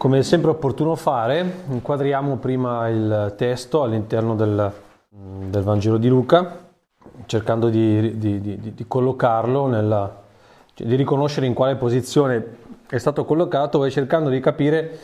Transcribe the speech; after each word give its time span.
Come 0.00 0.22
sempre 0.22 0.48
opportuno 0.50 0.96
fare, 0.96 1.44
inquadriamo 1.68 2.38
prima 2.38 2.88
il 2.88 3.34
testo 3.36 3.82
all'interno 3.82 4.34
del, 4.34 4.72
del 5.10 5.62
Vangelo 5.62 5.98
di 5.98 6.08
Luca, 6.08 6.70
cercando 7.26 7.68
di, 7.68 8.16
di, 8.16 8.40
di, 8.40 8.72
di 8.72 8.84
collocarlo, 8.88 9.66
nella, 9.66 10.22
cioè 10.72 10.86
di 10.86 10.94
riconoscere 10.96 11.44
in 11.44 11.52
quale 11.52 11.76
posizione 11.76 12.56
è 12.88 12.96
stato 12.96 13.26
collocato 13.26 13.84
e 13.84 13.90
cercando 13.90 14.30
di 14.30 14.40
capire 14.40 14.98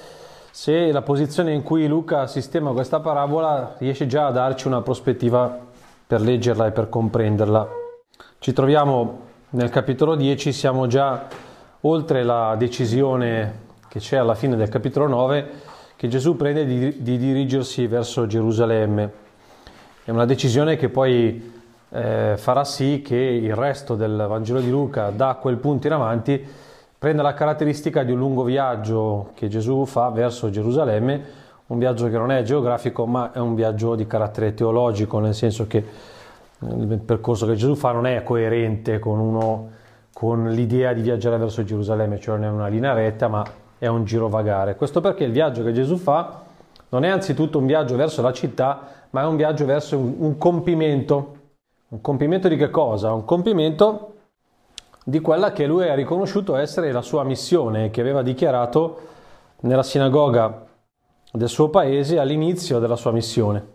se 0.50 0.90
la 0.90 1.02
posizione 1.02 1.52
in 1.52 1.62
cui 1.62 1.86
Luca 1.86 2.26
sistema 2.26 2.72
questa 2.72 2.98
parabola 3.00 3.74
riesce 3.76 4.06
già 4.06 4.28
a 4.28 4.32
darci 4.32 4.66
una 4.66 4.80
prospettiva 4.80 5.58
per 6.06 6.22
leggerla 6.22 6.68
e 6.68 6.70
per 6.70 6.88
comprenderla. 6.88 7.68
Ci 8.38 8.54
troviamo 8.54 9.18
nel 9.50 9.68
capitolo 9.68 10.14
10, 10.14 10.52
siamo 10.54 10.86
già 10.86 11.26
oltre 11.82 12.22
la 12.22 12.54
decisione 12.56 13.64
che 13.96 14.02
c'è 14.02 14.18
alla 14.18 14.34
fine 14.34 14.56
del 14.56 14.68
capitolo 14.68 15.06
9 15.06 15.50
che 15.96 16.08
Gesù 16.08 16.36
prende 16.36 16.66
di, 16.66 17.02
di 17.02 17.16
dirigersi 17.16 17.86
verso 17.86 18.26
Gerusalemme. 18.26 19.10
È 20.04 20.10
una 20.10 20.26
decisione 20.26 20.76
che 20.76 20.90
poi 20.90 21.50
eh, 21.88 22.34
farà 22.36 22.64
sì 22.64 23.00
che 23.02 23.16
il 23.16 23.54
resto 23.54 23.94
del 23.94 24.26
Vangelo 24.28 24.60
di 24.60 24.68
Luca, 24.68 25.08
da 25.08 25.38
quel 25.40 25.56
punto 25.56 25.86
in 25.86 25.94
avanti, 25.94 26.46
prenda 26.98 27.22
la 27.22 27.32
caratteristica 27.32 28.02
di 28.02 28.12
un 28.12 28.18
lungo 28.18 28.42
viaggio 28.42 29.30
che 29.34 29.48
Gesù 29.48 29.86
fa 29.86 30.10
verso 30.10 30.50
Gerusalemme, 30.50 31.24
un 31.68 31.78
viaggio 31.78 32.10
che 32.10 32.18
non 32.18 32.30
è 32.30 32.42
geografico 32.42 33.06
ma 33.06 33.32
è 33.32 33.38
un 33.38 33.54
viaggio 33.54 33.94
di 33.94 34.06
carattere 34.06 34.52
teologico, 34.52 35.20
nel 35.20 35.34
senso 35.34 35.66
che 35.66 35.82
il 36.58 36.98
percorso 36.98 37.46
che 37.46 37.54
Gesù 37.54 37.74
fa 37.74 37.92
non 37.92 38.06
è 38.06 38.22
coerente 38.22 38.98
con, 38.98 39.18
uno, 39.18 39.70
con 40.12 40.50
l'idea 40.50 40.92
di 40.92 41.00
viaggiare 41.00 41.38
verso 41.38 41.64
Gerusalemme, 41.64 42.20
cioè 42.20 42.36
non 42.36 42.44
è 42.44 42.50
una 42.50 42.66
linea 42.66 42.92
retta 42.92 43.28
ma 43.28 43.64
è 43.78 43.86
un 43.86 44.04
girovagare. 44.04 44.76
Questo 44.76 45.00
perché 45.00 45.24
il 45.24 45.32
viaggio 45.32 45.62
che 45.62 45.72
Gesù 45.72 45.96
fa 45.96 46.42
non 46.88 47.04
è 47.04 47.08
anzitutto 47.08 47.58
un 47.58 47.66
viaggio 47.66 47.96
verso 47.96 48.22
la 48.22 48.32
città, 48.32 48.86
ma 49.10 49.22
è 49.22 49.26
un 49.26 49.36
viaggio 49.36 49.64
verso 49.64 49.98
un, 49.98 50.14
un 50.18 50.38
compimento. 50.38 51.34
Un 51.88 52.00
compimento 52.00 52.48
di 52.48 52.56
che 52.56 52.70
cosa? 52.70 53.12
Un 53.12 53.24
compimento 53.24 54.14
di 55.04 55.20
quella 55.20 55.52
che 55.52 55.66
lui 55.66 55.88
ha 55.88 55.94
riconosciuto 55.94 56.56
essere 56.56 56.90
la 56.90 57.02
sua 57.02 57.22
missione, 57.22 57.90
che 57.90 58.00
aveva 58.00 58.22
dichiarato 58.22 58.98
nella 59.60 59.84
sinagoga 59.84 60.66
del 61.32 61.48
suo 61.48 61.68
paese 61.68 62.18
all'inizio 62.18 62.78
della 62.78 62.96
sua 62.96 63.12
missione. 63.12 63.74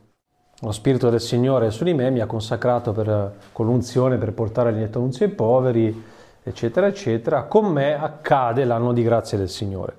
Lo 0.61 0.71
Spirito 0.71 1.09
del 1.09 1.21
Signore 1.21 1.67
è 1.67 1.71
su 1.71 1.83
di 1.83 1.93
me, 1.93 2.09
mi 2.11 2.19
ha 2.19 2.25
consacrato 2.25 2.91
per, 2.91 3.35
con 3.51 3.65
l'unzione 3.65 4.17
per 4.17 4.33
portare 4.33 4.71
il 4.71 4.89
annunzio 4.93 5.25
ai 5.25 5.31
poveri, 5.31 6.03
eccetera, 6.43 6.87
eccetera, 6.87 7.43
con 7.43 7.65
me 7.65 7.93
accade 7.93 8.65
l'anno 8.65 8.93
di 8.93 9.03
grazia 9.03 9.37
del 9.37 9.49
Signore. 9.49 9.97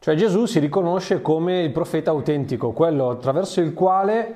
Cioè 0.00 0.14
Gesù 0.14 0.46
si 0.46 0.58
riconosce 0.58 1.20
come 1.20 1.62
il 1.62 1.72
profeta 1.72 2.10
autentico, 2.10 2.70
quello 2.70 3.10
attraverso 3.10 3.60
il 3.60 3.74
quale, 3.74 4.34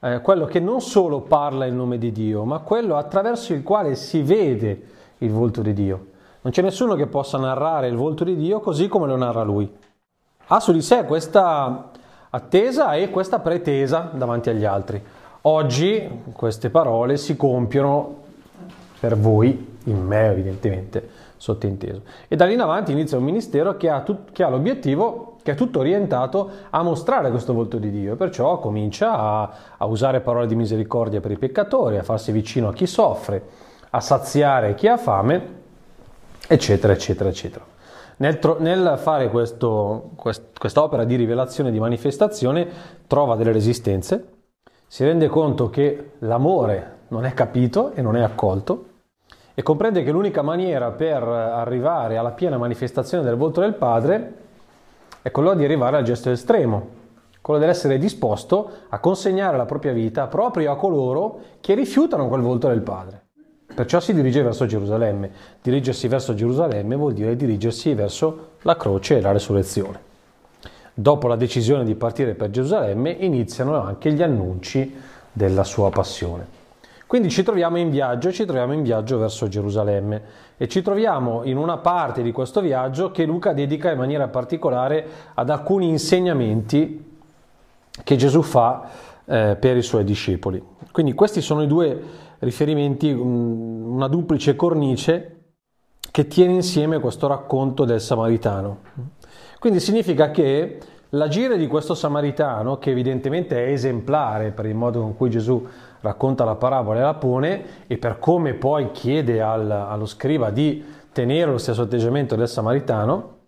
eh, 0.00 0.20
quello 0.20 0.46
che 0.46 0.60
non 0.60 0.80
solo 0.80 1.20
parla 1.20 1.66
in 1.66 1.76
nome 1.76 1.98
di 1.98 2.12
Dio, 2.12 2.44
ma 2.44 2.60
quello 2.60 2.96
attraverso 2.96 3.52
il 3.52 3.62
quale 3.62 3.96
si 3.96 4.22
vede 4.22 4.82
il 5.18 5.30
volto 5.30 5.62
di 5.62 5.72
Dio. 5.72 6.06
Non 6.42 6.52
c'è 6.52 6.62
nessuno 6.62 6.94
che 6.94 7.06
possa 7.06 7.38
narrare 7.38 7.88
il 7.88 7.96
volto 7.96 8.24
di 8.24 8.36
Dio 8.36 8.60
così 8.60 8.88
come 8.88 9.06
lo 9.06 9.16
narra 9.16 9.42
lui. 9.42 9.70
Ha 10.46 10.60
su 10.60 10.72
di 10.72 10.80
sé 10.80 11.04
questa 11.04 11.90
attesa 12.30 12.94
e 12.94 13.10
questa 13.10 13.40
pretesa 13.40 14.10
davanti 14.14 14.48
agli 14.48 14.64
altri. 14.64 15.02
Oggi 15.42 16.22
queste 16.32 16.70
parole 16.70 17.16
si 17.16 17.36
compiono 17.36 18.16
per 19.00 19.18
voi, 19.18 19.69
in 19.84 20.04
me 20.04 20.28
evidentemente, 20.28 21.08
sottinteso. 21.36 22.02
E 22.28 22.36
da 22.36 22.44
lì 22.44 22.54
in 22.54 22.60
avanti 22.60 22.92
inizia 22.92 23.16
un 23.16 23.24
ministero 23.24 23.76
che 23.76 23.88
ha, 23.88 24.02
tut- 24.02 24.30
che 24.32 24.42
ha 24.42 24.48
l'obiettivo, 24.48 25.36
che 25.42 25.52
è 25.52 25.54
tutto 25.54 25.78
orientato 25.78 26.50
a 26.70 26.82
mostrare 26.82 27.30
questo 27.30 27.54
volto 27.54 27.78
di 27.78 27.90
Dio, 27.90 28.16
perciò 28.16 28.58
comincia 28.58 29.12
a, 29.12 29.52
a 29.78 29.84
usare 29.86 30.20
parole 30.20 30.46
di 30.46 30.54
misericordia 30.54 31.20
per 31.20 31.30
i 31.30 31.38
peccatori, 31.38 31.96
a 31.96 32.02
farsi 32.02 32.30
vicino 32.30 32.68
a 32.68 32.72
chi 32.72 32.86
soffre, 32.86 33.42
a 33.90 34.00
saziare 34.00 34.74
chi 34.74 34.86
ha 34.86 34.96
fame, 34.96 35.58
eccetera, 36.46 36.92
eccetera, 36.92 37.30
eccetera. 37.30 37.64
Nel, 38.16 38.38
tro- 38.38 38.58
nel 38.60 38.96
fare 38.98 39.30
questo, 39.30 40.10
quest- 40.14 40.58
quest'opera 40.58 41.04
di 41.04 41.16
rivelazione, 41.16 41.70
di 41.70 41.80
manifestazione, 41.80 42.68
trova 43.06 43.34
delle 43.34 43.52
resistenze, 43.52 44.26
si 44.86 45.04
rende 45.04 45.28
conto 45.28 45.70
che 45.70 46.10
l'amore 46.18 46.98
non 47.08 47.24
è 47.24 47.32
capito 47.32 47.92
e 47.94 48.02
non 48.02 48.16
è 48.16 48.22
accolto, 48.22 48.89
e 49.60 49.62
comprende 49.62 50.02
che 50.02 50.10
l'unica 50.10 50.40
maniera 50.40 50.90
per 50.90 51.22
arrivare 51.22 52.16
alla 52.16 52.30
piena 52.30 52.56
manifestazione 52.56 53.22
del 53.22 53.36
volto 53.36 53.60
del 53.60 53.74
Padre 53.74 54.32
è 55.20 55.30
quello 55.30 55.52
di 55.52 55.62
arrivare 55.64 55.98
al 55.98 56.02
gesto 56.02 56.30
estremo, 56.30 56.88
quello 57.42 57.60
dell'essere 57.60 57.98
disposto 57.98 58.70
a 58.88 58.98
consegnare 59.00 59.58
la 59.58 59.66
propria 59.66 59.92
vita 59.92 60.28
proprio 60.28 60.72
a 60.72 60.76
coloro 60.76 61.40
che 61.60 61.74
rifiutano 61.74 62.26
quel 62.28 62.40
volto 62.40 62.68
del 62.68 62.80
Padre. 62.80 63.24
Perciò 63.74 64.00
si 64.00 64.14
dirige 64.14 64.40
verso 64.40 64.64
Gerusalemme. 64.64 65.30
Dirigersi 65.60 66.08
verso 66.08 66.32
Gerusalemme 66.32 66.96
vuol 66.96 67.12
dire 67.12 67.36
dirigersi 67.36 67.92
verso 67.92 68.52
la 68.62 68.78
croce 68.78 69.18
e 69.18 69.20
la 69.20 69.32
resurrezione. 69.32 70.00
Dopo 70.94 71.28
la 71.28 71.36
decisione 71.36 71.84
di 71.84 71.94
partire 71.96 72.32
per 72.32 72.48
Gerusalemme 72.48 73.10
iniziano 73.10 73.78
anche 73.78 74.10
gli 74.10 74.22
annunci 74.22 74.96
della 75.30 75.64
sua 75.64 75.90
passione. 75.90 76.59
Quindi 77.10 77.28
ci 77.28 77.42
troviamo 77.42 77.76
in 77.76 77.90
viaggio, 77.90 78.30
ci 78.30 78.44
troviamo 78.44 78.72
in 78.72 78.84
viaggio 78.84 79.18
verso 79.18 79.48
Gerusalemme 79.48 80.22
e 80.56 80.68
ci 80.68 80.80
troviamo 80.80 81.42
in 81.42 81.56
una 81.56 81.78
parte 81.78 82.22
di 82.22 82.30
questo 82.30 82.60
viaggio 82.60 83.10
che 83.10 83.24
Luca 83.24 83.52
dedica 83.52 83.90
in 83.90 83.98
maniera 83.98 84.28
particolare 84.28 85.04
ad 85.34 85.50
alcuni 85.50 85.88
insegnamenti 85.88 87.18
che 88.04 88.14
Gesù 88.14 88.42
fa 88.42 88.88
eh, 89.24 89.56
per 89.58 89.76
i 89.76 89.82
suoi 89.82 90.04
discepoli. 90.04 90.62
Quindi 90.92 91.12
questi 91.14 91.40
sono 91.40 91.62
i 91.62 91.66
due 91.66 92.00
riferimenti, 92.38 93.10
una 93.10 94.06
duplice 94.06 94.54
cornice 94.54 95.40
che 96.12 96.28
tiene 96.28 96.52
insieme 96.52 97.00
questo 97.00 97.26
racconto 97.26 97.84
del 97.84 98.00
Samaritano. 98.00 98.82
Quindi 99.58 99.80
significa 99.80 100.30
che 100.30 100.78
l'agire 101.08 101.56
di 101.56 101.66
questo 101.66 101.96
Samaritano, 101.96 102.78
che 102.78 102.90
evidentemente 102.90 103.66
è 103.66 103.72
esemplare 103.72 104.52
per 104.52 104.66
il 104.66 104.76
modo 104.76 105.00
con 105.00 105.16
cui 105.16 105.28
Gesù 105.28 105.66
racconta 106.00 106.44
la 106.44 106.56
parabola 106.56 106.98
e 106.98 107.02
la 107.02 107.14
pone 107.14 107.64
e 107.86 107.98
per 107.98 108.18
come 108.18 108.54
poi 108.54 108.90
chiede 108.92 109.40
al, 109.40 109.70
allo 109.70 110.06
scriba 110.06 110.50
di 110.50 110.84
tenere 111.12 111.50
lo 111.50 111.58
stesso 111.58 111.82
atteggiamento 111.82 112.36
del 112.36 112.48
samaritano, 112.48 113.38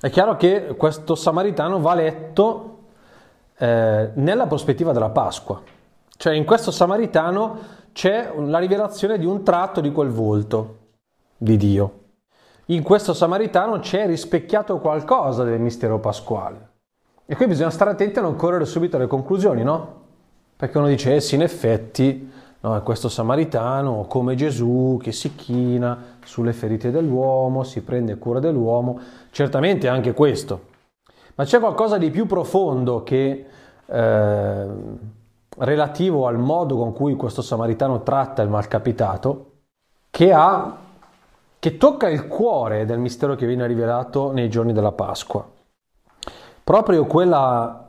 è 0.00 0.10
chiaro 0.10 0.36
che 0.36 0.74
questo 0.76 1.14
samaritano 1.14 1.80
va 1.80 1.94
letto 1.94 2.78
eh, 3.56 4.10
nella 4.14 4.46
prospettiva 4.46 4.92
della 4.92 5.10
Pasqua. 5.10 5.60
Cioè 6.16 6.34
in 6.34 6.44
questo 6.44 6.70
samaritano 6.70 7.58
c'è 7.92 8.32
la 8.36 8.58
rivelazione 8.58 9.18
di 9.18 9.24
un 9.24 9.42
tratto 9.42 9.80
di 9.80 9.92
quel 9.92 10.10
volto 10.10 10.76
di 11.36 11.56
Dio. 11.56 12.00
In 12.66 12.82
questo 12.82 13.14
samaritano 13.14 13.78
c'è 13.78 14.06
rispecchiato 14.06 14.78
qualcosa 14.78 15.44
del 15.44 15.60
mistero 15.60 15.98
pasquale. 15.98 16.70
E 17.24 17.34
qui 17.34 17.46
bisogna 17.46 17.70
stare 17.70 17.90
attenti 17.90 18.18
a 18.18 18.22
non 18.22 18.36
correre 18.36 18.64
subito 18.64 18.96
alle 18.96 19.06
conclusioni, 19.06 19.62
no? 19.62 19.95
Perché 20.56 20.78
uno 20.78 20.86
dice, 20.86 21.16
eh 21.16 21.20
sì, 21.20 21.34
in 21.34 21.42
effetti, 21.42 22.30
no, 22.60 22.76
è 22.76 22.82
questo 22.82 23.08
samaritano, 23.08 24.06
come 24.08 24.34
Gesù, 24.34 24.98
che 25.02 25.12
si 25.12 25.34
china 25.34 26.16
sulle 26.24 26.52
ferite 26.52 26.90
dell'uomo, 26.90 27.62
si 27.62 27.82
prende 27.82 28.16
cura 28.16 28.40
dell'uomo. 28.40 28.98
Certamente 29.30 29.88
anche 29.88 30.14
questo. 30.14 30.74
Ma 31.34 31.44
c'è 31.44 31.60
qualcosa 31.60 31.98
di 31.98 32.10
più 32.10 32.24
profondo 32.24 33.02
che, 33.02 33.46
eh, 33.84 34.66
relativo 35.58 36.26
al 36.26 36.38
modo 36.38 36.76
con 36.76 36.94
cui 36.94 37.14
questo 37.14 37.42
samaritano 37.42 38.02
tratta 38.02 38.40
il 38.40 38.48
malcapitato, 38.48 39.50
che 40.10 40.32
ha 40.32 40.76
che 41.58 41.78
tocca 41.78 42.08
il 42.08 42.28
cuore 42.28 42.84
del 42.84 42.98
mistero 42.98 43.34
che 43.34 43.46
viene 43.46 43.66
rivelato 43.66 44.30
nei 44.30 44.48
giorni 44.48 44.72
della 44.72 44.92
Pasqua. 44.92 45.44
Proprio 46.62 47.06
quella 47.06 47.85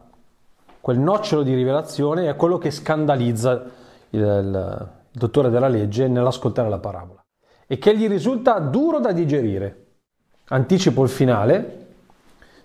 quel 0.87 0.99
nocciolo 0.99 1.43
di 1.43 1.53
rivelazione 1.53 2.29
è 2.29 2.37
quello 2.37 2.57
che 2.57 2.71
scandalizza 2.71 3.61
il, 4.11 4.21
il 4.21 4.89
dottore 5.11 5.49
della 5.49 5.67
legge 5.67 6.07
nell'ascoltare 6.07 6.69
la 6.69 6.79
parabola 6.79 7.21
e 7.67 7.77
che 7.77 7.97
gli 7.97 8.07
risulta 8.07 8.57
duro 8.59 9.01
da 9.01 9.11
digerire. 9.11 9.87
Anticipo 10.47 11.03
il 11.03 11.09
finale. 11.09 11.87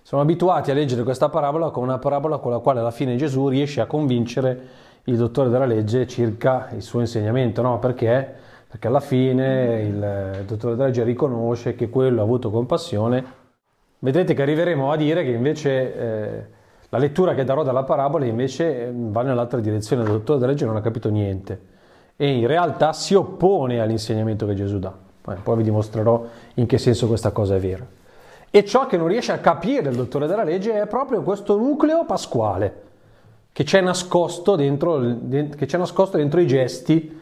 Siamo 0.03 0.23
abituati 0.23 0.71
a 0.71 0.73
leggere 0.73 1.03
questa 1.03 1.27
parabola 1.27 1.69
come 1.71 1.87
una 1.87 1.97
parabola 1.97 2.37
con 2.37 2.51
la 2.51 2.59
quale 2.59 2.79
alla 2.79 2.91
fine 2.91 3.17
Gesù 3.17 3.49
riesce 3.49 3.81
a 3.81 3.87
convincere 3.87 4.67
il 5.03 5.17
dottore 5.17 5.49
della 5.49 5.65
legge 5.65 6.07
circa 6.07 6.69
il 6.73 6.81
suo 6.81 7.01
insegnamento, 7.01 7.61
no? 7.61 7.77
Perché? 7.79 8.35
Perché 8.69 8.87
alla 8.87 9.01
fine 9.01 9.81
il 9.81 10.45
dottore 10.45 10.75
della 10.75 10.87
legge 10.87 11.03
riconosce 11.03 11.75
che 11.75 11.89
quello 11.89 12.21
ha 12.21 12.23
avuto 12.23 12.49
compassione. 12.49 13.21
Vedrete 13.99 14.33
che 14.33 14.41
arriveremo 14.41 14.93
a 14.93 14.95
dire 14.95 15.25
che 15.25 15.31
invece 15.31 15.95
eh, 15.97 16.45
la 16.93 16.99
lettura 16.99 17.33
che 17.33 17.43
darò 17.43 17.63
dalla 17.63 17.81
parabola 17.81 18.23
invece 18.25 18.85
ehm, 18.85 19.11
va 19.11 19.23
nell'altra 19.23 19.59
direzione, 19.59 20.03
il 20.03 20.09
dottore 20.09 20.37
della 20.37 20.51
legge 20.51 20.65
non 20.65 20.75
ha 20.75 20.81
capito 20.81 21.09
niente 21.09 21.71
e 22.15 22.29
in 22.29 22.45
realtà 22.45 22.93
si 22.93 23.15
oppone 23.15 23.81
all'insegnamento 23.81 24.45
che 24.45 24.53
Gesù 24.53 24.77
dà. 24.77 24.93
Poi 25.41 25.57
vi 25.57 25.63
dimostrerò 25.63 26.23
in 26.55 26.67
che 26.67 26.77
senso 26.77 27.07
questa 27.07 27.31
cosa 27.31 27.55
è 27.55 27.59
vera. 27.59 27.83
E 28.51 28.63
ciò 28.65 28.85
che 28.85 28.97
non 28.97 29.07
riesce 29.07 29.31
a 29.31 29.39
capire 29.39 29.89
il 29.89 29.95
dottore 29.95 30.27
della 30.27 30.43
legge 30.43 30.79
è 30.79 30.85
proprio 30.85 31.23
questo 31.23 31.57
nucleo 31.57 32.05
pasquale 32.05 32.81
che 33.51 33.63
c'è 33.63 33.81
nascosto 33.81 34.55
dentro, 34.55 34.99
che 34.99 35.65
c'è 35.65 35.77
nascosto 35.79 36.17
dentro 36.17 36.39
i 36.41 36.45
gesti 36.45 37.19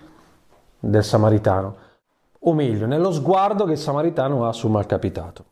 del 0.80 1.04
samaritano, 1.04 1.76
o 2.40 2.54
meglio, 2.54 2.88
nello 2.88 3.14
sguardo 3.14 3.64
che 3.64 3.74
il 3.74 3.78
samaritano 3.78 4.46
ha 4.46 4.52
sul 4.52 4.72
malcapitato. 4.72 5.46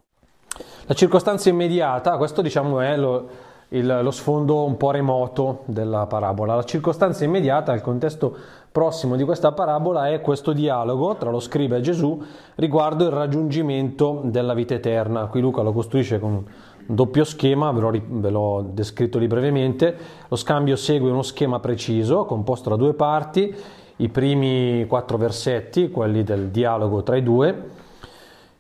La 0.88 0.94
circostanza 0.94 1.48
immediata, 1.48 2.18
questo 2.18 2.42
diciamo 2.42 2.82
è 2.82 2.98
lo, 2.98 3.48
il, 3.70 4.00
lo 4.02 4.12
sfondo 4.12 4.64
un 4.64 4.78
po' 4.78 4.92
remoto 4.92 5.64
della 5.66 6.06
parabola. 6.08 6.56
La 6.56 6.64
circostanza 6.64 7.24
immediata, 7.24 7.74
il 7.74 7.82
contesto 7.82 8.36
prossimo 8.72 9.16
di 9.16 9.24
questa 9.24 9.52
parabola 9.52 10.10
è 10.10 10.22
questo 10.22 10.54
dialogo 10.54 11.16
tra 11.16 11.32
lo 11.32 11.40
scriba 11.40 11.76
e 11.76 11.82
Gesù 11.82 12.22
riguardo 12.56 13.06
il 13.06 13.12
raggiungimento 13.12 14.22
della 14.26 14.54
vita 14.54 14.74
eterna. 14.74 15.26
Qui 15.26 15.42
Luca 15.42 15.62
lo 15.62 15.72
costruisce 15.72 16.20
con 16.20 16.32
un 16.32 16.44
doppio 16.86 17.24
schema, 17.24 17.72
ve 17.72 17.80
l'ho, 17.80 18.02
ve 18.08 18.30
l'ho 18.30 18.70
descritto 18.72 19.20
lì 19.20 19.28
brevemente. 19.28 19.96
Lo 20.28 20.36
scambio 20.36 20.76
segue 20.76 21.12
uno 21.12 21.22
schema 21.22 21.60
preciso, 21.60 22.26
composto 22.26 22.70
da 22.70 22.76
due 22.76 22.94
parti, 22.94 23.56
i 23.98 24.10
primi 24.10 24.86
quattro 24.88 25.18
versetti, 25.18 25.92
quelli 25.92 26.24
del 26.24 26.50
dialogo 26.50 27.04
tra 27.04 27.18
i 27.18 27.24
due, 27.24 27.70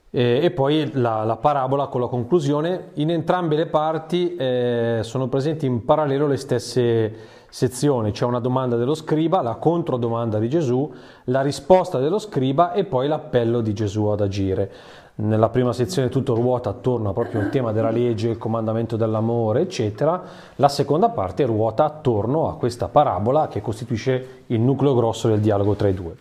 e, 0.10 0.40
e 0.44 0.52
poi 0.52 0.92
la, 0.94 1.24
la, 1.24 1.38
parabola 1.38 1.88
con 1.88 2.02
la 2.02 2.08
conclusione. 2.08 2.92
In 2.96 3.12
entrambe 3.12 3.56
le 3.56 3.68
parti 3.68 4.36
eh, 4.36 5.00
sono 5.04 5.28
presenti 5.28 5.66
in 5.66 5.86
parallelo 5.86 6.28
le 6.28 6.38
stesse 6.38 7.38
sezioni, 7.50 8.12
c'è 8.12 8.26
una 8.26 8.40
domanda 8.40 8.76
dello 8.76 8.94
scriba, 8.94 9.42
la 9.42 9.56
controdomanda 9.56 10.38
di 10.38 10.50
Gesù, 10.50 10.92
la 11.26 11.42
risposta 11.42 11.98
dello 12.00 12.20
scriba 12.20 12.74
e 12.74 12.84
poi 12.84 13.08
l'appello 13.08 13.62
di 13.62 13.74
Gesù 13.74 14.06
ad 14.06 14.22
agire. 14.22 14.72
Nella 15.16 15.50
prima 15.50 15.74
sezione 15.74 16.08
tutto 16.08 16.34
ruota 16.34 16.70
attorno 16.70 17.12
proprio 17.12 17.42
al 17.42 17.50
tema 17.50 17.74
della 17.74 17.90
legge, 17.90 18.30
il 18.30 18.38
comandamento 18.38 18.96
dell'amore, 18.96 19.62
eccetera. 19.62 20.22
La 20.56 20.70
seconda 20.70 21.10
parte 21.10 21.46
ruota 21.46 21.84
attorno 21.84 22.48
a 22.48 22.56
questa 22.56 22.88
parabola 22.88 23.50
che 23.50 23.60
costituisce 23.60 24.44
il 24.48 24.62
nucleo 24.62 24.96
grosso 24.96 25.28
del 25.28 25.42
dialogo 25.42 25.74
tra 25.76 25.90
i 25.90 25.94
due. 25.94 26.16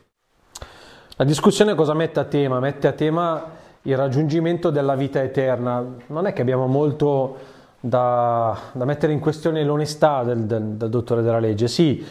La 1.17 1.25
discussione 1.25 1.77
cosa 1.77 1.95
mette 1.95 2.19
a 2.19 2.25
tema? 2.25 2.59
Mette 2.59 2.89
a 2.89 2.93
tema 2.93 3.58
il 3.83 3.97
raggiungimento 3.97 4.71
della 4.71 4.95
vita 4.95 5.23
eterna. 5.23 5.85
Non 6.07 6.27
è 6.27 6.33
che 6.33 6.43
abbiamo 6.43 6.67
molto 6.67 7.57
da, 7.81 8.57
da 8.73 8.85
mettere 8.85 9.13
in 9.13 9.21
questione 9.21 9.63
l'onestà 9.65 10.23
del, 10.23 10.45
del, 10.45 10.63
del 10.63 10.89
dottore 10.89 11.23
della 11.23 11.39
legge. 11.39 11.69
Sì, 11.69 12.05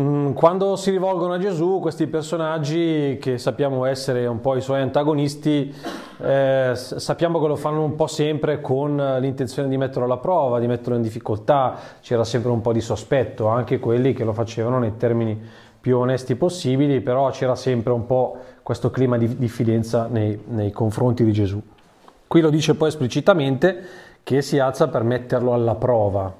mm, 0.00 0.32
quando 0.32 0.76
si 0.76 0.90
rivolgono 0.90 1.34
a 1.34 1.38
Gesù, 1.38 1.78
questi 1.80 2.06
personaggi 2.06 3.18
che 3.20 3.38
sappiamo 3.38 3.84
essere 3.86 4.26
un 4.26 4.40
po' 4.40 4.56
i 4.56 4.60
suoi 4.60 4.82
antagonisti, 4.82 5.74
eh, 6.22 6.72
sappiamo 6.74 7.40
che 7.40 7.46
lo 7.46 7.56
fanno 7.56 7.82
un 7.82 7.94
po' 7.94 8.06
sempre 8.06 8.60
con 8.60 8.96
l'intenzione 9.20 9.68
di 9.68 9.78
metterlo 9.78 10.04
alla 10.04 10.18
prova, 10.18 10.58
di 10.58 10.66
metterlo 10.66 10.96
in 10.96 11.02
difficoltà, 11.02 11.76
c'era 12.00 12.24
sempre 12.24 12.50
un 12.50 12.60
po' 12.60 12.72
di 12.72 12.80
sospetto, 12.80 13.46
anche 13.46 13.78
quelli 13.78 14.12
che 14.12 14.24
lo 14.24 14.34
facevano 14.34 14.78
nei 14.78 14.96
termini 14.96 15.40
più 15.80 15.96
onesti 15.96 16.36
possibili, 16.36 17.00
però 17.00 17.30
c'era 17.30 17.54
sempre 17.54 17.94
un 17.94 18.04
po' 18.04 18.36
questo 18.70 18.92
clima 18.92 19.18
di 19.18 19.36
diffidenza 19.36 20.06
nei, 20.08 20.44
nei 20.46 20.70
confronti 20.70 21.24
di 21.24 21.32
Gesù. 21.32 21.60
Qui 22.28 22.40
lo 22.40 22.50
dice 22.50 22.76
poi 22.76 22.86
esplicitamente 22.86 23.82
che 24.22 24.42
si 24.42 24.60
alza 24.60 24.86
per 24.86 25.02
metterlo 25.02 25.52
alla 25.52 25.74
prova. 25.74 26.32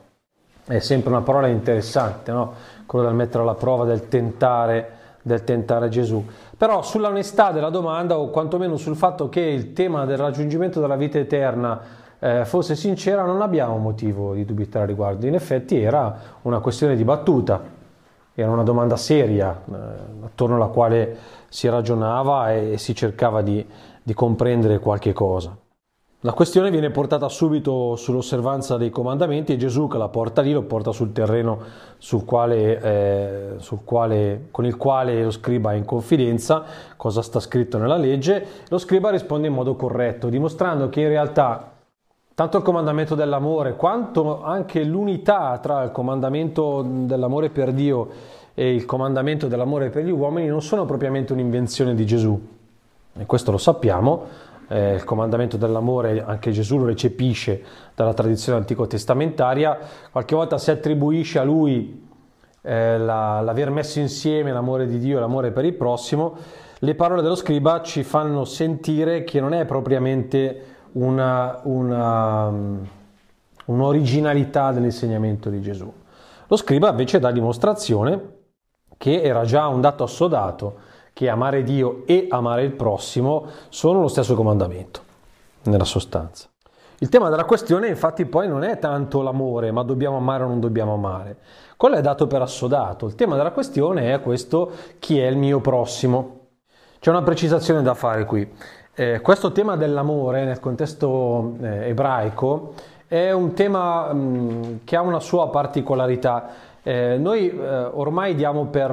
È 0.64 0.78
sempre 0.78 1.10
una 1.10 1.22
parola 1.22 1.48
interessante, 1.48 2.30
no? 2.30 2.52
quello 2.86 3.06
del 3.06 3.16
mettere 3.16 3.42
alla 3.42 3.56
prova, 3.56 3.84
del 3.84 4.06
tentare, 4.06 4.90
del 5.22 5.42
tentare 5.42 5.88
Gesù. 5.88 6.24
Però 6.56 6.82
sull'onestà 6.82 7.50
della 7.50 7.68
domanda, 7.68 8.16
o 8.16 8.30
quantomeno 8.30 8.76
sul 8.76 8.94
fatto 8.94 9.28
che 9.28 9.40
il 9.40 9.72
tema 9.72 10.04
del 10.04 10.18
raggiungimento 10.18 10.78
della 10.78 10.94
vita 10.94 11.18
eterna 11.18 11.80
eh, 12.20 12.44
fosse 12.44 12.76
sincera, 12.76 13.24
non 13.24 13.42
abbiamo 13.42 13.76
motivo 13.76 14.34
di 14.34 14.44
dubitare 14.44 14.84
a 14.84 14.86
riguardo. 14.86 15.26
In 15.26 15.34
effetti 15.34 15.82
era 15.82 16.16
una 16.42 16.60
questione 16.60 16.94
dibattuta, 16.94 17.60
era 18.34 18.50
una 18.50 18.62
domanda 18.62 18.96
seria, 18.96 19.62
eh, 19.70 19.76
attorno 20.24 20.56
alla 20.56 20.66
quale 20.66 21.16
si 21.48 21.68
ragionava 21.68 22.52
e 22.52 22.78
si 22.78 22.94
cercava 22.94 23.42
di, 23.42 23.64
di 24.02 24.14
comprendere 24.14 24.78
qualche 24.78 25.12
cosa. 25.12 25.56
La 26.22 26.34
questione 26.34 26.70
viene 26.70 26.90
portata 26.90 27.30
subito 27.30 27.96
sull'osservanza 27.96 28.76
dei 28.76 28.90
comandamenti 28.90 29.54
e 29.54 29.56
Gesù 29.56 29.88
che 29.88 29.96
la 29.96 30.08
porta 30.08 30.42
lì 30.42 30.52
lo 30.52 30.64
porta 30.64 30.92
sul 30.92 31.12
terreno 31.12 31.58
sul 31.96 32.26
quale, 32.26 32.78
eh, 32.78 33.54
sul 33.56 33.84
quale, 33.84 34.48
con 34.50 34.66
il 34.66 34.76
quale 34.76 35.22
lo 35.22 35.30
scriba 35.30 35.72
è 35.72 35.76
in 35.76 35.86
confidenza, 35.86 36.62
cosa 36.98 37.22
sta 37.22 37.40
scritto 37.40 37.78
nella 37.78 37.96
legge. 37.96 38.44
Lo 38.68 38.76
scriba 38.76 39.08
risponde 39.08 39.46
in 39.46 39.54
modo 39.54 39.76
corretto, 39.76 40.28
dimostrando 40.28 40.90
che 40.90 41.00
in 41.00 41.08
realtà 41.08 41.72
tanto 42.34 42.56
il 42.56 42.62
comandamento 42.62 43.14
dell'amore 43.14 43.76
quanto 43.76 44.42
anche 44.42 44.82
l'unità 44.84 45.58
tra 45.58 45.82
il 45.82 45.90
comandamento 45.90 46.82
dell'amore 46.82 47.50
per 47.50 47.72
Dio 47.72 48.08
e 48.54 48.74
il 48.74 48.84
comandamento 48.84 49.46
dell'amore 49.46 49.90
per 49.90 50.04
gli 50.04 50.10
uomini 50.10 50.46
non 50.46 50.62
sono 50.62 50.84
propriamente 50.84 51.32
un'invenzione 51.32 51.94
di 51.94 52.06
Gesù. 52.06 52.40
E 53.16 53.26
questo 53.26 53.50
lo 53.50 53.58
sappiamo, 53.58 54.26
eh, 54.68 54.94
il 54.94 55.04
comandamento 55.04 55.56
dell'amore 55.56 56.22
anche 56.24 56.50
Gesù 56.52 56.78
lo 56.78 56.86
recepisce 56.86 57.62
dalla 57.94 58.14
tradizione 58.14 58.58
antico-testamentaria, 58.58 59.78
qualche 60.10 60.34
volta 60.34 60.58
si 60.58 60.70
attribuisce 60.70 61.38
a 61.38 61.42
lui 61.42 62.06
eh, 62.62 62.98
la, 62.98 63.40
l'aver 63.40 63.70
messo 63.70 63.98
insieme 63.98 64.52
l'amore 64.52 64.86
di 64.86 64.98
Dio 64.98 65.16
e 65.16 65.20
l'amore 65.20 65.50
per 65.50 65.64
il 65.64 65.74
prossimo, 65.74 66.36
le 66.78 66.94
parole 66.94 67.20
dello 67.20 67.34
scriba 67.34 67.82
ci 67.82 68.02
fanno 68.02 68.44
sentire 68.44 69.24
che 69.24 69.40
non 69.40 69.52
è 69.54 69.64
propriamente 69.64 70.69
una, 70.92 71.60
una, 71.64 72.52
un'originalità 73.66 74.72
dell'insegnamento 74.72 75.50
di 75.50 75.60
Gesù. 75.60 75.92
Lo 76.46 76.56
scriba 76.56 76.90
invece 76.90 77.18
dà 77.18 77.30
dimostrazione 77.30 78.38
che 78.96 79.22
era 79.22 79.44
già 79.44 79.66
un 79.68 79.80
dato 79.80 80.02
assodato 80.02 80.78
che 81.12 81.28
amare 81.28 81.62
Dio 81.62 82.02
e 82.06 82.26
amare 82.28 82.64
il 82.64 82.72
prossimo 82.72 83.46
sono 83.68 84.00
lo 84.00 84.08
stesso 84.08 84.34
comandamento, 84.34 85.00
nella 85.64 85.84
sostanza. 85.84 86.48
Il 86.98 87.08
tema 87.08 87.30
della 87.30 87.46
questione 87.46 87.88
infatti 87.88 88.26
poi 88.26 88.46
non 88.46 88.62
è 88.62 88.78
tanto 88.78 89.22
l'amore, 89.22 89.70
ma 89.70 89.82
dobbiamo 89.82 90.18
amare 90.18 90.44
o 90.44 90.48
non 90.48 90.60
dobbiamo 90.60 90.92
amare. 90.92 91.38
Quello 91.78 91.96
è 91.96 92.02
dato 92.02 92.26
per 92.26 92.42
assodato. 92.42 93.06
Il 93.06 93.14
tema 93.14 93.36
della 93.36 93.52
questione 93.52 94.12
è 94.12 94.20
questo, 94.20 94.70
chi 94.98 95.18
è 95.18 95.26
il 95.26 95.38
mio 95.38 95.60
prossimo? 95.60 96.48
C'è 96.98 97.08
una 97.08 97.22
precisazione 97.22 97.80
da 97.80 97.94
fare 97.94 98.26
qui. 98.26 98.46
Eh, 99.00 99.22
questo 99.22 99.50
tema 99.50 99.76
dell'amore 99.76 100.44
nel 100.44 100.60
contesto 100.60 101.54
eh, 101.62 101.88
ebraico 101.88 102.74
è 103.08 103.30
un 103.30 103.54
tema 103.54 104.12
mh, 104.12 104.18
mm, 104.18 104.74
che 104.84 104.94
ha 104.94 105.00
una 105.00 105.20
sua 105.20 105.48
particolarità. 105.48 106.48
Eh, 106.82 107.16
noi 107.18 107.48
eh, 107.48 107.66
ormai 107.94 108.34
diamo 108.34 108.66
per 108.66 108.90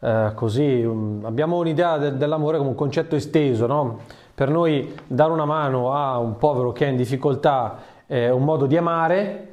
eh, 0.00 0.08
eh, 0.08 0.32
così 0.34 0.82
um, 0.82 1.22
abbiamo 1.24 1.58
un'idea 1.58 1.98
de- 1.98 2.16
dell'amore 2.16 2.56
come 2.58 2.70
un 2.70 2.74
concetto 2.74 3.14
esteso, 3.14 3.68
no? 3.68 4.00
Per 4.34 4.50
noi 4.50 4.92
dare 5.06 5.30
una 5.30 5.44
mano 5.44 5.92
a 5.92 6.18
un 6.18 6.36
povero 6.36 6.72
che 6.72 6.86
è 6.86 6.88
in 6.88 6.96
difficoltà 6.96 7.76
è 8.08 8.28
un 8.30 8.42
modo 8.42 8.66
di 8.66 8.76
amare 8.76 9.48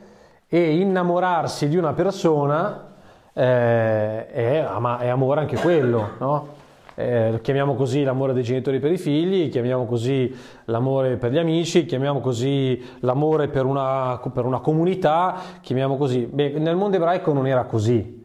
e 0.48 0.78
innamorarsi 0.78 1.70
di 1.70 1.78
una 1.78 1.94
persona 1.94 2.88
è, 3.34 4.66
ama- 4.68 4.98
è, 4.98 5.10
amore 5.10 5.42
anche 5.42 5.58
quello, 5.58 6.10
no? 6.18 6.61
Eh, 7.02 7.40
chiamiamo 7.42 7.76
così 7.76 8.04
l'amore 8.04 8.34
dei 8.34 8.44
genitori 8.44 8.80
per 8.80 8.92
i 8.92 8.98
figli, 8.98 9.50
chiamiamo 9.50 9.86
così 9.86 10.34
l'amore 10.66 11.18
per 11.18 11.32
gli 11.32 11.38
amici, 11.38 11.86
chiamiamo 11.86 12.20
così 12.20 12.82
l'amore 13.00 13.48
per 13.48 13.66
una, 13.66 14.20
per 14.34 14.46
una 14.46 14.60
comunità, 14.60 15.36
chiamiamo 15.62 15.98
così. 15.98 16.26
Beh, 16.26 16.60
nel 16.60 16.76
mondo 16.76 16.98
ebraico 16.98 17.34
non 17.34 17.48
era 17.48 17.64
così, 17.66 18.24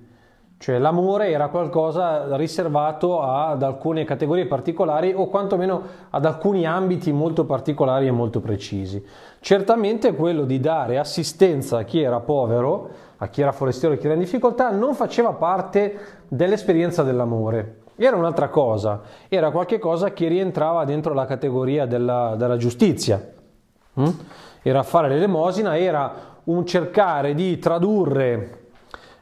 cioè 0.58 0.78
l'amore 0.78 1.30
era 1.30 1.48
qualcosa 1.48 2.34
riservato 2.36 3.20
ad 3.20 3.62
alcune 3.62 4.04
categorie 4.04 4.46
particolari 4.46 5.12
o 5.14 5.28
quantomeno 5.28 5.82
ad 6.10 6.24
alcuni 6.24 6.66
ambiti 6.66 7.12
molto 7.12 7.44
particolari 7.44 8.06
e 8.06 8.10
molto 8.10 8.40
precisi. 8.40 9.04
Certamente 9.40 10.14
quello 10.14 10.44
di 10.44 10.58
dare 10.58 10.98
assistenza 10.98 11.78
a 11.78 11.82
chi 11.82 12.00
era 12.00 12.20
povero, 12.20 12.88
a 13.18 13.28
chi 13.28 13.42
era 13.42 13.52
forestiero 13.52 13.94
e 13.94 13.98
chi 13.98 14.06
era 14.06 14.14
in 14.14 14.20
difficoltà, 14.20 14.70
non 14.70 14.94
faceva 14.94 15.32
parte 15.32 15.98
dell'esperienza 16.28 17.02
dell'amore. 17.02 17.84
Era 17.96 18.16
un'altra 18.16 18.48
cosa, 18.48 19.00
era 19.28 19.50
qualcosa 19.50 20.12
che 20.12 20.28
rientrava 20.28 20.84
dentro 20.84 21.14
la 21.14 21.24
categoria 21.24 21.86
della, 21.86 22.34
della 22.36 22.56
giustizia. 22.56 23.32
Mm? 24.00 24.08
Era 24.62 24.82
fare 24.82 25.08
l'elemosina, 25.08 25.78
era 25.78 26.34
un 26.44 26.66
cercare 26.66 27.34
di 27.34 27.58
tradurre 27.58 28.64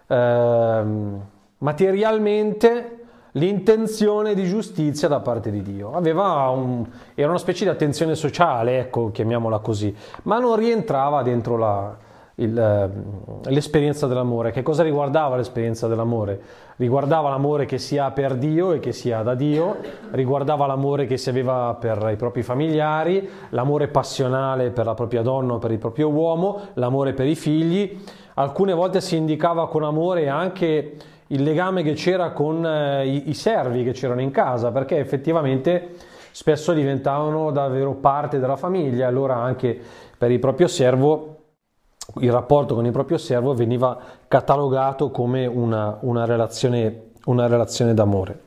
Ehm, 0.06 1.20
materialmente 1.58 2.98
l'intenzione 3.32 4.34
di 4.34 4.44
giustizia 4.44 5.08
da 5.08 5.20
parte 5.20 5.50
di 5.50 5.62
Dio. 5.62 5.90
Un, 5.90 6.86
era 7.14 7.28
una 7.28 7.38
specie 7.38 7.64
di 7.64 7.70
attenzione 7.70 8.14
sociale, 8.14 8.78
ecco, 8.78 9.10
chiamiamola 9.10 9.58
così, 9.58 9.94
ma 10.24 10.38
non 10.38 10.56
rientrava 10.56 11.22
dentro 11.22 11.56
la, 11.56 11.96
il, 12.36 12.58
eh, 12.58 13.50
l'esperienza 13.50 14.06
dell'amore. 14.06 14.50
Che 14.50 14.62
cosa 14.62 14.82
riguardava 14.82 15.36
l'esperienza 15.36 15.86
dell'amore? 15.86 16.40
Riguardava 16.76 17.28
l'amore 17.28 17.66
che 17.66 17.78
si 17.78 17.98
ha 17.98 18.10
per 18.10 18.34
Dio 18.34 18.72
e 18.72 18.80
che 18.80 18.92
si 18.92 19.12
ha 19.12 19.22
da 19.22 19.34
Dio, 19.34 19.76
riguardava 20.10 20.66
l'amore 20.66 21.06
che 21.06 21.16
si 21.16 21.28
aveva 21.28 21.76
per 21.78 22.08
i 22.12 22.16
propri 22.16 22.42
familiari, 22.42 23.28
l'amore 23.50 23.88
passionale 23.88 24.70
per 24.70 24.84
la 24.84 24.94
propria 24.94 25.22
donna 25.22 25.54
o 25.54 25.58
per 25.58 25.70
il 25.70 25.78
proprio 25.78 26.08
uomo, 26.08 26.60
l'amore 26.74 27.12
per 27.12 27.26
i 27.26 27.36
figli. 27.36 28.02
Alcune 28.34 28.72
volte 28.72 29.00
si 29.00 29.16
indicava 29.16 29.68
con 29.68 29.84
amore 29.84 30.28
anche 30.28 30.96
il 31.28 31.42
legame 31.42 31.82
che 31.82 31.92
c'era 31.92 32.32
con 32.32 32.66
eh, 32.66 33.06
i, 33.06 33.30
i 33.30 33.34
servi 33.34 33.84
che 33.84 33.92
c'erano 33.92 34.20
in 34.20 34.32
casa, 34.32 34.72
perché 34.72 34.98
effettivamente 34.98 35.94
spesso 36.32 36.72
diventavano 36.72 37.52
davvero 37.52 37.92
parte 37.92 38.40
della 38.40 38.56
famiglia, 38.56 39.06
allora 39.06 39.36
anche 39.36 39.78
per 40.18 40.32
il 40.32 40.40
proprio 40.40 40.66
servo 40.66 41.33
il 42.20 42.30
rapporto 42.30 42.74
con 42.74 42.84
il 42.84 42.92
proprio 42.92 43.18
servo 43.18 43.54
veniva 43.54 43.98
catalogato 44.28 45.10
come 45.10 45.46
una, 45.46 45.98
una, 46.00 46.24
relazione, 46.24 47.10
una 47.24 47.46
relazione 47.46 47.94
d'amore. 47.94 48.40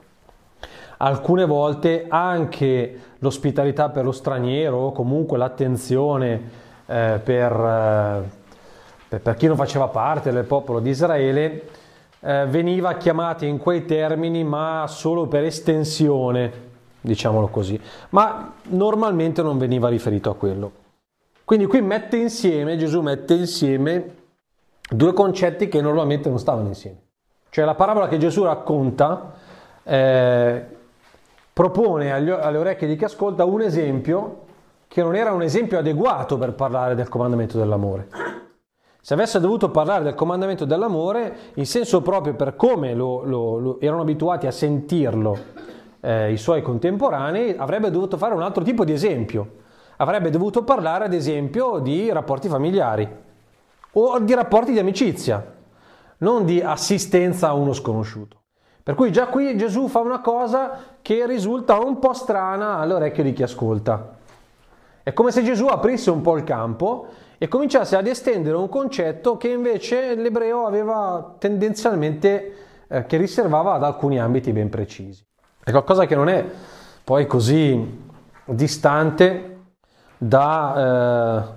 Alcune 0.97 1.45
volte 1.45 2.05
anche 2.09 2.99
l'ospitalità 3.19 3.89
per 3.89 4.03
lo 4.03 4.11
straniero 4.11 4.77
o 4.77 4.91
comunque 4.91 5.37
l'attenzione 5.37 6.65
eh, 6.85 7.19
per, 7.23 8.23
eh, 9.09 9.19
per, 9.19 9.35
chi 9.35 9.47
non 9.47 9.55
faceva 9.55 9.87
parte 9.87 10.31
del 10.31 10.45
popolo 10.45 10.79
di 10.79 10.89
Israele 10.89 11.69
eh, 12.19 12.45
veniva 12.47 12.95
chiamata 12.95 13.45
in 13.45 13.57
quei 13.57 13.85
termini 13.85 14.43
ma 14.43 14.85
solo 14.87 15.27
per 15.27 15.43
estensione, 15.43 16.51
diciamolo 17.01 17.47
così, 17.47 17.79
ma 18.09 18.53
normalmente 18.69 19.41
non 19.43 19.57
veniva 19.57 19.89
riferito 19.89 20.31
a 20.31 20.35
quello. 20.35 20.85
Quindi 21.47 21.65
qui 21.65 21.79
mette 21.81 22.17
insieme, 22.17 22.75
Gesù 22.75 22.99
mette 22.99 23.33
insieme 23.33 24.15
due 24.89 25.13
concetti 25.13 25.69
che 25.69 25.79
normalmente 25.79 26.27
non 26.27 26.39
stavano 26.39 26.67
insieme. 26.67 26.97
Cioè 27.49 27.63
la 27.63 27.73
parabola 27.73 28.09
che 28.09 28.17
Gesù 28.17 28.43
racconta 28.43 29.31
eh, 29.81 30.65
propone 31.53 32.11
agli, 32.11 32.29
alle 32.29 32.57
orecchie 32.57 32.85
di 32.85 32.97
chi 32.97 33.05
ascolta 33.05 33.45
un 33.45 33.61
esempio 33.61 34.41
che 34.89 35.01
non 35.01 35.15
era 35.15 35.31
un 35.31 35.41
esempio 35.41 35.79
adeguato 35.79 36.37
per 36.37 36.51
parlare 36.51 36.95
del 36.95 37.07
comandamento 37.07 37.57
dell'amore. 37.57 38.09
Se 38.99 39.13
avesse 39.13 39.39
dovuto 39.39 39.71
parlare 39.71 40.03
del 40.03 40.15
comandamento 40.15 40.65
dell'amore, 40.65 41.33
in 41.53 41.65
senso 41.65 42.01
proprio 42.01 42.33
per 42.33 42.57
come 42.57 42.93
lo, 42.93 43.23
lo, 43.23 43.57
lo 43.57 43.79
erano 43.79 44.01
abituati 44.01 44.47
a 44.47 44.51
sentirlo 44.51 45.37
eh, 46.01 46.29
i 46.29 46.35
suoi 46.35 46.61
contemporanei, 46.61 47.55
avrebbe 47.55 47.89
dovuto 47.89 48.17
fare 48.17 48.33
un 48.33 48.41
altro 48.41 48.65
tipo 48.65 48.83
di 48.83 48.91
esempio 48.91 49.63
avrebbe 49.97 50.29
dovuto 50.29 50.63
parlare 50.63 51.05
ad 51.05 51.13
esempio 51.13 51.79
di 51.79 52.11
rapporti 52.11 52.47
familiari 52.47 53.07
o 53.91 54.19
di 54.19 54.33
rapporti 54.33 54.71
di 54.71 54.79
amicizia, 54.79 55.55
non 56.19 56.45
di 56.45 56.61
assistenza 56.61 57.49
a 57.49 57.53
uno 57.53 57.73
sconosciuto. 57.73 58.41
Per 58.83 58.95
cui 58.95 59.11
già 59.11 59.27
qui 59.27 59.57
Gesù 59.57 59.87
fa 59.87 59.99
una 59.99 60.21
cosa 60.21 60.79
che 61.01 61.25
risulta 61.25 61.77
un 61.77 61.99
po' 61.99 62.13
strana 62.13 62.77
all'orecchio 62.77 63.23
di 63.23 63.33
chi 63.33 63.43
ascolta. 63.43 64.15
È 65.03 65.13
come 65.13 65.31
se 65.31 65.43
Gesù 65.43 65.65
aprisse 65.65 66.09
un 66.09 66.21
po' 66.21 66.37
il 66.37 66.43
campo 66.43 67.07
e 67.37 67.47
cominciasse 67.47 67.95
ad 67.95 68.07
estendere 68.07 68.55
un 68.55 68.69
concetto 68.69 69.35
che 69.37 69.49
invece 69.49 70.15
l'ebreo 70.15 70.65
aveva 70.65 71.35
tendenzialmente, 71.37 72.53
eh, 72.87 73.05
che 73.05 73.17
riservava 73.17 73.73
ad 73.73 73.83
alcuni 73.83 74.19
ambiti 74.19 74.51
ben 74.53 74.69
precisi. 74.69 75.25
È 75.63 75.71
qualcosa 75.71 76.05
che 76.05 76.15
non 76.15 76.29
è 76.29 76.45
poi 77.03 77.25
così 77.27 78.05
distante 78.45 79.56
da, 80.17 80.73
eh, 80.75 81.53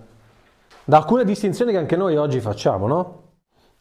da 0.84 0.96
alcune 0.96 1.24
distinzioni 1.24 1.72
che 1.72 1.78
anche 1.78 1.96
noi 1.96 2.16
oggi 2.16 2.40
facciamo, 2.40 2.86
no? 2.86 3.18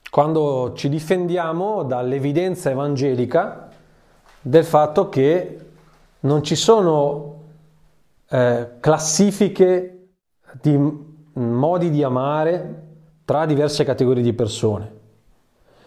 Quando 0.10 0.74
ci 0.76 0.90
difendiamo 0.90 1.84
dall'evidenza 1.84 2.70
evangelica 2.70 3.70
del 4.42 4.64
fatto 4.64 5.10
che 5.10 5.60
non 6.22 6.44
ci 6.44 6.56
sono 6.56 7.36
eh, 8.30 8.72
classifiche 8.80 10.08
di 10.62 11.08
modi 11.34 11.90
di 11.90 12.04
amare 12.04 12.88
tra 13.26 13.46
diverse 13.46 13.84
categorie 13.84 14.24
di 14.24 14.34
persone. 14.34 14.98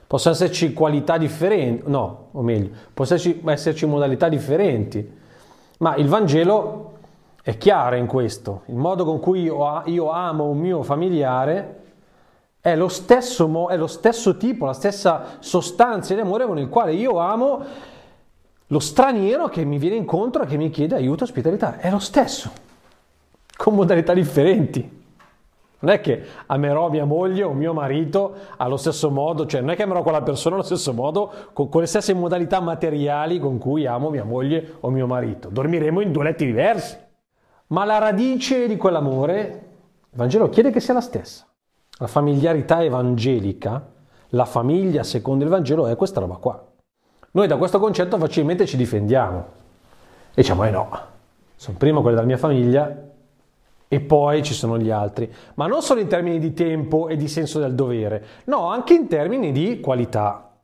Possono 0.06 0.34
esserci 0.34 0.72
qualità 0.72 1.18
differenti, 1.18 1.84
no, 1.86 2.28
o 2.32 2.42
meglio, 2.42 2.70
possono 2.92 3.20
esserci, 3.50 3.86
modalità 3.86 4.28
differenti, 4.28 5.18
ma 5.78 5.96
il 5.96 6.06
Vangelo 6.06 6.91
è 7.42 7.58
chiara 7.58 7.96
in 7.96 8.06
questo. 8.06 8.62
Il 8.66 8.76
modo 8.76 9.04
con 9.04 9.18
cui 9.18 9.42
io, 9.42 10.10
amo 10.10 10.44
un 10.44 10.58
mio 10.58 10.82
familiare 10.82 11.80
è 12.60 12.76
lo, 12.76 12.86
stesso, 12.86 13.68
è 13.68 13.76
lo 13.76 13.88
stesso 13.88 14.36
tipo, 14.36 14.66
la 14.66 14.72
stessa 14.72 15.38
sostanza 15.40 16.14
di 16.14 16.20
amore 16.20 16.46
con 16.46 16.58
il 16.58 16.68
quale 16.68 16.94
io 16.94 17.18
amo 17.18 17.64
lo 18.68 18.78
straniero 18.78 19.48
che 19.48 19.64
mi 19.64 19.78
viene 19.78 19.96
incontro 19.96 20.44
e 20.44 20.46
che 20.46 20.56
mi 20.56 20.70
chiede 20.70 20.94
aiuto 20.94 21.24
ospitalità. 21.24 21.78
È 21.78 21.90
lo 21.90 21.98
stesso, 21.98 22.50
con 23.56 23.74
modalità 23.74 24.14
differenti. 24.14 25.00
Non 25.80 25.90
è 25.90 26.00
che 26.00 26.24
amerò 26.46 26.88
mia 26.90 27.04
moglie 27.04 27.42
o 27.42 27.52
mio 27.52 27.72
marito 27.72 28.34
allo 28.56 28.76
stesso 28.76 29.10
modo, 29.10 29.46
cioè 29.46 29.60
non 29.60 29.70
è 29.70 29.74
che 29.74 29.82
amerò 29.82 30.02
quella 30.02 30.22
persona 30.22 30.54
allo 30.54 30.64
stesso 30.64 30.92
modo, 30.92 31.32
con, 31.52 31.68
con, 31.68 31.80
le 31.80 31.88
stesse 31.88 32.14
modalità 32.14 32.60
materiali 32.60 33.40
con 33.40 33.58
cui 33.58 33.84
amo 33.84 34.08
mia 34.08 34.22
moglie 34.22 34.74
o 34.78 34.90
mio 34.90 35.08
marito. 35.08 35.48
Dormiremo 35.50 36.00
in 36.00 36.12
due 36.12 36.22
letti 36.22 36.46
diversi. 36.46 37.10
Ma 37.72 37.84
la 37.86 37.96
radice 37.96 38.68
di 38.68 38.76
quell'amore, 38.76 39.62
il 40.10 40.16
Vangelo 40.18 40.50
chiede 40.50 40.70
che 40.70 40.80
sia 40.80 40.92
la 40.92 41.00
stessa. 41.00 41.46
La 41.98 42.06
familiarità 42.06 42.82
evangelica, 42.82 43.88
la 44.28 44.44
famiglia 44.44 45.02
secondo 45.02 45.44
il 45.44 45.50
Vangelo 45.50 45.86
è 45.86 45.96
questa 45.96 46.20
roba 46.20 46.36
qua. 46.36 46.62
Noi 47.30 47.46
da 47.46 47.56
questo 47.56 47.78
concetto 47.78 48.18
facilmente 48.18 48.66
ci 48.66 48.76
difendiamo 48.76 49.46
e 50.34 50.42
diciamo, 50.42 50.64
eh 50.64 50.70
no, 50.70 50.90
sono 51.56 51.78
prima 51.78 52.00
quelli 52.00 52.14
della 52.14 52.26
mia 52.26 52.36
famiglia 52.36 53.10
e 53.88 54.00
poi 54.00 54.42
ci 54.42 54.52
sono 54.52 54.76
gli 54.76 54.90
altri. 54.90 55.32
Ma 55.54 55.66
non 55.66 55.80
solo 55.80 56.00
in 56.00 56.08
termini 56.08 56.38
di 56.38 56.52
tempo 56.52 57.08
e 57.08 57.16
di 57.16 57.26
senso 57.26 57.58
del 57.58 57.74
dovere, 57.74 58.24
no, 58.44 58.68
anche 58.68 58.92
in 58.92 59.08
termini 59.08 59.50
di 59.50 59.80
qualità. 59.80 60.56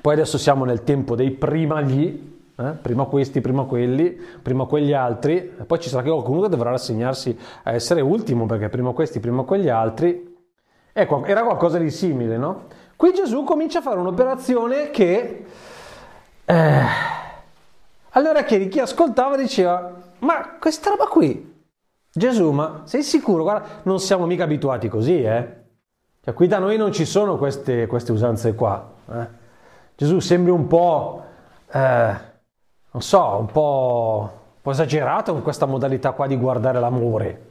Poi 0.00 0.12
adesso 0.12 0.38
siamo 0.38 0.64
nel 0.64 0.84
tempo 0.84 1.16
dei 1.16 1.32
prima 1.32 1.80
gli, 1.80 2.35
eh? 2.56 2.70
prima 2.80 3.04
questi, 3.04 3.40
prima 3.40 3.64
quelli, 3.64 4.10
prima 4.42 4.64
quegli 4.64 4.92
altri, 4.92 5.40
poi 5.66 5.78
ci 5.78 5.88
sarà 5.88 6.02
qualcuno 6.02 6.42
che 6.42 6.48
dovrà 6.48 6.70
rassegnarsi 6.70 7.36
a 7.64 7.72
essere 7.72 8.00
ultimo 8.00 8.46
perché 8.46 8.68
prima 8.68 8.92
questi, 8.92 9.20
prima 9.20 9.42
quegli 9.42 9.68
altri. 9.68 10.34
Ecco, 10.92 11.24
era 11.24 11.42
qualcosa 11.42 11.78
di 11.78 11.90
simile, 11.90 12.38
no? 12.38 12.64
Qui 12.96 13.12
Gesù 13.12 13.44
comincia 13.44 13.80
a 13.80 13.82
fare 13.82 13.98
un'operazione 13.98 14.90
che... 14.90 15.44
Eh, 16.46 16.82
allora 18.10 18.44
che 18.44 18.68
chi 18.68 18.80
ascoltava 18.80 19.36
diceva, 19.36 19.92
ma 20.20 20.56
questa 20.58 20.88
roba 20.88 21.04
qui, 21.06 21.54
Gesù, 22.10 22.50
ma 22.52 22.82
sei 22.84 23.02
sicuro? 23.02 23.42
Guarda, 23.42 23.80
non 23.82 24.00
siamo 24.00 24.24
mica 24.24 24.44
abituati 24.44 24.88
così, 24.88 25.20
eh? 25.22 25.64
Cioè, 26.24 26.32
qui 26.32 26.46
da 26.46 26.58
noi 26.58 26.78
non 26.78 26.90
ci 26.92 27.04
sono 27.04 27.36
queste, 27.36 27.86
queste 27.86 28.12
usanze 28.12 28.54
qua. 28.54 28.90
Eh? 29.12 29.26
Gesù 29.94 30.18
sembri 30.20 30.50
un 30.50 30.66
po'... 30.66 31.22
Eh, 31.70 32.34
non 32.96 33.04
so, 33.04 33.36
un 33.38 33.46
po', 33.46 34.30
un 34.30 34.60
po 34.62 34.70
esagerato 34.70 35.32
con 35.32 35.42
questa 35.42 35.66
modalità 35.66 36.12
qua 36.12 36.26
di 36.26 36.38
guardare 36.38 36.80
l'amore. 36.80 37.42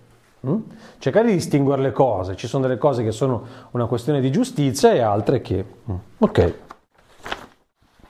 Mm? 0.48 0.60
Cercare 0.98 1.28
di 1.28 1.34
distinguere 1.34 1.84
le 1.84 1.92
cose, 1.92 2.36
ci 2.36 2.48
sono 2.48 2.64
delle 2.64 2.80
cose 2.80 3.04
che 3.04 3.12
sono 3.12 3.46
una 3.72 3.86
questione 3.86 4.22
di 4.22 4.32
giustizia 4.32 4.92
e 4.92 5.02
altre 5.02 5.42
che... 5.42 5.64
Mm. 5.92 5.96
Ok. 6.18 6.54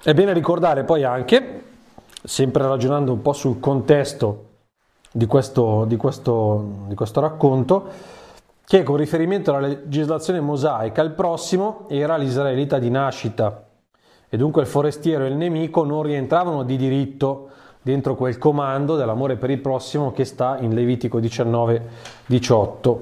È 0.01 0.13
bene 0.13 0.31
ricordare 0.31 0.85
poi 0.85 1.03
anche, 1.03 1.63
sempre 2.23 2.65
ragionando 2.65 3.11
un 3.11 3.21
po' 3.21 3.33
sul 3.33 3.59
contesto 3.59 4.45
di 5.11 5.25
questo, 5.25 5.83
di 5.83 5.97
questo, 5.97 6.85
di 6.87 6.95
questo 6.95 7.19
racconto, 7.19 7.87
che 8.65 8.83
con 8.83 8.95
riferimento 8.95 9.53
alla 9.53 9.67
legislazione 9.67 10.39
mosaica 10.39 11.01
il 11.01 11.11
prossimo 11.11 11.85
era 11.89 12.15
l'israelita 12.15 12.79
di 12.79 12.89
nascita 12.89 13.64
e 14.35 14.37
dunque 14.37 14.61
il 14.63 14.67
forestiero 14.67 15.23
e 15.23 15.29
il 15.29 15.35
nemico 15.37 15.85
non 15.85 16.03
rientravano 16.03 16.63
di 16.63 16.75
diritto 16.75 17.47
dentro 17.81 18.15
quel 18.15 18.37
comando 18.37 18.97
dell'amore 18.97 19.37
per 19.37 19.49
il 19.49 19.59
prossimo 19.59 20.11
che 20.11 20.25
sta 20.25 20.57
in 20.59 20.73
Levitico 20.73 21.19
19-18. 21.19 22.97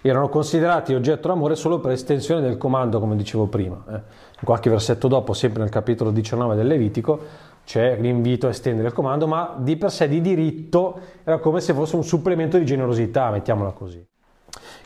Erano 0.00 0.28
considerati 0.28 0.94
oggetto 0.94 1.28
d'amore 1.28 1.54
solo 1.54 1.78
per 1.78 1.92
estensione 1.92 2.40
del 2.40 2.58
comando, 2.58 2.98
come 2.98 3.14
dicevo 3.14 3.46
prima. 3.46 3.84
Eh. 3.88 3.92
In 3.92 4.44
qualche 4.44 4.68
versetto 4.68 5.06
dopo, 5.06 5.32
sempre 5.32 5.62
nel 5.62 5.70
capitolo 5.70 6.10
19 6.10 6.56
del 6.56 6.66
Levitico, 6.66 7.20
c'è 7.64 7.96
l'invito 8.00 8.48
a 8.48 8.50
estendere 8.50 8.88
il 8.88 8.94
comando, 8.94 9.28
ma 9.28 9.54
di 9.56 9.76
per 9.76 9.92
sé 9.92 10.08
di 10.08 10.20
diritto 10.20 10.98
era 11.22 11.38
come 11.38 11.60
se 11.60 11.72
fosse 11.72 11.94
un 11.94 12.02
supplemento 12.02 12.58
di 12.58 12.64
generosità, 12.64 13.30
mettiamola 13.30 13.70
così. 13.70 14.04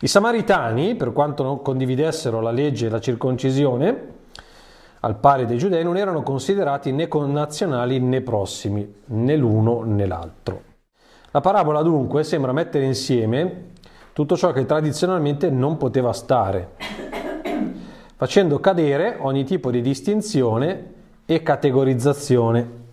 I 0.01 0.07
samaritani, 0.07 0.97
per 0.97 1.15
quanto 1.15 1.43
non 1.43 1.63
condividessero 1.63 2.43
la 2.43 2.51
legge 2.51 2.89
e 2.89 2.91
la 2.91 3.01
circoncisione, 3.01 4.16
al 5.07 5.15
pari 5.15 5.47
dei 5.47 5.57
giudei, 5.57 5.85
non 5.85 5.97
erano 5.97 6.25
considerati 6.25 6.91
né 6.91 7.07
connazionali 7.07 8.01
né 8.01 8.23
prossimi, 8.23 9.03
né 9.05 9.37
l'uno 9.37 9.83
né 9.83 10.05
l'altro. 10.05 10.63
La 11.31 11.41
parabola 11.41 11.81
dunque 11.83 12.25
sembra 12.25 12.53
mettere 12.53 12.85
insieme 12.85 13.75
tutto 14.13 14.37
ciò 14.37 14.51
che 14.51 14.67
tradizionalmente 14.67 15.49
non 15.49 15.77
poteva 15.77 16.13
stare, 16.13 16.71
facendo 18.17 18.59
cadere 18.59 19.17
ogni 19.21 19.45
tipo 19.45 19.71
di 19.71 19.81
distinzione 19.81 20.95
e 21.25 21.41
categorizzazione 21.41 22.85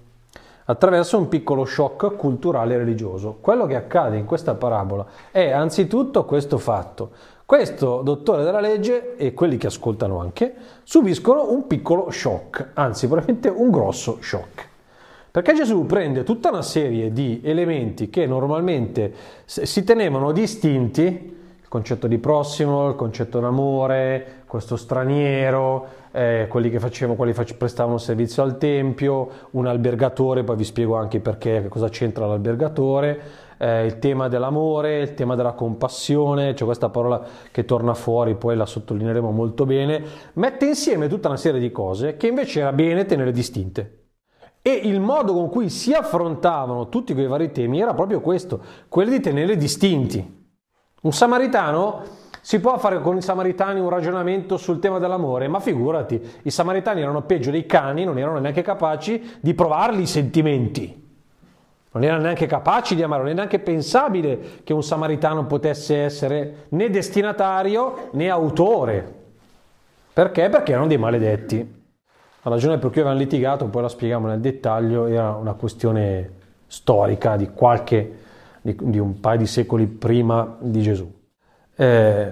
attraverso 0.65 1.17
un 1.17 1.27
piccolo 1.27 1.65
shock 1.65 2.15
culturale 2.15 2.75
e 2.75 2.77
religioso. 2.77 3.37
Quello 3.41 3.65
che 3.65 3.75
accade 3.75 4.17
in 4.17 4.25
questa 4.25 4.53
parabola 4.53 5.05
è 5.31 5.49
anzitutto 5.49 6.25
questo 6.25 6.57
fatto. 6.57 7.11
Questo 7.45 8.01
dottore 8.03 8.43
della 8.43 8.61
legge 8.61 9.17
e 9.17 9.33
quelli 9.33 9.57
che 9.57 9.67
ascoltano 9.67 10.19
anche 10.19 10.53
subiscono 10.83 11.51
un 11.51 11.67
piccolo 11.67 12.09
shock, 12.09 12.69
anzi 12.73 13.07
probabilmente 13.07 13.49
un 13.49 13.69
grosso 13.69 14.17
shock. 14.21 14.69
Perché 15.29 15.53
Gesù 15.53 15.85
prende 15.85 16.23
tutta 16.23 16.49
una 16.49 16.61
serie 16.61 17.11
di 17.11 17.41
elementi 17.43 18.09
che 18.09 18.25
normalmente 18.25 19.13
si 19.45 19.83
tenevano 19.83 20.31
distinti, 20.31 21.01
il 21.61 21.67
concetto 21.67 22.07
di 22.07 22.17
prossimo, 22.17 22.87
il 22.87 22.95
concetto 22.95 23.39
d'amore, 23.39 24.43
questo 24.45 24.77
straniero, 24.77 25.87
eh, 26.11 26.45
quelli 26.47 26.69
che 26.69 26.79
facevano, 26.79 27.17
quelli 27.17 27.33
che 27.33 27.55
prestavano 27.55 27.97
servizio 27.97 28.43
al 28.43 28.57
tempio, 28.57 29.27
un 29.51 29.65
albergatore, 29.65 30.43
poi 30.43 30.55
vi 30.55 30.63
spiego 30.63 30.95
anche 30.95 31.19
perché, 31.19 31.65
cosa 31.67 31.89
c'entra 31.89 32.27
l'albergatore, 32.27 33.19
eh, 33.57 33.85
il 33.85 33.99
tema 33.99 34.27
dell'amore, 34.27 35.01
il 35.01 35.13
tema 35.13 35.35
della 35.35 35.53
compassione, 35.53 36.53
c'è 36.53 36.65
questa 36.65 36.89
parola 36.89 37.23
che 37.51 37.65
torna 37.65 37.93
fuori, 37.93 38.35
poi 38.35 38.55
la 38.55 38.65
sottolineeremo 38.65 39.31
molto 39.31 39.65
bene, 39.65 40.03
mette 40.33 40.65
insieme 40.65 41.07
tutta 41.07 41.27
una 41.27 41.37
serie 41.37 41.59
di 41.59 41.71
cose 41.71 42.17
che 42.17 42.27
invece 42.27 42.61
era 42.61 42.73
bene 42.73 43.05
tenere 43.05 43.31
distinte. 43.31 43.99
E 44.61 44.71
il 44.71 45.01
modo 45.01 45.33
con 45.33 45.49
cui 45.49 45.69
si 45.69 45.91
affrontavano 45.91 46.87
tutti 46.87 47.13
quei 47.13 47.27
vari 47.27 47.51
temi 47.51 47.81
era 47.81 47.93
proprio 47.93 48.21
questo, 48.21 48.61
quello 48.87 49.11
di 49.11 49.19
tenerli 49.19 49.57
distinti. 49.57 50.41
Un 51.01 51.11
samaritano 51.11 52.21
si 52.39 52.59
può 52.59 52.77
fare 52.77 53.01
con 53.01 53.15
i 53.17 53.21
samaritani 53.21 53.79
un 53.79 53.89
ragionamento 53.89 54.57
sul 54.57 54.79
tema 54.79 54.99
dell'amore, 54.99 55.47
ma 55.47 55.61
figurati, 55.61 56.21
i 56.43 56.49
samaritani 56.49 57.01
erano 57.01 57.23
peggio 57.23 57.51
dei 57.51 57.65
cani, 57.65 58.03
non 58.03 58.17
erano 58.17 58.39
neanche 58.39 58.61
capaci 58.61 59.37
di 59.39 59.53
provarli 59.53 60.01
i 60.01 60.07
sentimenti. 60.07 61.02
Non 61.93 62.03
erano 62.03 62.23
neanche 62.23 62.47
capaci 62.47 62.95
di 62.95 63.03
amare, 63.03 63.21
non 63.21 63.31
è 63.31 63.35
neanche 63.35 63.59
pensabile 63.59 64.39
che 64.63 64.73
un 64.73 64.83
samaritano 64.83 65.45
potesse 65.45 65.97
essere 65.97 66.65
né 66.69 66.89
destinatario 66.89 68.09
né 68.13 68.29
autore. 68.29 69.21
Perché? 70.11 70.49
Perché 70.49 70.71
erano 70.71 70.87
dei 70.87 70.97
maledetti. 70.97 71.81
La 72.41 72.49
ragione 72.49 72.77
per 72.77 72.89
cui 72.89 73.01
avevano 73.01 73.19
litigato, 73.19 73.67
poi 73.67 73.83
la 73.83 73.89
spieghiamo 73.89 74.27
nel 74.27 74.39
dettaglio, 74.39 75.05
era 75.05 75.33
una 75.35 75.53
questione 75.53 76.31
storica 76.65 77.35
di 77.35 77.51
qualche, 77.51 78.17
di, 78.61 78.75
di 78.81 78.97
un 78.97 79.19
paio 79.19 79.37
di 79.37 79.47
secoli 79.47 79.85
prima 79.85 80.57
di 80.59 80.81
Gesù. 80.81 81.11
Eh, 81.75 82.31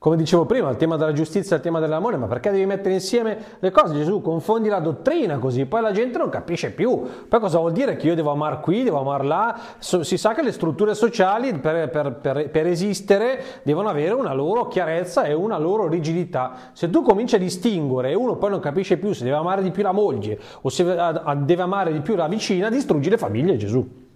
come 0.00 0.16
dicevo 0.16 0.46
prima, 0.46 0.70
il 0.70 0.76
tema 0.76 0.96
della 0.96 1.12
giustizia 1.12 1.54
e 1.54 1.58
il 1.58 1.64
tema 1.64 1.80
dell'amore, 1.80 2.16
ma 2.16 2.26
perché 2.26 2.52
devi 2.52 2.64
mettere 2.66 2.94
insieme 2.94 3.36
le 3.58 3.72
cose? 3.72 3.94
Gesù 3.94 4.22
confondi 4.22 4.68
la 4.68 4.78
dottrina 4.78 5.38
così, 5.38 5.66
poi 5.66 5.82
la 5.82 5.90
gente 5.90 6.18
non 6.18 6.28
capisce 6.28 6.70
più. 6.70 7.02
Poi 7.28 7.40
cosa 7.40 7.58
vuol 7.58 7.72
dire 7.72 7.96
che 7.96 8.06
io 8.06 8.14
devo 8.14 8.30
amare 8.30 8.60
qui, 8.60 8.84
devo 8.84 9.00
amare 9.00 9.24
là? 9.24 9.58
Si 9.78 10.16
sa 10.16 10.34
che 10.34 10.42
le 10.42 10.52
strutture 10.52 10.94
sociali 10.94 11.52
per, 11.58 11.90
per, 11.90 12.12
per, 12.12 12.48
per, 12.48 12.66
esistere 12.68 13.42
devono 13.64 13.88
avere 13.88 14.14
una 14.14 14.32
loro 14.32 14.68
chiarezza 14.68 15.24
e 15.24 15.32
una 15.32 15.58
loro 15.58 15.88
rigidità. 15.88 16.70
Se 16.74 16.88
tu 16.90 17.02
cominci 17.02 17.34
a 17.34 17.38
distinguere 17.38 18.10
e 18.10 18.14
uno 18.14 18.36
poi 18.36 18.50
non 18.50 18.60
capisce 18.60 18.98
più 18.98 19.12
se 19.12 19.24
deve 19.24 19.36
amare 19.36 19.64
di 19.64 19.72
più 19.72 19.82
la 19.82 19.90
moglie 19.90 20.38
o 20.60 20.68
se 20.68 20.84
deve 20.84 21.62
amare 21.62 21.92
di 21.92 22.00
più 22.02 22.14
la 22.14 22.28
vicina, 22.28 22.70
distruggi 22.70 23.10
le 23.10 23.18
famiglie 23.18 23.56
Gesù. 23.56 24.06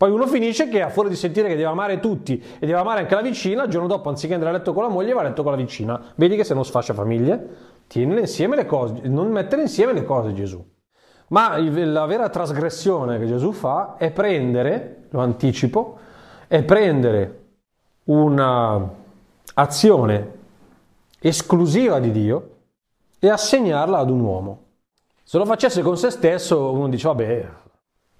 Poi 0.00 0.10
uno 0.10 0.26
finisce 0.26 0.68
che 0.70 0.80
a 0.80 0.88
fuori 0.88 1.10
di 1.10 1.14
sentire 1.14 1.46
che 1.48 1.56
deve 1.56 1.68
amare 1.68 2.00
tutti 2.00 2.42
e 2.58 2.64
deve 2.64 2.78
amare 2.78 3.00
anche 3.00 3.14
la 3.14 3.20
vicina, 3.20 3.64
il 3.64 3.70
giorno 3.70 3.86
dopo 3.86 4.08
anziché 4.08 4.32
andare 4.32 4.54
a 4.54 4.54
letto 4.56 4.72
con 4.72 4.84
la 4.84 4.88
moglie 4.88 5.12
va 5.12 5.20
a 5.20 5.24
letto 5.24 5.42
con 5.42 5.52
la 5.52 5.58
vicina. 5.58 6.02
Vedi 6.14 6.36
che 6.36 6.44
se 6.44 6.54
non 6.54 6.64
sfascia 6.64 6.94
famiglie, 6.94 7.48
tienile 7.86 8.20
insieme 8.20 8.56
le 8.56 8.64
cose, 8.64 9.02
non 9.02 9.30
mettere 9.30 9.60
insieme 9.60 9.92
le 9.92 10.02
cose 10.04 10.32
Gesù. 10.32 10.66
Ma 11.28 11.58
la 11.58 12.06
vera 12.06 12.30
trasgressione 12.30 13.18
che 13.18 13.26
Gesù 13.26 13.52
fa 13.52 13.96
è 13.98 14.10
prendere, 14.10 15.08
lo 15.10 15.20
anticipo, 15.20 15.98
è 16.48 16.62
prendere 16.62 17.48
un'azione 18.04 18.78
esclusiva 21.20 22.00
di 22.00 22.10
Dio 22.10 22.50
e 23.18 23.28
assegnarla 23.28 23.98
ad 23.98 24.08
un 24.08 24.20
uomo. 24.20 24.62
Se 25.22 25.36
lo 25.36 25.44
facesse 25.44 25.82
con 25.82 25.98
se 25.98 26.08
stesso, 26.08 26.72
uno 26.72 26.88
dice, 26.88 27.06
vabbè, 27.06 27.48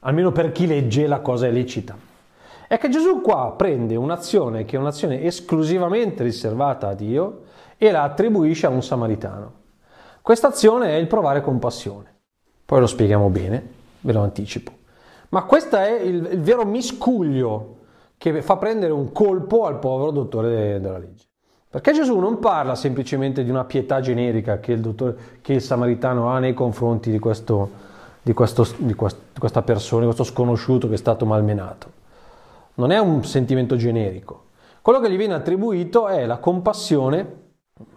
almeno 0.01 0.33
per 0.33 0.53
chi 0.53 0.67
legge 0.67 1.07
la 1.07 1.21
cosa 1.21 1.47
è 1.47 1.51
lecita. 1.51 1.97
È 2.67 2.79
che 2.79 2.89
Gesù 2.89 3.21
qua 3.21 3.55
prende 3.57 3.97
un'azione 3.97 4.65
che 4.65 4.77
è 4.77 4.79
un'azione 4.79 5.25
esclusivamente 5.25 6.23
riservata 6.23 6.89
a 6.89 6.95
Dio 6.95 7.43
e 7.77 7.91
la 7.91 8.03
attribuisce 8.03 8.67
a 8.67 8.71
un 8.71 8.83
samaritano. 8.83 9.53
Questa 10.23 10.49
azione 10.49 10.91
è 10.91 10.95
il 10.95 11.07
provare 11.07 11.41
compassione. 11.41 12.15
Poi 12.65 12.81
lo 12.81 12.87
spieghiamo 12.87 13.29
bene, 13.29 13.69
ve 14.01 14.13
lo 14.13 14.23
anticipo. 14.23 14.71
Ma 15.31 15.43
questo 15.45 15.77
è 15.77 16.01
il, 16.01 16.29
il 16.33 16.41
vero 16.41 16.65
miscuglio 16.65 17.77
che 18.17 18.43
fa 18.43 18.57
prendere 18.57 18.93
un 18.93 19.13
colpo 19.13 19.65
al 19.65 19.79
povero 19.79 20.11
dottore 20.11 20.79
della 20.79 20.99
legge. 20.99 21.25
Perché 21.71 21.93
Gesù 21.93 22.19
non 22.19 22.39
parla 22.39 22.75
semplicemente 22.75 23.43
di 23.43 23.51
una 23.51 23.65
pietà 23.65 24.01
generica 24.01 24.59
che 24.59 24.73
il, 24.73 24.81
dottore, 24.81 25.17
che 25.41 25.55
il 25.55 25.63
samaritano 25.63 26.29
ha 26.29 26.39
nei 26.39 26.53
confronti 26.53 27.11
di 27.11 27.19
questo, 27.19 27.71
di, 28.23 28.33
questo, 28.33 28.67
di, 28.77 28.95
questa 28.95 29.63
persona, 29.63 30.01
di 30.01 30.07
questo 30.07 30.25
sconosciuto 30.25 30.89
che 30.89 30.95
è 30.95 30.99
stato 30.99 31.25
malmenato. 31.27 31.99
Non 32.75 32.91
è 32.91 32.99
un 32.99 33.25
sentimento 33.25 33.77
generico. 33.77 34.45
Quello 34.83 35.01
che 35.01 35.11
gli 35.11 35.17
viene 35.17 35.35
attribuito 35.35 36.09
è 36.09 36.25
la 36.27 36.39
compassione, 36.39 37.35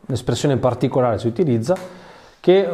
l'espressione 0.07 0.57
particolare 0.57 1.17
si 1.17 1.27
utilizza, 1.27 1.75
che 2.39 2.67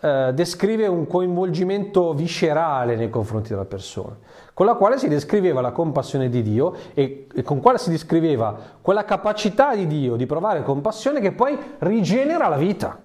eh, 0.00 0.32
descrive 0.34 0.86
un 0.86 1.06
coinvolgimento 1.06 2.12
viscerale 2.14 2.96
nei 2.96 3.10
confronti 3.10 3.50
della 3.50 3.64
persona, 3.64 4.16
con 4.52 4.66
la 4.66 4.74
quale 4.74 4.98
si 4.98 5.08
descriveva 5.08 5.60
la 5.60 5.70
compassione 5.70 6.28
di 6.28 6.42
Dio 6.42 6.74
e, 6.94 7.26
e 7.32 7.42
con 7.42 7.60
quale 7.60 7.78
si 7.78 7.90
descriveva 7.90 8.58
quella 8.80 9.04
capacità 9.04 9.74
di 9.74 9.86
Dio 9.86 10.16
di 10.16 10.26
provare 10.26 10.62
compassione 10.62 11.20
che 11.20 11.32
poi 11.32 11.58
rigenera 11.78 12.48
la 12.48 12.56
vita. 12.56 13.00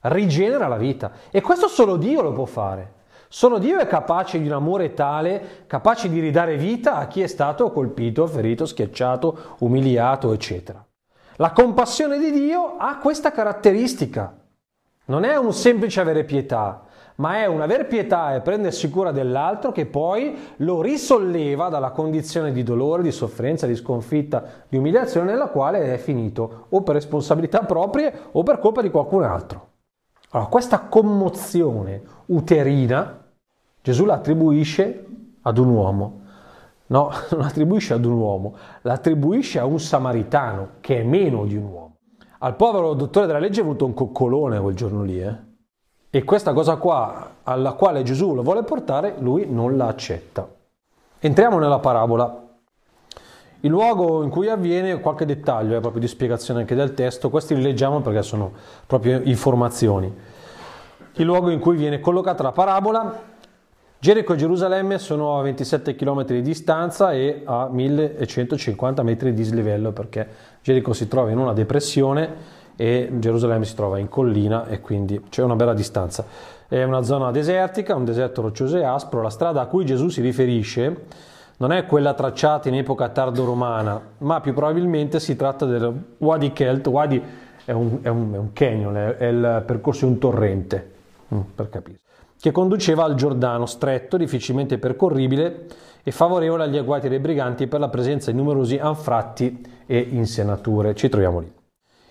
Rigenera 0.00 0.68
la 0.68 0.76
vita. 0.76 1.12
E 1.30 1.40
questo 1.40 1.68
solo 1.68 1.96
Dio 1.96 2.22
lo 2.22 2.32
può 2.32 2.44
fare. 2.44 2.95
Solo 3.28 3.58
Dio 3.58 3.78
è 3.78 3.86
capace 3.86 4.40
di 4.40 4.46
un 4.46 4.52
amore 4.52 4.94
tale, 4.94 5.64
capace 5.66 6.08
di 6.08 6.20
ridare 6.20 6.56
vita 6.56 6.96
a 6.96 7.06
chi 7.06 7.22
è 7.22 7.26
stato 7.26 7.70
colpito, 7.72 8.26
ferito, 8.26 8.66
schiacciato, 8.66 9.56
umiliato, 9.58 10.32
eccetera. 10.32 10.84
La 11.36 11.52
compassione 11.52 12.18
di 12.18 12.30
Dio 12.30 12.76
ha 12.78 12.98
questa 12.98 13.32
caratteristica. 13.32 14.34
Non 15.06 15.24
è 15.24 15.36
un 15.36 15.52
semplice 15.52 16.00
avere 16.00 16.24
pietà, 16.24 16.84
ma 17.16 17.38
è 17.38 17.46
un 17.46 17.60
aver 17.60 17.86
pietà 17.86 18.34
e 18.34 18.40
prendersi 18.40 18.88
cura 18.90 19.10
dell'altro 19.10 19.72
che 19.72 19.86
poi 19.86 20.36
lo 20.58 20.80
risolleva 20.80 21.68
dalla 21.68 21.90
condizione 21.90 22.52
di 22.52 22.62
dolore, 22.62 23.02
di 23.02 23.12
sofferenza, 23.12 23.66
di 23.66 23.76
sconfitta, 23.76 24.44
di 24.68 24.76
umiliazione 24.76 25.30
nella 25.30 25.48
quale 25.48 25.92
è 25.92 25.98
finito, 25.98 26.66
o 26.70 26.82
per 26.82 26.94
responsabilità 26.94 27.60
proprie 27.60 28.12
o 28.32 28.42
per 28.42 28.58
colpa 28.58 28.82
di 28.82 28.90
qualcun 28.90 29.24
altro. 29.24 29.65
Allora, 30.30 30.48
questa 30.48 30.80
commozione 30.80 32.02
uterina 32.26 33.24
Gesù 33.86 34.04
la 34.04 34.14
attribuisce 34.14 35.06
ad 35.42 35.58
un 35.58 35.68
uomo. 35.68 36.20
No, 36.88 37.10
non 37.30 37.42
attribuisce 37.42 37.94
ad 37.94 38.04
un 38.04 38.14
uomo, 38.14 38.56
l'attribuisce 38.82 39.60
a 39.60 39.64
un 39.64 39.78
samaritano 39.78 40.70
che 40.80 41.00
è 41.00 41.04
meno 41.04 41.44
di 41.44 41.56
un 41.56 41.64
uomo. 41.64 41.96
Al 42.40 42.56
povero 42.56 42.94
dottore 42.94 43.26
della 43.26 43.38
legge 43.38 43.60
è 43.60 43.62
venuto 43.62 43.86
un 43.86 43.94
coccolone 43.94 44.58
quel 44.58 44.74
giorno 44.74 45.02
lì, 45.04 45.20
eh? 45.20 45.34
E 46.10 46.24
questa 46.24 46.52
cosa 46.52 46.76
qua, 46.76 47.36
alla 47.42 47.74
quale 47.74 48.02
Gesù 48.02 48.34
lo 48.34 48.42
vuole 48.42 48.64
portare, 48.64 49.14
lui 49.18 49.46
non 49.48 49.76
la 49.76 49.86
accetta. 49.86 50.48
Entriamo 51.20 51.58
nella 51.58 51.78
parabola. 51.78 52.45
Il 53.60 53.70
luogo 53.70 54.22
in 54.22 54.28
cui 54.28 54.48
avviene, 54.48 55.00
qualche 55.00 55.24
dettaglio, 55.24 55.76
è 55.76 55.80
proprio 55.80 56.00
di 56.00 56.08
spiegazione 56.08 56.60
anche 56.60 56.74
del 56.74 56.94
testo, 56.94 57.30
questi 57.30 57.54
li 57.54 57.62
leggiamo 57.62 58.00
perché 58.00 58.22
sono 58.22 58.52
proprio 58.86 59.20
informazioni. 59.24 60.12
Il 61.14 61.24
luogo 61.24 61.48
in 61.50 61.58
cui 61.58 61.76
viene 61.76 61.98
collocata 61.98 62.42
la 62.42 62.52
parabola, 62.52 63.34
Gerico 63.98 64.34
e 64.34 64.36
Gerusalemme 64.36 64.98
sono 64.98 65.38
a 65.38 65.42
27 65.42 65.96
km 65.96 66.26
di 66.26 66.42
distanza 66.42 67.12
e 67.12 67.42
a 67.44 67.68
1150 67.70 69.02
metri 69.02 69.30
di 69.30 69.36
dislivello 69.36 69.90
perché 69.92 70.28
Gerico 70.60 70.92
si 70.92 71.08
trova 71.08 71.30
in 71.30 71.38
una 71.38 71.54
depressione 71.54 72.64
e 72.76 73.08
Gerusalemme 73.10 73.64
si 73.64 73.74
trova 73.74 73.98
in 73.98 74.10
collina 74.10 74.68
e 74.68 74.82
quindi 74.82 75.24
c'è 75.30 75.42
una 75.42 75.56
bella 75.56 75.72
distanza. 75.72 76.26
È 76.68 76.82
una 76.82 77.02
zona 77.02 77.30
desertica, 77.30 77.94
un 77.94 78.04
deserto 78.04 78.42
roccioso 78.42 78.76
e 78.76 78.84
aspro, 78.84 79.22
la 79.22 79.30
strada 79.30 79.62
a 79.62 79.66
cui 79.66 79.86
Gesù 79.86 80.08
si 80.08 80.20
riferisce 80.20 81.04
non 81.58 81.72
è 81.72 81.86
quella 81.86 82.14
tracciata 82.14 82.68
in 82.68 82.74
epoca 82.74 83.08
tardo-romana, 83.08 84.00
ma 84.18 84.40
più 84.40 84.52
probabilmente 84.52 85.20
si 85.20 85.36
tratta 85.36 85.64
del 85.64 85.92
Wadi 86.18 86.52
Kelt. 86.52 86.86
Wadi 86.88 87.22
è 87.64 87.72
un, 87.72 87.98
è 88.02 88.08
un, 88.08 88.32
è 88.34 88.36
un 88.36 88.52
canyon, 88.52 88.96
è, 88.96 89.16
è 89.16 89.26
il 89.26 89.62
percorso 89.66 90.06
di 90.06 90.12
un 90.12 90.18
torrente, 90.18 90.90
mm, 91.34 91.40
per 91.54 91.68
capire. 91.70 92.00
che 92.38 92.52
conduceva 92.52 93.04
al 93.04 93.14
Giordano, 93.14 93.66
stretto, 93.66 94.16
difficilmente 94.16 94.78
percorribile 94.78 95.66
e 96.02 96.10
favorevole 96.12 96.64
agli 96.64 96.76
agguati 96.76 97.08
dei 97.08 97.18
briganti 97.18 97.66
per 97.66 97.80
la 97.80 97.88
presenza 97.88 98.30
di 98.30 98.36
numerosi 98.36 98.76
anfratti 98.76 99.60
e 99.86 99.98
insenature. 99.98 100.94
Ci 100.94 101.08
troviamo 101.08 101.40
lì. 101.40 101.52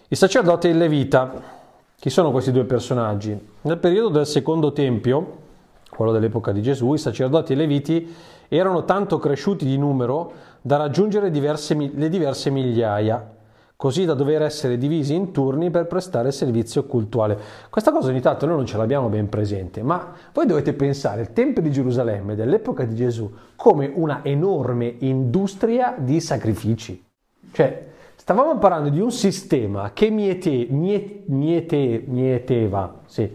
Il 0.08 0.18
sacerdote 0.18 0.68
e 0.68 0.72
il 0.72 0.78
levita. 0.78 1.54
Chi 1.98 2.10
sono 2.10 2.32
questi 2.32 2.52
due 2.52 2.66
personaggi? 2.66 3.40
Nel 3.62 3.78
periodo 3.78 4.10
del 4.10 4.26
secondo 4.26 4.74
tempio, 4.74 5.44
quello 5.90 6.12
dell'epoca 6.12 6.52
di 6.52 6.62
Gesù, 6.62 6.94
i 6.94 6.98
sacerdoti 6.98 7.54
e 7.54 7.56
i 7.56 7.58
leviti 7.58 8.16
erano 8.48 8.86
tanto 8.86 9.18
cresciuti 9.18 9.66
di 9.66 9.78
numero 9.78 10.32
da 10.62 10.78
raggiungere 10.78 11.32
diverse, 11.32 11.76
le 11.76 12.10
diverse 12.10 12.50
migliaia 12.50 13.34
così 13.76 14.06
da 14.06 14.14
dover 14.14 14.42
essere 14.42 14.78
divisi 14.78 15.14
in 15.14 15.32
turni 15.32 15.70
per 15.70 15.88
prestare 15.88 16.32
servizio 16.32 16.86
cultuale. 16.86 17.38
Questa 17.70 17.92
cosa 17.92 18.10
ogni 18.10 18.22
tanto 18.22 18.46
noi 18.46 18.56
non 18.56 18.66
ce 18.66 18.78
l'abbiamo 18.78 19.10
ben 19.10 19.28
presente, 19.30 19.84
ma 19.84 20.14
voi 20.34 20.46
dovete 20.46 20.74
pensare 20.74 21.22
al 21.22 21.34
Tempio 21.34 21.62
di 21.62 21.72
Gerusalemme 21.72 22.36
dell'epoca 22.36 22.86
di 22.86 22.96
Gesù 22.96 23.30
come 23.56 23.92
una 23.94 24.22
enorme 24.24 24.96
industria 25.00 25.96
di 25.98 26.20
sacrifici. 26.22 27.04
Cioè, 27.52 27.88
stavamo 28.16 28.58
parlando 28.58 28.90
di 28.90 29.00
un 29.00 29.12
sistema 29.12 29.92
che 29.94 30.10
miete, 30.10 30.68
miete, 30.70 31.24
miete, 31.26 32.04
mieteva 32.08 33.02
sì, 33.06 33.30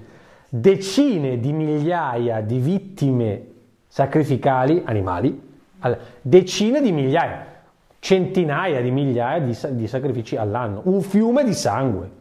decine 0.49 1.38
di 1.38 1.53
migliaia 1.53 2.40
di 2.40 2.59
vittime 2.59 3.44
sacrificali, 3.90 4.83
animali, 4.87 5.59
decine 6.22 6.81
di 6.81 6.92
migliaia 6.92 7.50
centinaia 8.00 8.81
di 8.81 8.90
migliaia 8.90 9.40
di, 9.40 9.57
di 9.76 9.87
sacrifici 9.87 10.35
all'anno, 10.37 10.81
un 10.85 11.03
fiume 11.03 11.44
di 11.44 11.55
sangue. 11.55 12.18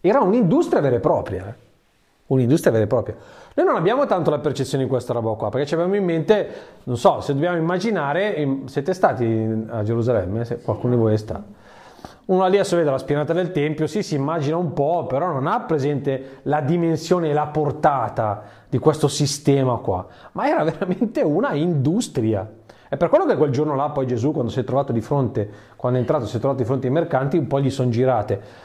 Era 0.00 0.20
un'industria 0.20 0.80
vera 0.80 0.96
e 0.96 1.00
propria. 1.00 1.48
Eh? 1.48 1.64
Un'industria 2.26 2.72
vera 2.72 2.84
e 2.84 2.88
propria. 2.88 3.16
Noi 3.54 3.66
non 3.66 3.76
abbiamo 3.76 4.06
tanto 4.06 4.30
la 4.30 4.38
percezione 4.38 4.84
di 4.84 4.90
questa 4.90 5.12
roba 5.12 5.32
qua, 5.34 5.48
perché 5.48 5.66
ci 5.66 5.74
abbiamo 5.74 5.94
in 5.94 6.04
mente, 6.04 6.48
non 6.84 6.96
so, 6.96 7.20
se 7.20 7.34
dobbiamo 7.34 7.56
immaginare, 7.56 8.64
siete 8.64 8.92
stati 8.94 9.66
a 9.68 9.82
Gerusalemme, 9.82 10.44
se 10.44 10.60
qualcuno 10.60 10.94
di 10.94 11.00
voi 11.00 11.14
è 11.14 11.18
stato. 11.18 11.55
Uno 12.26 12.46
lì 12.48 12.56
adesso 12.56 12.76
vede 12.76 12.90
la 12.90 12.98
spianata 12.98 13.32
del 13.32 13.52
Tempio, 13.52 13.86
sì, 13.86 14.02
si 14.02 14.14
immagina 14.14 14.56
un 14.56 14.72
po', 14.72 15.06
però 15.06 15.32
non 15.32 15.46
ha 15.46 15.60
presente 15.60 16.40
la 16.42 16.60
dimensione 16.60 17.30
e 17.30 17.32
la 17.32 17.46
portata 17.46 18.42
di 18.68 18.78
questo 18.78 19.08
sistema 19.08 19.76
qua, 19.76 20.06
ma 20.32 20.48
era 20.48 20.64
veramente 20.64 21.20
una 21.22 21.54
industria. 21.54 22.48
È 22.88 22.96
per 22.96 23.08
quello 23.08 23.26
che 23.26 23.36
quel 23.36 23.50
giorno 23.50 23.74
là 23.74 23.90
poi 23.90 24.06
Gesù 24.06 24.32
quando 24.32 24.50
si 24.50 24.60
è 24.60 24.64
trovato 24.64 24.92
di 24.92 25.00
fronte, 25.00 25.48
quando 25.76 25.98
è 25.98 26.00
entrato 26.00 26.26
si 26.26 26.36
è 26.36 26.38
trovato 26.38 26.60
di 26.60 26.66
fronte 26.66 26.86
ai 26.86 26.92
mercanti, 26.92 27.36
un 27.36 27.46
po' 27.46 27.60
gli 27.60 27.70
sono 27.70 27.90
girate. 27.90 28.64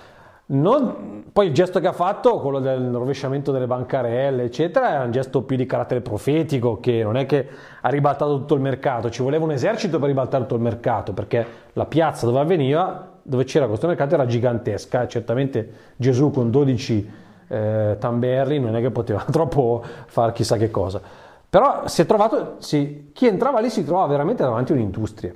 Non, 0.51 1.23
poi 1.31 1.47
il 1.47 1.53
gesto 1.53 1.79
che 1.79 1.87
ha 1.87 1.93
fatto, 1.93 2.39
quello 2.39 2.59
del 2.59 2.91
rovesciamento 2.91 3.53
delle 3.53 3.67
bancarelle, 3.67 4.43
eccetera, 4.43 5.01
è 5.01 5.05
un 5.05 5.11
gesto 5.11 5.43
più 5.43 5.55
di 5.55 5.65
carattere 5.65 6.01
profetico, 6.01 6.79
che 6.81 7.03
non 7.03 7.15
è 7.15 7.25
che 7.25 7.47
ha 7.79 7.87
ribaltato 7.89 8.37
tutto 8.37 8.55
il 8.55 8.61
mercato, 8.61 9.09
ci 9.09 9.21
voleva 9.21 9.45
un 9.45 9.51
esercito 9.51 9.97
per 9.97 10.09
ribaltare 10.09 10.43
tutto 10.43 10.55
il 10.55 10.61
mercato, 10.61 11.13
perché 11.13 11.45
la 11.71 11.85
piazza 11.85 12.25
dove 12.25 12.39
avveniva, 12.39 13.10
dove 13.23 13.43
c'era 13.43 13.67
questo 13.67 13.87
mercato, 13.87 14.15
era 14.15 14.25
gigantesca. 14.25 15.07
Certamente 15.07 15.71
Gesù 15.95 16.31
con 16.31 16.49
12 16.51 17.11
eh, 17.47 17.97
tamberli 17.99 18.59
non 18.59 18.75
è 18.75 18.81
che 18.81 18.91
poteva 18.91 19.23
troppo 19.29 19.83
fare 20.07 20.31
chissà 20.31 20.57
che 20.57 20.71
cosa. 20.71 21.01
Però 21.49 21.87
si 21.87 22.01
è 22.01 22.05
trovato, 22.05 22.55
sì, 22.59 23.11
chi 23.13 23.27
entrava 23.27 23.59
lì 23.59 23.69
si 23.69 23.83
trovava 23.83 24.07
veramente 24.07 24.41
davanti 24.41 24.71
a 24.71 24.75
un'industria. 24.75 25.33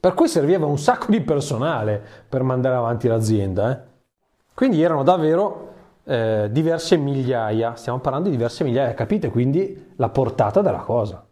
Per 0.00 0.14
cui 0.14 0.26
serviva 0.26 0.66
un 0.66 0.78
sacco 0.78 1.06
di 1.08 1.20
personale 1.20 2.02
per 2.28 2.42
mandare 2.42 2.74
avanti 2.74 3.06
l'azienda. 3.06 3.70
Eh. 3.70 3.90
Quindi 4.52 4.82
erano 4.82 5.04
davvero 5.04 5.70
eh, 6.04 6.48
diverse 6.50 6.96
migliaia, 6.96 7.76
stiamo 7.76 8.00
parlando 8.00 8.28
di 8.28 8.36
diverse 8.36 8.64
migliaia, 8.64 8.94
capite 8.94 9.30
quindi 9.30 9.92
la 9.94 10.08
portata 10.08 10.60
della 10.60 10.80
cosa. 10.80 11.24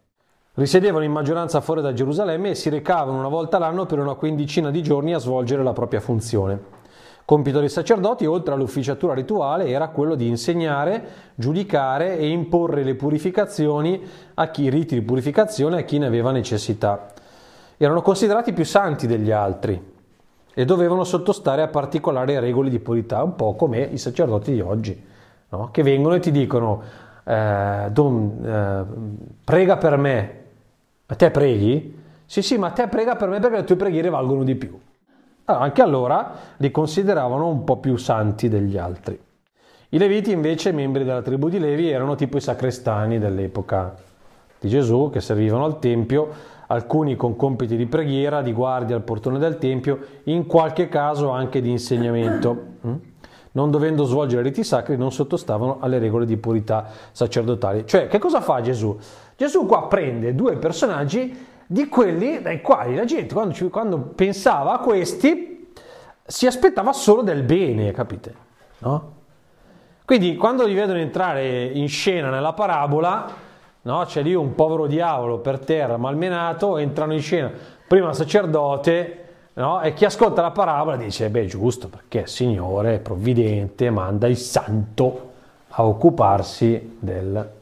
Risiedevano 0.54 1.04
in 1.04 1.12
maggioranza 1.12 1.60
fuori 1.60 1.80
da 1.80 1.92
Gerusalemme 1.92 2.50
e 2.50 2.54
si 2.56 2.70
recavano 2.70 3.18
una 3.18 3.28
volta 3.28 3.58
l'anno 3.58 3.86
per 3.86 4.00
una 4.00 4.14
quindicina 4.14 4.72
di 4.72 4.82
giorni 4.82 5.14
a 5.14 5.18
svolgere 5.18 5.62
la 5.62 5.72
propria 5.72 6.00
funzione. 6.00 6.78
Compito 7.24 7.60
dei 7.60 7.68
sacerdoti, 7.68 8.26
oltre 8.26 8.54
all'ufficiatura 8.54 9.14
rituale, 9.14 9.68
era 9.68 9.90
quello 9.90 10.16
di 10.16 10.26
insegnare, 10.26 11.32
giudicare 11.36 12.18
e 12.18 12.26
imporre 12.26 12.82
le 12.82 12.96
purificazioni 12.96 14.02
a 14.34 14.50
chi, 14.50 14.68
riti 14.68 14.96
di 14.96 15.02
purificazione 15.02 15.78
a 15.78 15.82
chi 15.82 15.98
ne 15.98 16.06
aveva 16.06 16.32
necessità. 16.32 17.12
Erano 17.76 18.02
considerati 18.02 18.52
più 18.52 18.64
santi 18.64 19.06
degli 19.06 19.30
altri 19.30 19.80
e 20.52 20.64
dovevano 20.64 21.04
sottostare 21.04 21.62
a 21.62 21.68
particolari 21.68 22.36
regole 22.40 22.70
di 22.70 22.80
purità, 22.80 23.22
un 23.22 23.36
po' 23.36 23.54
come 23.54 23.82
i 23.82 23.98
sacerdoti 23.98 24.52
di 24.52 24.60
oggi, 24.60 25.00
no? 25.50 25.68
che 25.70 25.84
vengono 25.84 26.16
e 26.16 26.18
ti 26.18 26.32
dicono 26.32 26.82
eh, 27.22 27.86
don, 27.92 28.44
eh, 28.44 29.34
prega 29.44 29.76
per 29.76 29.96
me, 29.96 30.39
a 31.10 31.16
te 31.16 31.30
preghi? 31.32 31.98
Sì, 32.24 32.40
sì, 32.40 32.56
ma 32.56 32.70
te 32.70 32.86
prega 32.86 33.16
per 33.16 33.28
me 33.28 33.40
perché 33.40 33.56
le 33.56 33.64
tue 33.64 33.74
preghiere 33.74 34.10
valgono 34.10 34.44
di 34.44 34.54
più. 34.54 34.78
Allora, 35.46 35.64
anche 35.64 35.82
allora 35.82 36.32
li 36.58 36.70
consideravano 36.70 37.48
un 37.48 37.64
po' 37.64 37.78
più 37.78 37.96
santi 37.96 38.48
degli 38.48 38.76
altri. 38.76 39.20
I 39.88 39.98
Leviti 39.98 40.30
invece, 40.30 40.70
membri 40.70 41.02
della 41.02 41.20
tribù 41.20 41.48
di 41.48 41.58
Levi, 41.58 41.90
erano 41.90 42.14
tipo 42.14 42.36
i 42.36 42.40
sacrestani 42.40 43.18
dell'epoca 43.18 43.96
di 44.60 44.68
Gesù 44.68 45.10
che 45.12 45.20
servivano 45.20 45.64
al 45.64 45.80
Tempio, 45.80 46.28
alcuni 46.68 47.16
con 47.16 47.34
compiti 47.34 47.76
di 47.76 47.86
preghiera, 47.86 48.40
di 48.40 48.52
guardia 48.52 48.94
al 48.94 49.02
portone 49.02 49.40
del 49.40 49.58
Tempio, 49.58 49.98
in 50.24 50.46
qualche 50.46 50.88
caso 50.88 51.30
anche 51.30 51.60
di 51.60 51.70
insegnamento. 51.70 52.66
Non 53.52 53.70
dovendo 53.70 54.04
svolgere 54.04 54.42
riti 54.42 54.62
sacri, 54.62 54.96
non 54.96 55.10
sottostavano 55.10 55.78
alle 55.80 55.98
regole 55.98 56.24
di 56.24 56.36
purità 56.36 56.86
sacerdotali. 57.10 57.86
Cioè, 57.86 58.06
che 58.06 58.18
cosa 58.18 58.40
fa 58.40 58.60
Gesù? 58.60 58.96
Gesù 59.36 59.66
qua 59.66 59.86
prende 59.88 60.34
due 60.34 60.56
personaggi 60.56 61.46
di 61.66 61.88
quelli 61.88 62.42
dai 62.42 62.60
quali 62.60 62.94
la 62.94 63.04
gente 63.04 63.32
quando, 63.32 63.54
ci, 63.54 63.68
quando 63.68 63.98
pensava 63.98 64.74
a 64.74 64.78
questi 64.78 65.72
si 66.24 66.46
aspettava 66.46 66.92
solo 66.92 67.22
del 67.22 67.42
bene, 67.42 67.92
capite? 67.92 68.34
No? 68.78 69.12
Quindi 70.04 70.36
quando 70.36 70.66
li 70.66 70.74
vedono 70.74 70.98
entrare 70.98 71.66
in 71.66 71.88
scena 71.88 72.30
nella 72.30 72.52
parabola, 72.52 73.32
no? 73.82 74.04
c'è 74.04 74.22
lì 74.22 74.34
un 74.34 74.54
povero 74.54 74.86
diavolo 74.86 75.38
per 75.38 75.60
terra 75.60 75.96
malmenato, 75.96 76.76
entrano 76.76 77.14
in 77.14 77.20
scena 77.20 77.52
prima 77.86 78.10
il 78.10 78.14
sacerdote 78.14 79.29
no? 79.54 79.80
e 79.80 79.94
chi 79.94 80.04
ascolta 80.04 80.42
la 80.42 80.50
parabola 80.50 80.96
dice, 80.96 81.28
beh 81.30 81.46
giusto, 81.46 81.88
perché 81.88 82.20
il 82.20 82.28
Signore 82.28 82.98
provvidente 82.98 83.90
manda 83.90 84.26
il 84.26 84.36
santo 84.36 85.28
a 85.68 85.84
occuparsi 85.84 86.96
del 86.98 87.58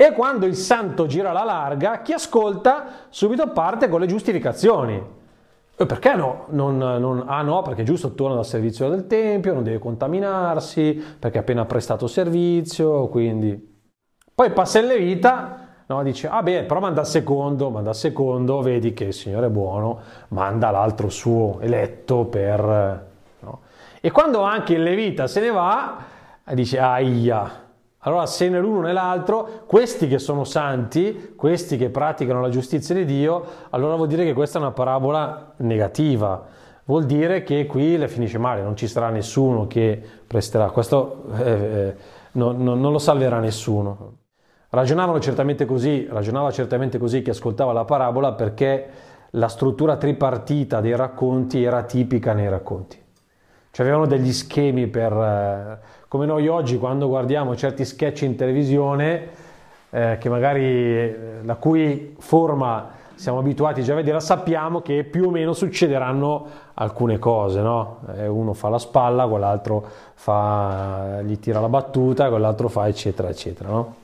e 0.00 0.12
quando 0.12 0.46
il 0.46 0.54
santo 0.54 1.04
gira 1.04 1.30
la 1.30 1.44
larga, 1.44 2.00
chi 2.00 2.14
ascolta 2.14 2.86
subito 3.10 3.50
parte 3.50 3.90
con 3.90 4.00
le 4.00 4.06
giustificazioni. 4.06 4.98
E 5.76 5.84
perché 5.84 6.14
no? 6.14 6.46
Non, 6.48 6.78
non, 6.78 7.24
ah 7.26 7.42
no, 7.42 7.60
perché 7.60 7.82
giusto 7.82 8.14
torna 8.14 8.36
dal 8.36 8.46
servizio 8.46 8.88
del 8.88 9.06
Tempio, 9.06 9.52
non 9.52 9.62
deve 9.62 9.78
contaminarsi, 9.78 10.94
perché 11.18 11.36
ha 11.36 11.40
appena 11.42 11.66
prestato 11.66 12.06
servizio, 12.06 13.08
quindi... 13.08 13.78
Poi 14.34 14.50
passa 14.52 14.78
in 14.78 14.86
Levita, 14.86 15.69
no? 15.94 16.02
dice, 16.02 16.28
ah 16.28 16.42
beh, 16.42 16.62
però 16.62 16.80
manda 16.80 17.00
al 17.00 17.06
secondo, 17.06 17.70
manda 17.70 17.90
al 17.90 17.96
secondo, 17.96 18.60
vedi 18.62 18.94
che 18.94 19.04
il 19.04 19.12
Signore 19.12 19.46
è 19.46 19.50
buono, 19.50 19.98
manda 20.28 20.70
l'altro 20.70 21.08
suo 21.08 21.58
eletto 21.60 22.24
per... 22.26 23.08
No? 23.40 23.58
E 24.00 24.10
quando 24.10 24.42
anche 24.42 24.74
il 24.74 24.82
Levita 24.82 25.26
se 25.26 25.40
ne 25.40 25.50
va, 25.50 25.98
dice, 26.52 26.78
aia, 26.78 27.68
allora, 28.04 28.24
se 28.24 28.48
né 28.48 28.58
l'uno 28.58 28.80
né 28.80 28.92
l'altro, 28.94 29.64
questi 29.66 30.08
che 30.08 30.18
sono 30.18 30.44
santi, 30.44 31.34
questi 31.36 31.76
che 31.76 31.90
praticano 31.90 32.40
la 32.40 32.48
giustizia 32.48 32.94
di 32.94 33.04
Dio, 33.04 33.44
allora 33.70 33.94
vuol 33.96 34.08
dire 34.08 34.24
che 34.24 34.32
questa 34.32 34.58
è 34.58 34.62
una 34.62 34.70
parabola 34.70 35.52
negativa. 35.58 36.46
Vuol 36.84 37.04
dire 37.04 37.42
che 37.42 37.66
qui 37.66 37.98
le 37.98 38.08
finisce 38.08 38.38
male, 38.38 38.62
non 38.62 38.74
ci 38.74 38.86
sarà 38.86 39.10
nessuno 39.10 39.66
che 39.66 40.02
presterà. 40.26 40.70
Questo 40.70 41.24
eh, 41.36 41.50
eh, 41.50 41.94
no, 42.32 42.52
no, 42.52 42.74
non 42.74 42.90
lo 42.90 42.98
salverà 42.98 43.38
nessuno. 43.38 44.19
Ragionavano 44.72 45.18
certamente 45.18 45.64
così, 45.64 46.06
ragionava 46.08 46.52
certamente 46.52 46.96
così 46.96 47.22
chi 47.22 47.30
ascoltava 47.30 47.72
la 47.72 47.84
parabola 47.84 48.34
perché 48.34 48.88
la 49.30 49.48
struttura 49.48 49.96
tripartita 49.96 50.80
dei 50.80 50.94
racconti 50.94 51.62
era 51.62 51.82
tipica 51.82 52.32
nei 52.34 52.48
racconti. 52.48 52.96
Cioè 53.72 53.84
avevano 53.84 54.06
degli 54.06 54.32
schemi 54.32 54.86
per... 54.86 55.12
Eh, 55.12 55.98
come 56.06 56.26
noi 56.26 56.46
oggi 56.46 56.78
quando 56.78 57.08
guardiamo 57.08 57.56
certi 57.56 57.84
sketch 57.84 58.22
in 58.22 58.36
televisione, 58.36 59.28
eh, 59.90 60.18
che 60.20 60.28
magari 60.28 60.62
eh, 60.62 61.16
la 61.42 61.56
cui 61.56 62.14
forma 62.20 62.90
siamo 63.14 63.40
abituati 63.40 63.82
già 63.82 63.92
a 63.92 63.96
vedere, 63.96 64.20
sappiamo 64.20 64.82
che 64.82 65.02
più 65.02 65.26
o 65.26 65.30
meno 65.30 65.52
succederanno 65.52 66.46
alcune 66.74 67.18
cose, 67.18 67.60
no? 67.60 67.98
Eh, 68.16 68.28
uno 68.28 68.54
fa 68.54 68.68
la 68.68 68.78
spalla, 68.78 69.26
quell'altro 69.26 69.84
fa, 70.14 71.20
gli 71.22 71.38
tira 71.40 71.60
la 71.60 71.68
battuta, 71.68 72.28
quell'altro 72.28 72.68
fa 72.68 72.86
eccetera 72.86 73.28
eccetera, 73.28 73.68
no? 73.68 73.94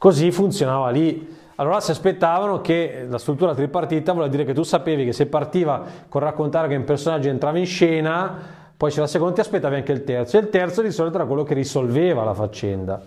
Così 0.00 0.30
funzionava 0.30 0.88
lì. 0.88 1.36
Allora 1.56 1.78
si 1.80 1.90
aspettavano 1.90 2.62
che 2.62 3.04
la 3.06 3.18
struttura 3.18 3.54
tripartita 3.54 4.14
vuol 4.14 4.30
dire 4.30 4.46
che 4.46 4.54
tu 4.54 4.62
sapevi 4.62 5.04
che 5.04 5.12
se 5.12 5.26
partiva 5.26 5.84
con 6.08 6.22
raccontare 6.22 6.68
che 6.68 6.74
un 6.74 6.84
personaggio 6.84 7.28
entrava 7.28 7.58
in 7.58 7.66
scena, 7.66 8.34
poi 8.74 8.90
c'è 8.90 9.00
la 9.00 9.06
seconda, 9.06 9.34
ti 9.34 9.40
aspettavi 9.40 9.74
anche 9.74 9.92
il 9.92 10.02
terzo, 10.02 10.38
e 10.38 10.40
il 10.40 10.48
terzo 10.48 10.80
di 10.80 10.90
solito 10.90 11.16
era 11.16 11.26
quello 11.26 11.42
che 11.42 11.52
risolveva 11.52 12.24
la 12.24 12.32
faccenda. 12.32 12.98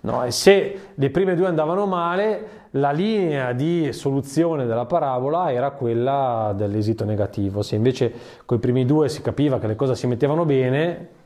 No, 0.00 0.24
e 0.24 0.30
se 0.30 0.78
le 0.94 1.10
prime 1.10 1.36
due 1.36 1.46
andavano 1.46 1.84
male, 1.84 2.68
la 2.70 2.90
linea 2.90 3.52
di 3.52 3.92
soluzione 3.92 4.64
della 4.64 4.86
parabola 4.86 5.52
era 5.52 5.72
quella 5.72 6.54
dell'esito 6.56 7.04
negativo. 7.04 7.60
Se 7.60 7.76
invece 7.76 8.10
con 8.46 8.56
i 8.56 8.60
primi 8.60 8.86
due 8.86 9.10
si 9.10 9.20
capiva 9.20 9.58
che 9.58 9.66
le 9.66 9.76
cose 9.76 9.94
si 9.94 10.06
mettevano 10.06 10.46
bene, 10.46 11.18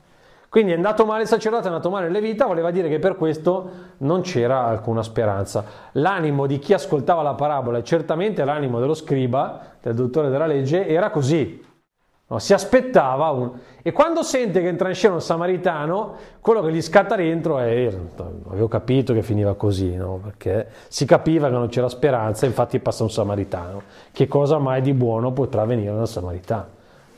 quindi 0.55 0.71
è 0.71 0.77
andato 0.77 1.05
male 1.05 1.23
il 1.23 1.27
sacerdote, 1.27 1.65
è 1.65 1.67
andato 1.67 1.91
male 1.91 2.09
le 2.09 2.21
vita, 2.21 2.47
voleva 2.47 2.71
dire 2.71 2.89
che 2.89 3.01
per 3.01 3.17
questo 3.17 3.71
non 3.99 4.21
c'era 4.21 4.67
alcuna 4.67 5.03
speranza. 5.03 5.65
L'animo 5.95 6.47
di 6.47 6.61
chi 6.61 6.73
ascoltava 6.73 7.23
la 7.23 7.35
parabola, 7.35 7.79
e 7.79 7.83
certamente 7.83 8.45
l'animo 8.45 8.79
dello 8.79 8.95
scriba, 8.95 9.61
del 9.83 9.97
dottore 9.97 10.29
della 10.29 10.47
legge, 10.47 10.87
era 10.87 11.11
così. 11.11 11.61
No, 12.29 12.39
si 12.39 12.53
aspettava 12.53 13.31
un... 13.31 13.51
E 13.83 13.91
quando 13.91 14.23
sente 14.23 14.61
che 14.61 14.69
entra 14.69 14.89
in 14.91 14.95
scena 14.95 15.15
un 15.15 15.21
samaritano, 15.21 16.15
quello 16.41 16.63
che 16.63 16.71
gli 16.71 16.83
scatta 16.83 17.17
dentro 17.17 17.59
è... 17.59 17.93
Avevo 18.49 18.69
capito 18.69 19.13
che 19.13 19.23
finiva 19.23 19.57
così, 19.57 19.97
no? 19.97 20.21
perché 20.23 20.69
si 20.87 21.05
capiva 21.05 21.49
che 21.49 21.55
non 21.55 21.67
c'era 21.67 21.89
speranza, 21.89 22.47
infatti 22.47 22.79
passa 22.79 23.03
un 23.03 23.11
samaritano. 23.11 23.83
Che 24.13 24.29
cosa 24.29 24.59
mai 24.59 24.83
di 24.83 24.93
buono 24.93 25.33
potrà 25.33 25.65
venire 25.65 25.93
da 25.93 25.99
un 25.99 26.07
samaritano? 26.07 26.74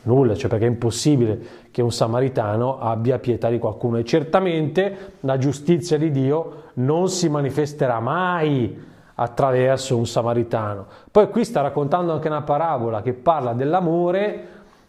Nulla, 0.07 0.35
cioè 0.35 0.49
perché 0.49 0.65
è 0.65 0.69
impossibile 0.69 1.39
che 1.69 1.83
un 1.83 1.91
samaritano 1.91 2.79
abbia 2.79 3.19
pietà 3.19 3.49
di 3.49 3.59
qualcuno 3.59 3.97
e 3.97 4.03
certamente 4.03 5.13
la 5.19 5.37
giustizia 5.37 5.97
di 5.97 6.09
Dio 6.09 6.63
non 6.75 7.09
si 7.09 7.29
manifesterà 7.29 7.99
mai 7.99 8.85
attraverso 9.19 9.97
un 9.97 10.05
samaritano. 10.05 10.85
Poi 11.11 11.29
qui 11.29 11.43
sta 11.43 11.61
raccontando 11.61 12.13
anche 12.13 12.27
una 12.27 12.41
parabola 12.41 13.01
che 13.01 13.13
parla 13.13 13.53
dell'amore, 13.53 14.47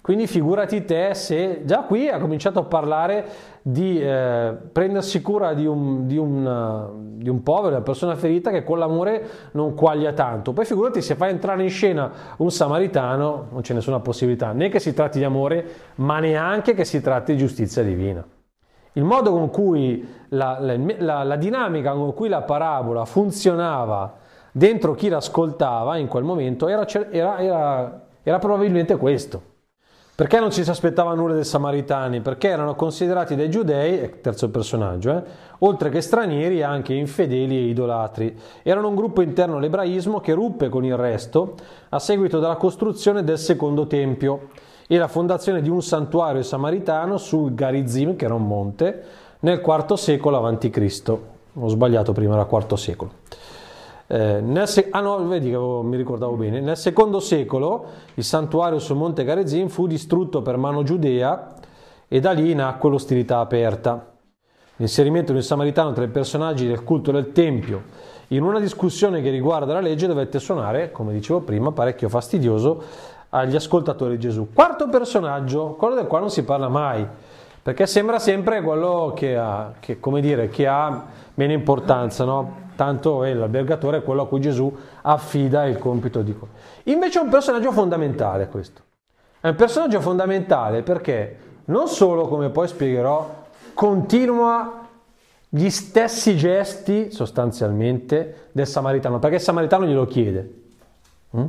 quindi 0.09 0.27
figurati 0.27 0.87
te 0.87 1.12
se 1.12 1.61
già 1.66 1.83
qui 1.83 2.09
ha 2.09 2.18
cominciato 2.18 2.61
a 2.61 2.62
parlare 2.62 3.27
di 3.61 4.01
eh, 4.01 4.57
prendersi 4.73 5.21
cura 5.21 5.53
di 5.53 5.66
un, 5.66 6.07
di, 6.07 6.16
un, 6.16 7.18
di 7.18 7.29
un, 7.29 7.42
povero, 7.42 7.75
una 7.75 7.85
persona 7.85 8.16
ferita 8.16 8.51
che 8.51 8.64
con 8.64 8.79
l'amore 8.79 9.51
non 9.53 9.75
quaglia 9.75 10.14
tanto. 10.14 10.55
Poi 10.55 10.64
figurati 10.64 11.03
se 11.03 11.14
fa 11.14 11.29
entrare 11.29 11.62
in 11.62 11.68
scena 11.68 12.11
un 12.38 12.51
samaritano, 12.51 13.49
non 13.51 13.61
c'è 13.61 13.75
nessuna 13.75 14.01
possibilità 14.01 14.53
né 14.53 14.71
che 14.71 14.81
si 14.81 14.94
tratti 14.94 15.18
di 15.18 15.25
amore, 15.25 15.66
ma 15.97 16.21
neanche 16.21 16.73
che 16.73 16.87
si 16.87 17.03
tratti 17.03 17.33
di 17.33 17.38
giustizia 17.40 17.83
divina. 17.83 18.27
Il 18.92 19.05
modo 19.05 19.31
con 19.31 19.51
cui 19.51 20.09
la, 20.29 20.59
la, 20.59 21.23
la 21.23 21.37
dinamica 21.37 21.92
con 21.92 22.14
cui 22.14 22.31
la 22.31 22.40
parabola 22.40 23.05
funzionava 23.05 24.14
dentro 24.53 24.94
chi 24.94 25.11
l'ascoltava 25.11 25.99
in 25.99 26.07
quel 26.07 26.25
momento 26.25 26.66
era, 26.66 26.87
era, 27.11 27.38
era, 27.40 28.07
era 28.23 28.38
probabilmente 28.38 28.97
questo. 28.97 29.47
Perché 30.18 30.40
non 30.40 30.50
ci 30.50 30.64
si 30.64 30.70
aspettava 30.70 31.14
nulla 31.14 31.35
dei 31.35 31.44
Samaritani? 31.44 32.20
Perché 32.20 32.48
erano 32.48 32.74
considerati 32.74 33.37
dai 33.37 33.48
giudei, 33.48 34.20
terzo 34.20 34.50
personaggio, 34.50 35.16
eh, 35.16 35.22
oltre 35.59 35.90
che 35.90 36.00
stranieri 36.00 36.61
anche 36.61 36.92
infedeli 36.92 37.57
e 37.57 37.68
idolatri. 37.68 38.37
Erano 38.64 38.88
un 38.88 38.96
gruppo 38.96 39.22
interno 39.22 39.59
all'ebraismo 39.59 40.18
che 40.18 40.33
ruppe 40.33 40.70
con 40.70 40.85
il 40.85 40.96
resto 40.96 41.54
a 41.90 42.00
seguito 42.00 42.40
della 42.40 42.57
costruzione 42.57 43.22
del 43.22 43.38
secondo 43.38 43.87
tempio 43.87 44.48
e 44.88 44.98
la 44.98 45.07
fondazione 45.07 45.62
di 45.62 45.68
un 45.68 45.83
santuario 45.83 46.42
samaritano 46.42 47.16
sul 47.16 47.54
Garizim, 47.54 48.16
che 48.16 48.24
era 48.24 48.35
un 48.35 48.44
monte, 48.44 49.04
nel 49.38 49.62
IV 49.64 49.92
secolo 49.92 50.44
a.C. 50.44 51.18
Ho 51.54 51.68
sbagliato 51.68 52.11
prima, 52.11 52.35
era 52.35 52.48
IV 52.50 52.74
secolo. 52.74 53.11
Eh, 54.11 54.62
se- 54.64 54.88
ah 54.90 55.01
no, 55.01 55.23
vedi 55.27 55.51
che 55.51 55.55
avevo, 55.55 55.83
mi 55.83 55.97
ricordavo 55.97 56.35
bene. 56.35 56.61
Nel 56.61 56.79
secondo 56.79 57.21
secolo 57.21 57.85
il 58.14 58.25
santuario 58.25 58.79
sul 58.79 58.97
monte 58.97 59.23
Garezin 59.23 59.68
fu 59.68 59.87
distrutto 59.87 60.40
per 60.40 60.57
mano 60.57 60.83
giudea 60.83 61.55
e 62.09 62.18
da 62.18 62.33
lì 62.33 62.55
nacque 62.55 62.88
l'ostilità 62.88 63.40
aperta. 63.40 64.12
L'inserimento 64.77 65.33
di 65.33 65.38
un 65.38 65.44
samaritano 65.44 65.92
tra 65.92 66.05
i 66.05 66.09
personaggi 66.09 66.66
del 66.66 66.85
culto 66.85 67.12
del 67.12 67.33
Tempio 67.33 67.83
in 68.29 68.42
una 68.42 68.61
discussione 68.61 69.21
che 69.21 69.31
riguarda 69.31 69.75
la 69.75 69.81
legge 69.81 70.07
dovette 70.07 70.38
suonare, 70.38 70.90
come 70.90 71.12
dicevo 71.12 71.40
prima, 71.40 71.73
parecchio 71.73 72.09
fastidioso 72.09 72.83
agli 73.31 73.57
ascoltatori 73.57 74.12
di 74.12 74.21
Gesù. 74.21 74.49
Quarto 74.55 74.88
personaggio, 74.88 75.75
quello 75.79 75.97
del 75.97 76.07
quale 76.07 76.25
non 76.25 76.33
si 76.33 76.44
parla 76.44 76.68
mai, 76.68 77.07
perché 77.62 77.87
sembra 77.87 78.18
sempre 78.18 78.62
quello 78.62 79.12
che 79.14 79.37
ha, 79.37 79.75
che, 79.81 79.99
dire, 80.21 80.49
che 80.49 80.66
ha 80.66 81.07
meno 81.35 81.53
importanza, 81.53 82.25
no? 82.25 82.66
Tanto 82.79 83.25
è 83.25 83.35
l'albergatore 83.35 83.97
è 83.97 84.03
quello 84.05 84.23
a 84.23 84.29
cui 84.29 84.41
Gesù 84.41 84.73
affida 85.03 85.64
il 85.64 85.79
compito 85.79 86.23
di... 86.23 86.33
Invece 86.85 87.19
è 87.19 87.23
un 87.23 87.29
personaggio 87.29 87.73
fondamentale 87.73 88.47
questo. 88.47 88.83
È 89.41 89.49
un 89.49 89.57
personaggio 89.57 90.01
fondamentale 90.01 90.83
perché 90.83 91.38
non 91.64 91.88
solo, 91.88 92.29
come 92.29 92.51
poi 92.51 92.69
spiegherò, 92.69 93.47
continua 93.75 94.87
gli 95.49 95.69
stessi 95.71 96.37
gesti 96.37 97.11
sostanzialmente 97.11 98.51
del 98.53 98.69
samaritano, 98.69 99.19
perché 99.19 99.37
il 99.37 99.43
samaritano 99.43 99.85
glielo 99.85 100.07
chiede, 100.07 100.53
hm? 101.31 101.45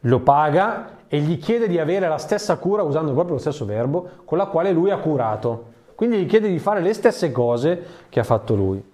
lo 0.00 0.20
paga 0.20 0.92
e 1.08 1.18
gli 1.18 1.38
chiede 1.38 1.68
di 1.68 1.78
avere 1.78 2.08
la 2.08 2.16
stessa 2.16 2.56
cura, 2.56 2.82
usando 2.82 3.12
proprio 3.12 3.34
lo 3.34 3.40
stesso 3.40 3.66
verbo, 3.66 4.08
con 4.24 4.38
la 4.38 4.46
quale 4.46 4.72
lui 4.72 4.90
ha 4.90 4.96
curato. 4.96 5.72
Quindi 5.94 6.22
gli 6.22 6.26
chiede 6.26 6.48
di 6.48 6.58
fare 6.58 6.80
le 6.80 6.94
stesse 6.94 7.30
cose 7.32 7.82
che 8.08 8.18
ha 8.18 8.24
fatto 8.24 8.54
lui. 8.54 8.92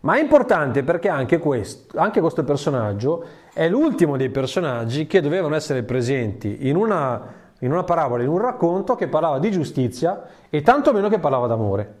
Ma 0.00 0.14
è 0.16 0.20
importante 0.20 0.82
perché 0.82 1.08
anche 1.08 1.38
questo, 1.38 1.98
anche 1.98 2.20
questo 2.20 2.42
personaggio 2.42 3.24
è 3.52 3.68
l'ultimo 3.68 4.16
dei 4.16 4.30
personaggi 4.30 5.06
che 5.06 5.20
dovevano 5.20 5.54
essere 5.54 5.82
presenti 5.82 6.68
in 6.68 6.76
una, 6.76 7.20
in 7.58 7.70
una 7.70 7.84
parabola, 7.84 8.22
in 8.22 8.30
un 8.30 8.38
racconto 8.38 8.94
che 8.94 9.08
parlava 9.08 9.38
di 9.38 9.50
giustizia 9.50 10.22
e 10.48 10.62
tanto 10.62 10.92
meno 10.94 11.08
che 11.08 11.18
parlava 11.18 11.46
d'amore. 11.46 11.98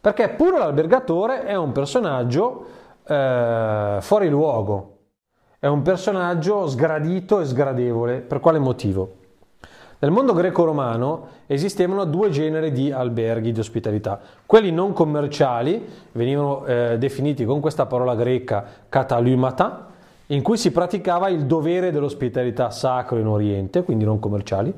Perché 0.00 0.30
pure 0.30 0.58
l'albergatore 0.58 1.44
è 1.44 1.54
un 1.54 1.70
personaggio 1.70 2.66
eh, 3.06 3.98
fuori 4.00 4.28
luogo, 4.28 4.96
è 5.60 5.68
un 5.68 5.82
personaggio 5.82 6.66
sgradito 6.66 7.40
e 7.40 7.44
sgradevole. 7.44 8.18
Per 8.18 8.40
quale 8.40 8.58
motivo? 8.58 9.20
Nel 10.02 10.10
mondo 10.10 10.32
greco-romano 10.32 11.28
esistevano 11.46 12.04
due 12.04 12.28
generi 12.28 12.72
di 12.72 12.90
alberghi 12.90 13.52
di 13.52 13.60
ospitalità. 13.60 14.18
Quelli 14.44 14.72
non 14.72 14.92
commerciali 14.92 15.80
venivano 16.10 16.66
eh, 16.66 16.98
definiti 16.98 17.44
con 17.44 17.60
questa 17.60 17.86
parola 17.86 18.16
greca 18.16 18.64
katalumata, 18.88 19.90
in 20.26 20.42
cui 20.42 20.56
si 20.56 20.72
praticava 20.72 21.28
il 21.28 21.46
dovere 21.46 21.92
dell'ospitalità 21.92 22.70
sacro 22.70 23.18
in 23.18 23.28
Oriente, 23.28 23.84
quindi 23.84 24.04
non 24.04 24.18
commerciali. 24.18 24.74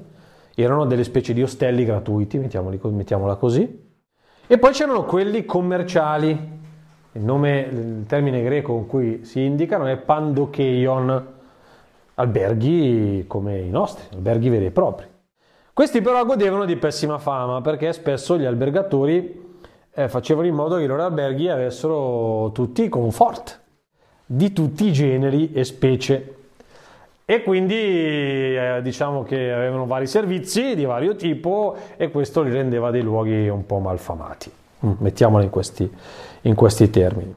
Erano 0.54 0.84
delle 0.84 1.04
specie 1.04 1.32
di 1.32 1.42
ostelli 1.42 1.86
gratuiti, 1.86 2.36
mettiamola 2.36 3.36
così. 3.36 3.82
E 4.46 4.58
poi 4.58 4.72
c'erano 4.72 5.04
quelli 5.04 5.46
commerciali. 5.46 6.32
Il, 7.12 7.22
nome, 7.22 7.60
il 7.60 8.04
termine 8.06 8.42
greco 8.42 8.74
con 8.74 8.86
cui 8.86 9.24
si 9.24 9.42
indicano 9.42 9.86
è 9.86 9.96
pandokeion, 9.96 11.26
alberghi 12.16 13.24
come 13.26 13.60
i 13.60 13.70
nostri, 13.70 14.04
alberghi 14.14 14.50
veri 14.50 14.66
e 14.66 14.70
propri. 14.70 15.12
Questi 15.74 16.00
però 16.02 16.24
godevano 16.24 16.66
di 16.66 16.76
pessima 16.76 17.18
fama 17.18 17.60
perché 17.60 17.92
spesso 17.92 18.38
gli 18.38 18.44
albergatori 18.44 19.58
eh, 19.92 20.08
facevano 20.08 20.46
in 20.46 20.54
modo 20.54 20.76
che 20.76 20.84
i 20.84 20.86
loro 20.86 21.02
alberghi 21.02 21.48
avessero 21.48 22.52
tutti 22.54 22.88
comfort 22.88 23.60
di 24.24 24.52
tutti 24.52 24.86
i 24.86 24.92
generi 24.92 25.52
e 25.52 25.64
specie 25.64 26.34
e 27.24 27.42
quindi 27.42 27.74
eh, 27.74 28.78
diciamo 28.84 29.24
che 29.24 29.50
avevano 29.50 29.84
vari 29.86 30.06
servizi 30.06 30.76
di 30.76 30.84
vario 30.84 31.16
tipo 31.16 31.74
e 31.96 32.08
questo 32.08 32.42
li 32.42 32.52
rendeva 32.52 32.92
dei 32.92 33.02
luoghi 33.02 33.48
un 33.48 33.66
po' 33.66 33.80
malfamati, 33.80 34.52
mm, 34.86 34.92
mettiamolo 34.98 35.42
in 35.42 35.50
questi, 35.50 35.92
in 36.42 36.54
questi 36.54 36.88
termini. 36.88 37.34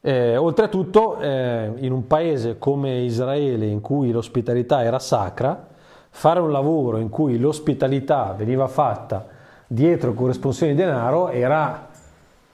Eh, 0.00 0.36
oltretutto, 0.36 1.18
eh, 1.18 1.72
in 1.78 1.90
un 1.90 2.06
paese 2.06 2.56
come 2.56 3.00
Israele 3.00 3.66
in 3.66 3.80
cui 3.80 4.12
l'ospitalità 4.12 4.84
era 4.84 5.00
sacra, 5.00 5.69
fare 6.10 6.40
un 6.40 6.50
lavoro 6.50 6.98
in 6.98 7.08
cui 7.08 7.38
l'ospitalità 7.38 8.34
veniva 8.36 8.66
fatta 8.66 9.26
dietro 9.66 10.12
corresponsione 10.12 10.74
di 10.74 10.78
denaro 10.78 11.28
era, 11.28 11.88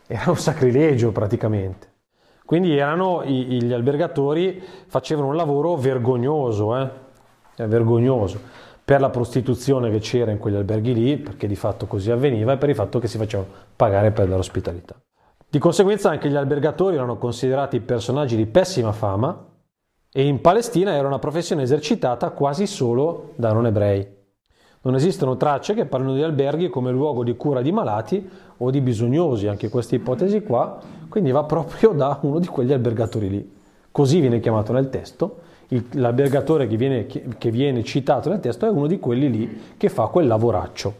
era 0.06 0.30
un 0.30 0.36
sacrilegio 0.36 1.12
praticamente. 1.12 1.94
Quindi 2.44 2.76
erano, 2.76 3.24
gli 3.24 3.72
albergatori 3.72 4.62
facevano 4.86 5.28
un 5.28 5.36
lavoro 5.36 5.74
vergognoso, 5.74 6.76
eh? 6.76 6.88
vergognoso 7.66 8.38
per 8.84 9.00
la 9.00 9.10
prostituzione 9.10 9.90
che 9.90 9.98
c'era 9.98 10.30
in 10.30 10.38
quegli 10.38 10.54
alberghi 10.54 10.94
lì, 10.94 11.16
perché 11.16 11.48
di 11.48 11.56
fatto 11.56 11.86
così 11.86 12.12
avveniva, 12.12 12.52
e 12.52 12.56
per 12.56 12.68
il 12.68 12.76
fatto 12.76 13.00
che 13.00 13.08
si 13.08 13.18
facevano 13.18 13.48
pagare 13.74 14.12
per 14.12 14.28
l'ospitalità. 14.28 14.94
Di 15.48 15.58
conseguenza 15.58 16.10
anche 16.10 16.28
gli 16.28 16.36
albergatori 16.36 16.94
erano 16.94 17.18
considerati 17.18 17.80
personaggi 17.80 18.36
di 18.36 18.46
pessima 18.46 18.92
fama, 18.92 19.44
e 20.16 20.24
in 20.24 20.40
Palestina 20.40 20.94
era 20.94 21.07
una 21.07 21.18
professione 21.18 21.61
esercitata 21.61 22.31
quasi 22.31 22.66
solo 22.66 23.33
da 23.35 23.52
non 23.52 23.66
ebrei. 23.66 24.09
Non 24.81 24.94
esistono 24.94 25.37
tracce 25.37 25.74
che 25.74 25.85
parlino 25.85 26.14
di 26.14 26.22
alberghi 26.22 26.70
come 26.70 26.90
luogo 26.90 27.22
di 27.22 27.37
cura 27.37 27.61
di 27.61 27.70
malati 27.70 28.26
o 28.57 28.70
di 28.70 28.81
bisognosi, 28.81 29.46
anche 29.46 29.68
questa 29.68 29.94
ipotesi 29.94 30.42
qua, 30.42 30.81
quindi 31.11 31.33
va 31.33 31.44
proprio 31.44 31.90
da 31.92 32.18
uno 32.22 32.38
di 32.38 32.46
quegli 32.46 32.72
albergatori 32.72 33.29
lì. 33.29 33.57
Così 33.92 34.20
viene 34.20 34.40
chiamato 34.40 34.72
nel 34.72 34.88
testo, 34.88 35.40
l'albergatore 35.90 36.66
che 36.66 36.79
viene, 36.79 37.05
che 37.05 37.50
viene 37.50 37.85
citato 37.85 38.31
nel 38.31 38.40
testo 38.40 38.64
è 38.64 38.70
uno 38.70 38.87
di 38.87 38.98
quelli 38.98 39.31
lì 39.31 39.61
che 39.76 39.90
fa 39.90 40.07
quel 40.07 40.29
lavoraccio. 40.29 40.94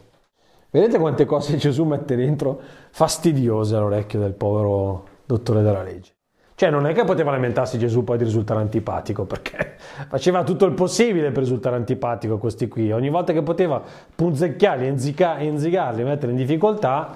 Vedete 0.69 0.99
quante 0.99 1.25
cose 1.25 1.57
Gesù 1.57 1.85
mette 1.85 2.15
dentro 2.15 2.61
fastidiose 2.91 3.75
all'orecchio 3.75 4.19
del 4.19 4.33
povero, 4.33 5.05
dottore 5.25 5.63
della 5.63 5.81
legge. 5.81 6.16
Cioè 6.59 6.71
non 6.71 6.87
è 6.87 6.93
che 6.93 7.03
poteva 7.03 7.29
lamentarsi 7.29 7.77
Gesù 7.77 8.03
poi 8.03 8.17
di 8.17 8.23
risultare 8.23 8.59
antipatico, 8.61 9.25
perché 9.25 9.75
faceva 10.09 10.41
tutto 10.41 10.65
il 10.65 10.73
possibile 10.73 11.29
per 11.29 11.43
risultare 11.43 11.75
antipatico 11.75 12.33
a 12.33 12.39
questi 12.39 12.67
qui. 12.67 12.91
Ogni 12.91 13.11
volta 13.11 13.31
che 13.31 13.43
poteva 13.43 13.79
punzecchiarli, 14.15 14.87
inzigarli, 14.87 16.03
metterli 16.03 16.31
in 16.31 16.35
difficoltà, 16.35 17.15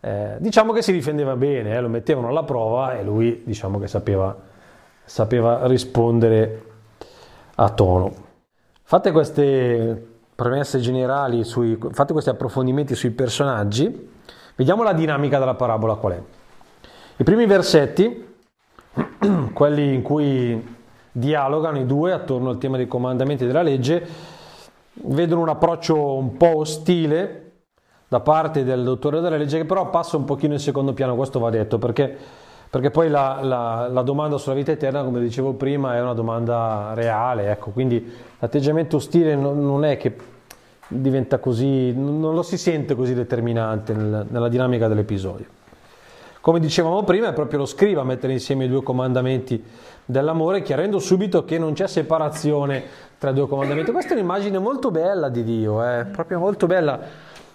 eh, 0.00 0.34
diciamo 0.40 0.72
che 0.72 0.82
si 0.82 0.90
difendeva 0.90 1.36
bene, 1.36 1.76
eh, 1.76 1.80
lo 1.80 1.88
mettevano 1.88 2.26
alla 2.26 2.42
prova 2.42 2.98
e 2.98 3.04
lui 3.04 3.42
diciamo 3.44 3.78
che 3.78 3.86
sapeva, 3.86 4.36
sapeva 5.04 5.68
rispondere 5.68 6.62
a 7.54 7.68
tono. 7.68 8.12
Fate 8.82 9.12
queste 9.12 10.04
premesse 10.34 10.80
generali, 10.80 11.44
sui, 11.44 11.78
fate 11.92 12.12
questi 12.12 12.30
approfondimenti 12.30 12.96
sui 12.96 13.10
personaggi, 13.10 14.10
vediamo 14.56 14.82
la 14.82 14.94
dinamica 14.94 15.38
della 15.38 15.54
parabola 15.54 15.94
qual 15.94 16.12
è. 16.14 16.22
I 17.18 17.22
primi 17.22 17.46
versetti 17.46 18.26
quelli 19.52 19.94
in 19.94 20.02
cui 20.02 20.76
dialogano 21.12 21.78
i 21.78 21.86
due 21.86 22.12
attorno 22.12 22.50
al 22.50 22.58
tema 22.58 22.76
dei 22.76 22.86
comandamenti 22.86 23.46
della 23.46 23.62
legge, 23.62 24.06
vedono 24.92 25.42
un 25.42 25.48
approccio 25.48 26.14
un 26.14 26.36
po' 26.36 26.58
ostile 26.58 27.50
da 28.08 28.20
parte 28.20 28.64
del 28.64 28.82
dottore 28.82 29.20
della 29.20 29.36
legge 29.36 29.58
che 29.58 29.64
però 29.64 29.88
passa 29.88 30.16
un 30.16 30.24
pochino 30.24 30.54
in 30.54 30.58
secondo 30.58 30.92
piano, 30.92 31.14
questo 31.14 31.38
va 31.38 31.48
detto, 31.50 31.78
perché, 31.78 32.16
perché 32.68 32.90
poi 32.90 33.08
la, 33.08 33.38
la, 33.40 33.88
la, 33.88 34.02
domanda 34.02 34.36
sulla 34.36 34.56
vita 34.56 34.72
eterna, 34.72 35.04
come 35.04 35.20
dicevo 35.20 35.52
prima, 35.52 35.94
è 35.94 36.00
una 36.00 36.14
domanda 36.14 36.92
reale, 36.94 37.50
ecco, 37.52 37.70
quindi 37.70 38.12
l'atteggiamento 38.40 38.96
ostile 38.96 39.36
non, 39.36 39.64
non 39.64 39.84
è 39.84 39.96
che 39.96 40.16
diventa 40.88 41.38
così, 41.38 41.92
non 41.92 42.34
lo 42.34 42.42
si 42.42 42.58
sente 42.58 42.96
così 42.96 43.14
determinante 43.14 43.92
nel, 43.94 44.26
nella 44.28 44.48
dinamica 44.48 44.88
dell'episodio. 44.88 45.46
Come 46.40 46.58
dicevamo 46.58 47.02
prima, 47.02 47.28
è 47.28 47.32
proprio 47.34 47.58
lo 47.58 47.66
scriva 47.66 48.00
a 48.00 48.04
mettere 48.04 48.32
insieme 48.32 48.64
i 48.64 48.68
due 48.68 48.82
comandamenti 48.82 49.62
dell'amore, 50.06 50.62
chiarendo 50.62 50.98
subito 50.98 51.44
che 51.44 51.58
non 51.58 51.74
c'è 51.74 51.86
separazione 51.86 52.82
tra 53.18 53.30
i 53.30 53.34
due 53.34 53.46
comandamenti. 53.46 53.90
Questa 53.90 54.14
è 54.14 54.16
un'immagine 54.16 54.58
molto 54.58 54.90
bella 54.90 55.28
di 55.28 55.44
Dio, 55.44 55.84
eh? 55.84 56.06
proprio 56.06 56.38
molto 56.38 56.66
bella. 56.66 56.98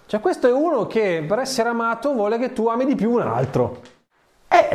Cioè, 0.06 0.20
questo 0.20 0.46
è 0.46 0.52
uno 0.52 0.86
che 0.86 1.24
per 1.26 1.40
essere 1.40 1.68
amato 1.68 2.12
vuole 2.12 2.38
che 2.38 2.52
tu 2.52 2.68
ami 2.68 2.84
di 2.84 2.94
più 2.94 3.10
un 3.10 3.22
altro. 3.22 3.80
Eh, 4.46 4.68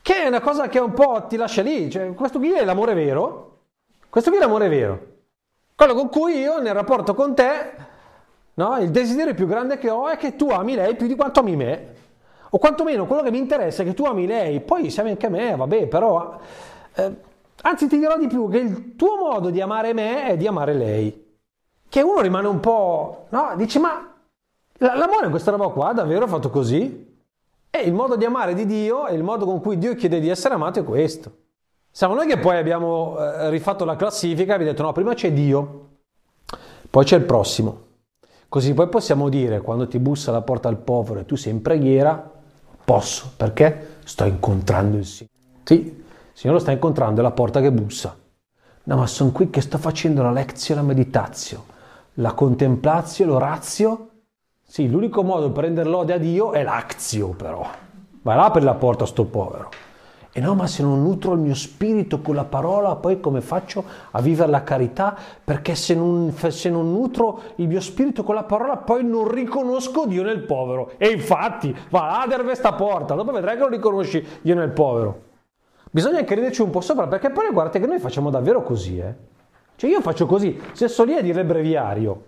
che 0.00 0.22
è 0.22 0.26
una 0.26 0.40
cosa 0.40 0.68
che 0.68 0.78
un 0.78 0.94
po' 0.94 1.26
ti 1.28 1.36
lascia 1.36 1.60
lì. 1.60 1.90
Cioè, 1.90 2.14
questo 2.14 2.38
qui 2.38 2.52
è 2.52 2.64
l'amore 2.64 2.94
vero. 2.94 3.58
Questo 4.08 4.30
qui 4.30 4.38
è 4.38 4.42
l'amore 4.42 4.68
vero. 4.68 5.06
Quello 5.74 5.92
con 5.92 6.08
cui 6.08 6.38
io 6.38 6.58
nel 6.58 6.72
rapporto 6.72 7.14
con 7.14 7.34
te, 7.34 7.72
no, 8.54 8.78
il 8.78 8.90
desiderio 8.90 9.34
più 9.34 9.46
grande 9.46 9.76
che 9.76 9.90
ho 9.90 10.08
è 10.08 10.16
che 10.16 10.36
tu 10.36 10.48
ami 10.48 10.74
lei 10.74 10.96
più 10.96 11.06
di 11.06 11.14
quanto 11.14 11.40
ami 11.40 11.54
me. 11.54 11.96
O 12.50 12.58
quantomeno 12.58 13.06
quello 13.06 13.22
che 13.22 13.30
mi 13.30 13.38
interessa 13.38 13.82
è 13.82 13.84
che 13.84 13.94
tu 13.94 14.04
ami 14.04 14.26
lei, 14.26 14.60
poi 14.60 14.90
se 14.90 15.00
ami 15.00 15.10
anche 15.10 15.28
me, 15.28 15.54
vabbè, 15.56 15.86
però... 15.86 16.38
Eh, 16.94 17.16
anzi 17.62 17.88
ti 17.88 17.98
dirò 17.98 18.16
di 18.16 18.26
più, 18.26 18.48
che 18.48 18.58
il 18.58 18.96
tuo 18.96 19.16
modo 19.16 19.50
di 19.50 19.60
amare 19.60 19.92
me 19.92 20.24
è 20.24 20.36
di 20.36 20.46
amare 20.46 20.74
lei. 20.74 21.26
Che 21.88 22.02
uno 22.02 22.20
rimane 22.20 22.48
un 22.48 22.60
po'... 22.60 23.26
No, 23.30 23.52
dice, 23.56 23.78
ma 23.78 24.14
l'amore 24.78 25.24
in 25.24 25.30
questa 25.30 25.50
roba 25.50 25.68
qua 25.68 25.92
davvero 25.92 26.24
è 26.24 26.28
fatto 26.28 26.50
così? 26.50 27.06
E 27.70 27.80
il 27.80 27.92
modo 27.92 28.16
di 28.16 28.24
amare 28.24 28.54
di 28.54 28.64
Dio 28.64 29.06
e 29.06 29.14
il 29.14 29.22
modo 29.22 29.44
con 29.44 29.60
cui 29.60 29.76
Dio 29.76 29.94
chiede 29.94 30.20
di 30.20 30.28
essere 30.28 30.54
amato 30.54 30.80
è 30.80 30.84
questo. 30.84 31.32
Siamo 31.90 32.14
noi 32.14 32.26
che 32.26 32.38
poi 32.38 32.56
abbiamo 32.56 33.16
eh, 33.18 33.50
rifatto 33.50 33.84
la 33.84 33.96
classifica 33.96 34.52
e 34.52 34.54
abbiamo 34.54 34.72
detto 34.72 34.82
no, 34.82 34.92
prima 34.92 35.14
c'è 35.14 35.32
Dio, 35.32 35.88
poi 36.88 37.04
c'è 37.04 37.16
il 37.16 37.24
prossimo. 37.24 37.86
Così 38.48 38.72
poi 38.72 38.88
possiamo 38.88 39.28
dire, 39.28 39.60
quando 39.60 39.86
ti 39.88 39.98
bussa 39.98 40.30
alla 40.30 40.40
porta 40.40 40.68
al 40.68 40.78
povero 40.78 41.20
e 41.20 41.26
tu 41.26 41.36
sei 41.36 41.52
in 41.52 41.60
preghiera, 41.60 42.30
Posso, 42.88 43.30
perché 43.36 43.96
sto 44.04 44.24
incontrando 44.24 44.96
il 44.96 45.04
Signore. 45.04 45.36
Sì, 45.62 45.74
il 45.74 46.04
Signore 46.32 46.58
lo 46.58 46.64
sta 46.64 46.72
incontrando, 46.72 47.20
è 47.20 47.22
la 47.22 47.32
porta 47.32 47.60
che 47.60 47.70
bussa. 47.70 48.16
No, 48.84 48.96
ma 48.96 49.06
sono 49.06 49.30
qui 49.30 49.50
che 49.50 49.60
sto 49.60 49.76
facendo 49.76 50.22
la 50.22 50.30
lezione, 50.30 50.80
la 50.80 50.86
meditazione, 50.86 51.64
la 52.14 52.32
contemplazione, 52.32 53.30
l'orazio. 53.30 54.08
Sì, 54.66 54.88
l'unico 54.88 55.22
modo 55.22 55.50
per 55.50 55.64
rendere 55.64 55.86
lode 55.86 56.14
a 56.14 56.16
Dio 56.16 56.52
è 56.52 56.62
l'azio, 56.62 57.28
però. 57.28 57.68
Vai 58.22 58.36
là 58.38 58.50
per 58.50 58.62
la 58.62 58.72
porta 58.72 59.04
sto 59.04 59.26
povero. 59.26 59.68
E 60.38 60.40
no, 60.40 60.54
ma 60.54 60.68
se 60.68 60.84
non 60.84 61.02
nutro 61.02 61.32
il 61.32 61.40
mio 61.40 61.56
spirito 61.56 62.20
con 62.20 62.36
la 62.36 62.44
parola, 62.44 62.94
poi 62.94 63.18
come 63.18 63.40
faccio 63.40 63.82
a 64.12 64.20
vivere 64.20 64.48
la 64.48 64.62
carità? 64.62 65.16
Perché 65.42 65.74
se 65.74 65.96
non, 65.96 66.32
se 66.32 66.70
non, 66.70 66.92
nutro 66.92 67.40
il 67.56 67.66
mio 67.66 67.80
spirito 67.80 68.22
con 68.22 68.36
la 68.36 68.44
parola, 68.44 68.76
poi 68.76 69.04
non 69.04 69.28
riconosco 69.28 70.06
Dio 70.06 70.22
nel 70.22 70.44
povero. 70.44 70.92
E 70.96 71.08
infatti, 71.08 71.76
va 71.90 72.24
là 72.28 72.36
a 72.36 72.42
questa 72.44 72.72
porta, 72.74 73.16
dopo 73.16 73.32
vedrai 73.32 73.56
che 73.56 73.62
lo 73.62 73.68
riconosci 73.68 74.24
Dio 74.40 74.54
nel 74.54 74.70
povero. 74.70 75.22
Bisogna 75.90 76.22
crederci 76.22 76.62
un 76.62 76.70
po' 76.70 76.82
sopra, 76.82 77.08
perché 77.08 77.30
poi 77.30 77.50
guardate 77.50 77.80
che 77.80 77.86
noi 77.88 77.98
facciamo 77.98 78.30
davvero 78.30 78.62
così, 78.62 78.96
eh. 78.96 79.14
Cioè 79.74 79.90
io 79.90 80.00
faccio 80.00 80.26
così, 80.26 80.56
se 80.70 80.86
sto 80.86 81.02
lì 81.02 81.14
a 81.14 81.20
dire 81.20 81.44
breviario, 81.44 82.22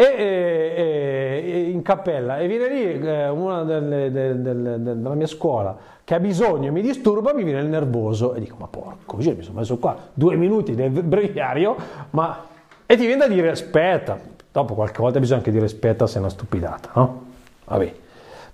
e, 0.00 0.04
e, 0.04 1.42
e, 1.44 1.70
in 1.70 1.82
cappella 1.82 2.38
e 2.38 2.46
viene 2.46 2.68
lì 2.68 3.00
eh, 3.00 3.28
una 3.30 3.64
delle, 3.64 4.12
delle, 4.12 4.40
delle, 4.40 4.80
della 4.80 5.14
mia 5.14 5.26
scuola 5.26 5.76
che 6.04 6.14
ha 6.14 6.20
bisogno, 6.20 6.70
mi 6.70 6.82
disturba, 6.82 7.34
mi 7.34 7.42
viene 7.42 7.58
il 7.62 7.66
nervoso 7.66 8.34
e 8.34 8.40
dico 8.40 8.54
ma 8.60 8.68
porco, 8.68 9.16
così 9.16 9.34
mi 9.34 9.42
sono 9.42 9.58
messo 9.58 9.76
qua 9.78 9.96
due 10.14 10.36
minuti 10.36 10.76
del 10.76 10.90
breviario 10.90 11.74
ma... 12.10 12.44
e 12.86 12.96
ti 12.96 13.06
viene 13.06 13.26
da 13.26 13.26
dire 13.26 13.50
aspetta, 13.50 14.16
dopo 14.52 14.74
qualche 14.74 15.00
volta 15.00 15.18
bisogna 15.18 15.38
anche 15.38 15.50
dire 15.50 15.64
aspetta 15.64 16.06
se 16.06 16.18
è 16.18 16.20
una 16.20 16.30
stupidata, 16.30 16.90
no? 16.94 17.24
Vabbè, 17.64 17.94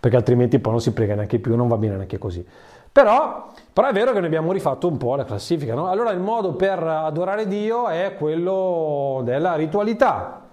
perché 0.01 0.17
altrimenti 0.17 0.59
poi 0.59 0.73
non 0.73 0.81
si 0.81 0.95
prega 0.95 1.15
neanche 1.15 1.39
più, 1.41 1.57
non 1.57 1.69
va 1.69 1.77
bene 1.77 1.97
neanche 1.97 2.17
così. 2.17 2.43
Però, 2.91 3.51
però, 3.71 3.89
è 3.89 3.93
vero 3.93 4.13
che 4.13 4.19
noi 4.19 4.29
abbiamo 4.29 4.51
rifatto 4.51 4.89
un 4.89 4.97
po' 4.97 5.15
la 5.15 5.25
classifica, 5.25 5.75
no? 5.75 5.89
Allora 5.89 6.11
il 6.11 6.21
modo 6.21 6.55
per 6.55 6.83
adorare 6.83 7.47
Dio 7.47 7.89
è 7.89 8.15
quello 8.17 9.21
della 9.25 9.57
ritualità, 9.57 10.44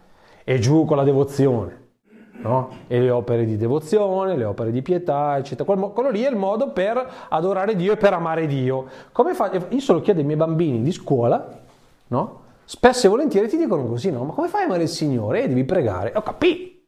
e 0.44 0.60
giù 0.60 0.86
con 0.86 0.98
la 0.98 1.04
devozione. 1.04 1.80
No? 2.42 2.70
E 2.88 3.00
le 3.00 3.12
opere 3.12 3.46
di 3.46 3.56
devozione, 3.56 4.36
le 4.36 4.46
opere 4.46 4.72
di 4.72 4.82
pietà, 4.82 5.38
eccetera. 5.38 5.64
Quello, 5.64 5.92
quello, 5.92 6.10
lì 6.10 6.24
è 6.24 6.30
il 6.30 6.36
modo 6.36 6.72
per 6.72 7.28
adorare 7.30 7.76
Dio 7.76 7.94
e 7.94 7.98
per 7.98 8.14
amare 8.14 8.48
Dio. 8.48 8.88
Fa? 9.12 9.52
Io 9.70 9.80
se 9.80 9.94
lo 9.94 10.02
chiedo 10.02 10.20
ai 10.20 10.26
miei 10.26 10.38
bambini 10.38 10.82
di 10.82 10.92
scuola, 10.92 11.60
no? 12.08 12.40
Spesso 12.66 13.06
e 13.06 13.10
volentieri 13.10 13.48
ti 13.48 13.58
dicono 13.58 13.86
così, 13.86 14.10
no? 14.12 14.24
Ma 14.24 14.34
come 14.34 14.48
fai 14.48 14.62
a 14.64 14.66
amare 14.66 14.84
il 14.84 14.90
Signore? 14.90 15.44
Eh, 15.44 15.48
devi 15.48 15.66
pregare. 15.66 16.14
Ho 16.16 16.22
capito! 16.22 16.80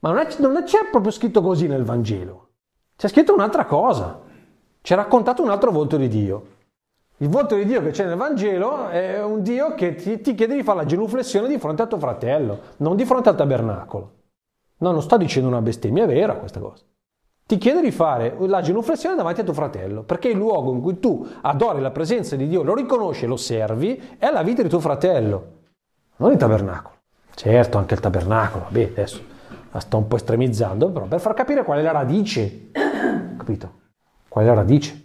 Ma 0.00 0.10
non, 0.10 0.18
è, 0.18 0.28
non 0.38 0.62
c'è 0.64 0.88
proprio 0.90 1.12
scritto 1.12 1.40
così 1.40 1.66
nel 1.68 1.84
Vangelo. 1.84 2.48
C'è 2.96 3.08
scritto 3.08 3.34
un'altra 3.34 3.64
cosa. 3.64 4.22
C'è 4.80 4.94
raccontato 4.94 5.42
un 5.42 5.50
altro 5.50 5.70
volto 5.70 5.96
di 5.96 6.08
Dio. 6.08 6.46
Il 7.18 7.28
volto 7.30 7.54
di 7.54 7.64
Dio 7.64 7.82
che 7.82 7.90
c'è 7.90 8.04
nel 8.04 8.16
Vangelo 8.16 8.88
è 8.88 9.22
un 9.22 9.42
Dio 9.42 9.74
che 9.74 9.94
ti, 9.94 10.20
ti, 10.20 10.34
chiede 10.34 10.54
di 10.54 10.62
fare 10.62 10.78
la 10.78 10.84
genuflessione 10.84 11.48
di 11.48 11.58
fronte 11.58 11.80
a 11.80 11.86
tuo 11.86 11.98
fratello, 11.98 12.60
non 12.78 12.94
di 12.94 13.06
fronte 13.06 13.30
al 13.30 13.36
tabernacolo. 13.36 14.12
No, 14.78 14.90
non 14.90 15.00
sto 15.00 15.16
dicendo 15.16 15.48
una 15.48 15.62
bestemmia, 15.62 16.04
è 16.04 16.06
vera 16.06 16.34
questa 16.34 16.60
cosa. 16.60 16.84
Ti 17.46 17.56
chiede 17.56 17.80
di 17.80 17.90
fare 17.90 18.36
la 18.40 18.60
genuflessione 18.60 19.16
davanti 19.16 19.40
a 19.40 19.44
tuo 19.44 19.54
fratello, 19.54 20.02
perché 20.02 20.28
il 20.28 20.36
luogo 20.36 20.72
in 20.72 20.82
cui 20.82 20.98
tu 20.98 21.26
adori 21.40 21.80
la 21.80 21.90
presenza 21.90 22.36
di 22.36 22.48
Dio, 22.48 22.62
lo 22.62 22.74
riconosci 22.74 23.24
lo 23.24 23.36
servi, 23.36 24.16
è 24.18 24.30
la 24.30 24.42
vita 24.42 24.62
di 24.62 24.68
tuo 24.68 24.80
fratello, 24.80 25.52
non 26.16 26.32
il 26.32 26.36
tabernacolo. 26.36 26.96
Certo, 27.34 27.78
anche 27.78 27.94
il 27.94 28.00
tabernacolo, 28.00 28.64
vabbè, 28.64 28.90
adesso 28.90 29.22
la 29.70 29.80
sto 29.80 29.96
un 29.96 30.06
po' 30.06 30.16
estremizzando, 30.16 30.90
però 30.90 31.06
per 31.06 31.20
far 31.20 31.32
capire 31.32 31.64
qual 31.64 31.78
è 31.78 31.82
la 31.82 31.92
radice, 31.92 32.70
capito? 33.38 33.72
Qual 34.28 34.44
è 34.44 34.48
la 34.48 34.54
radice? 34.54 35.04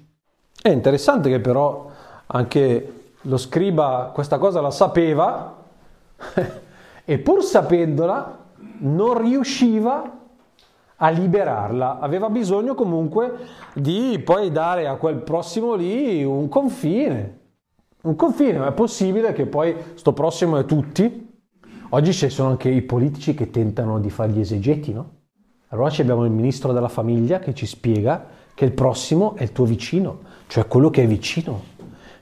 È 0.62 0.70
interessante 0.70 1.30
che 1.30 1.40
però 1.40 1.91
anche 2.34 2.94
lo 3.22 3.38
scriba 3.38 4.12
questa 4.14 4.38
cosa 4.38 4.62
la 4.62 4.72
sapeva 4.72 5.64
e 7.06 7.20
pur 7.20 7.44
sapendola 7.44 8.40
non 8.80 9.22
riusciva 9.22 10.20
a 11.04 11.10
liberarla, 11.10 12.00
aveva 12.00 12.30
bisogno 12.30 12.76
comunque 12.76 13.34
di 13.74 14.22
poi 14.24 14.52
dare 14.52 14.88
a 14.88 14.96
quel 14.96 15.18
prossimo 15.18 15.74
lì 15.74 16.24
un 16.24 16.48
confine. 16.48 17.40
Un 18.04 18.16
confine, 18.16 18.60
ma 18.60 18.68
è 18.68 18.72
possibile 18.72 19.34
che 19.34 19.48
poi 19.48 19.76
sto 19.96 20.14
prossimo 20.14 20.58
è 20.58 20.66
tutti. 20.66 21.30
Oggi 21.90 22.14
ci 22.14 22.30
sono 22.30 22.50
anche 22.50 22.70
i 22.70 22.84
politici 22.84 23.34
che 23.34 23.50
tentano 23.50 24.00
di 24.00 24.10
fare 24.12 24.32
gli 24.32 24.40
esegeti, 24.40 24.94
no? 24.94 25.10
Allora 25.70 25.92
abbiamo 25.98 26.26
il 26.26 26.32
ministro 26.32 26.72
della 26.72 26.88
famiglia 26.88 27.40
che 27.40 27.54
ci 27.54 27.66
spiega 27.66 28.26
che 28.54 28.66
il 28.66 28.72
prossimo 28.72 29.36
è 29.36 29.44
il 29.44 29.52
tuo 29.52 29.66
vicino, 29.66 30.20
cioè 30.48 30.68
quello 30.68 30.90
che 30.90 31.04
è 31.04 31.08
vicino. 31.08 31.81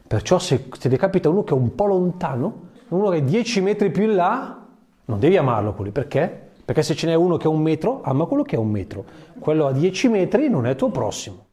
Perciò 0.09 0.39
se, 0.39 0.69
se 0.75 0.89
ti 0.89 0.97
capita 0.97 1.29
uno 1.29 1.43
che 1.43 1.53
è 1.53 1.55
un 1.55 1.75
po' 1.75 1.85
lontano, 1.85 2.69
uno 2.87 3.09
che 3.09 3.17
è 3.17 3.21
10 3.21 3.61
metri 3.61 3.91
più 3.91 4.05
in 4.05 4.15
là, 4.15 4.65
non 5.05 5.19
devi 5.19 5.37
amarlo 5.37 5.73
quelli, 5.75 5.91
perché? 5.91 6.47
Perché 6.65 6.81
se 6.81 6.95
ce 6.95 7.05
n'è 7.05 7.13
uno 7.13 7.37
che 7.37 7.43
è 7.43 7.47
un 7.47 7.61
metro, 7.61 8.01
ama 8.01 8.25
quello 8.25 8.41
che 8.41 8.55
è 8.55 8.57
un 8.57 8.71
metro. 8.71 9.05
Quello 9.37 9.67
a 9.67 9.71
10 9.71 10.07
metri 10.07 10.49
non 10.49 10.65
è 10.65 10.75
tuo 10.75 10.89
prossimo. 10.89 11.45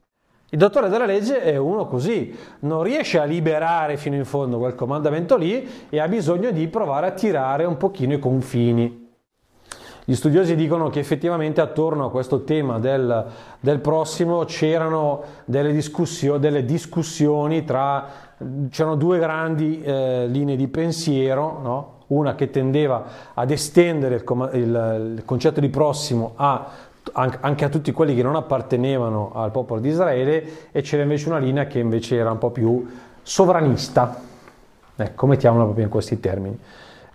Il 0.48 0.58
dottore 0.58 0.88
della 0.88 1.04
legge 1.04 1.42
è 1.42 1.58
uno 1.58 1.86
così, 1.86 2.34
non 2.60 2.82
riesce 2.82 3.18
a 3.18 3.24
liberare 3.24 3.98
fino 3.98 4.16
in 4.16 4.24
fondo 4.24 4.56
quel 4.56 4.74
comandamento 4.74 5.36
lì 5.36 5.68
e 5.90 6.00
ha 6.00 6.08
bisogno 6.08 6.50
di 6.50 6.66
provare 6.68 7.08
a 7.08 7.10
tirare 7.10 7.66
un 7.66 7.76
pochino 7.76 8.14
i 8.14 8.18
confini. 8.18 9.04
Gli 10.08 10.14
studiosi 10.14 10.54
dicono 10.54 10.88
che 10.88 11.00
effettivamente 11.00 11.60
attorno 11.60 12.06
a 12.06 12.10
questo 12.12 12.44
tema 12.44 12.78
del, 12.78 13.26
del 13.58 13.80
prossimo 13.80 14.44
c'erano 14.44 15.20
delle, 15.44 15.72
discussio, 15.72 16.38
delle, 16.38 16.64
discussioni 16.64 17.64
tra, 17.64 18.08
c'erano 18.70 18.96
due 18.96 19.18
grandi 19.18 19.80
eh, 19.82 20.26
linee 20.28 20.56
di 20.56 20.68
pensiero, 20.68 21.60
no? 21.62 21.94
una 22.08 22.34
che 22.34 22.50
tendeva 22.50 23.04
ad 23.34 23.50
estendere 23.50 24.16
il, 24.16 24.50
il, 24.52 25.14
il 25.16 25.22
concetto 25.24 25.60
di 25.60 25.68
prossimo 25.68 26.32
a 26.36 26.70
anche 27.12 27.64
a 27.64 27.68
tutti 27.68 27.92
quelli 27.92 28.14
che 28.14 28.22
non 28.22 28.34
appartenevano 28.34 29.30
al 29.34 29.50
popolo 29.50 29.80
di 29.80 29.88
Israele 29.88 30.70
e 30.72 30.80
c'era 30.82 31.02
invece 31.02 31.28
una 31.28 31.38
linea 31.38 31.66
che 31.66 31.78
invece 31.78 32.16
era 32.16 32.30
un 32.30 32.38
po' 32.38 32.50
più 32.50 32.84
sovranista, 33.22 34.20
ecco, 34.94 35.26
mettiamola 35.26 35.64
proprio 35.64 35.84
in 35.84 35.90
questi 35.90 36.18
termini. 36.20 36.58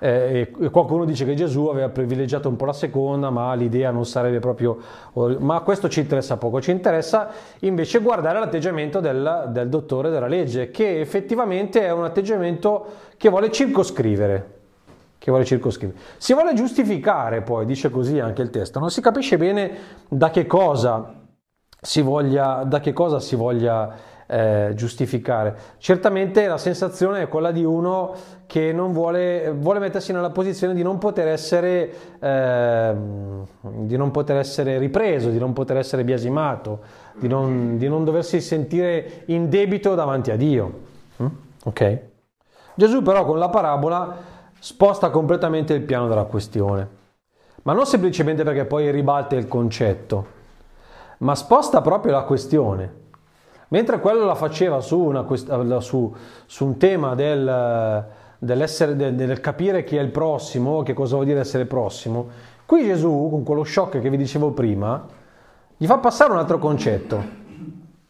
Eh, 0.04 0.52
qualcuno 0.72 1.06
dice 1.06 1.26
che 1.26 1.36
Gesù 1.36 1.68
aveva 1.68 1.90
privilegiato 1.90 2.50
un 2.50 2.56
po' 2.56 2.66
la 2.66 2.74
seconda, 2.74 3.30
ma 3.30 3.54
l'idea 3.54 3.92
non 3.92 4.04
sarebbe 4.04 4.40
proprio... 4.40 4.80
Ma 5.14 5.60
questo 5.60 5.90
ci 5.90 6.00
interessa 6.00 6.38
poco, 6.38 6.60
ci 6.60 6.72
interessa 6.72 7.30
invece 7.60 8.00
guardare 8.00 8.40
l'atteggiamento 8.40 9.00
del, 9.00 9.50
del 9.50 9.70
dottore 9.70 10.10
della 10.10 10.26
legge, 10.26 10.72
che 10.72 11.00
effettivamente 11.00 11.82
è 11.82 11.92
un 11.92 12.04
atteggiamento 12.04 12.86
che 13.16 13.30
vuole 13.30 13.52
circoscrivere, 13.52 14.60
che 15.20 15.30
vuole 15.30 15.46
circoscrivere. 15.46 16.00
Si 16.18 16.34
vuole 16.34 16.56
giustificare 16.56 17.44
poi, 17.44 17.68
dice 17.68 17.92
così 17.92 18.20
anche 18.20 18.42
il 18.42 18.50
testo, 18.50 18.80
non 18.80 18.90
si 18.90 19.02
capisce 19.02 19.38
bene 19.38 19.72
da 20.08 20.32
che 20.32 20.48
cosa 20.48 21.14
si 21.80 22.02
voglia, 22.02 22.64
da 22.64 22.80
che 22.80 22.94
cosa 22.94 23.20
si 23.20 23.36
voglia 23.36 23.96
eh, 24.32 24.72
giustificare. 24.76 25.56
Certamente 25.78 26.48
la 26.48 26.58
sensazione 26.58 27.24
è 27.24 27.28
quella 27.28 27.52
di 27.52 27.66
uno 27.66 28.14
che 28.46 28.72
non 28.72 28.94
vuole, 28.94 29.52
vuole 29.52 29.80
mettersi 29.80 30.14
nella 30.14 30.30
posizione 30.30 30.74
di 30.74 30.82
non 30.84 30.98
poter 31.00 31.28
essere, 31.28 31.94
eh, 32.18 32.96
di 33.60 33.98
non 33.98 34.12
poter 34.12 34.38
essere 34.38 34.78
ripreso, 34.78 35.30
di 35.30 35.38
non 35.38 35.52
poter 35.52 35.76
essere 35.78 36.06
biasimato, 36.06 36.80
di 37.16 37.28
non, 37.28 37.78
di 37.78 37.90
non 37.90 38.06
doversi 38.06 38.40
sentire 38.40 39.24
in 39.26 39.50
debito 39.50 39.96
davanti 39.96 40.32
a 40.32 40.38
Dio. 40.38 40.80
Mm? 41.22 41.28
Ok? 41.66 42.00
Gesù 42.76 43.02
però 43.02 43.26
con 43.26 43.38
la 43.38 43.50
parabola 43.50 44.16
sposta 44.58 45.10
completamente 45.10 45.74
il 45.74 45.82
piano 45.82 46.08
della 46.08 46.24
questione, 46.24 46.88
ma 47.64 47.74
non 47.74 47.86
semplicemente 47.86 48.44
perché 48.44 48.64
poi 48.64 48.90
ribatte 48.92 49.36
il 49.36 49.50
concetto, 49.50 50.26
ma 51.18 51.36
sposta 51.36 51.82
proprio 51.82 52.14
la 52.14 52.24
questione. 52.24 53.00
Mentre 53.72 54.02
quello 54.02 54.26
la 54.26 54.36
faceva 54.36 54.82
su, 54.82 55.00
una, 55.00 55.26
su, 55.80 56.14
su 56.46 56.66
un 56.66 56.78
tema 56.78 57.16
del, 57.16 58.06
del, 58.38 58.68
del, 59.16 59.40
capire 59.40 59.86
chi 59.86 59.96
è 59.96 60.02
il 60.02 60.10
prossimo, 60.10 60.84
che 60.84 60.94
cosa 60.94 61.16
vuol 61.16 61.26
dire 61.26 61.40
essere 61.40 61.66
prossimo, 61.66 62.28
qui 62.66 62.84
Gesù, 62.84 63.30
con 63.30 63.44
quello 63.44 63.64
shock 63.64 64.02
che 64.02 64.10
vi 64.10 64.18
dicevo 64.18 64.52
prima, 64.52 65.06
gli 65.78 65.86
fa 65.86 66.00
passare 66.00 66.34
un 66.34 66.40
altro 66.40 66.58
concetto, 66.58 67.24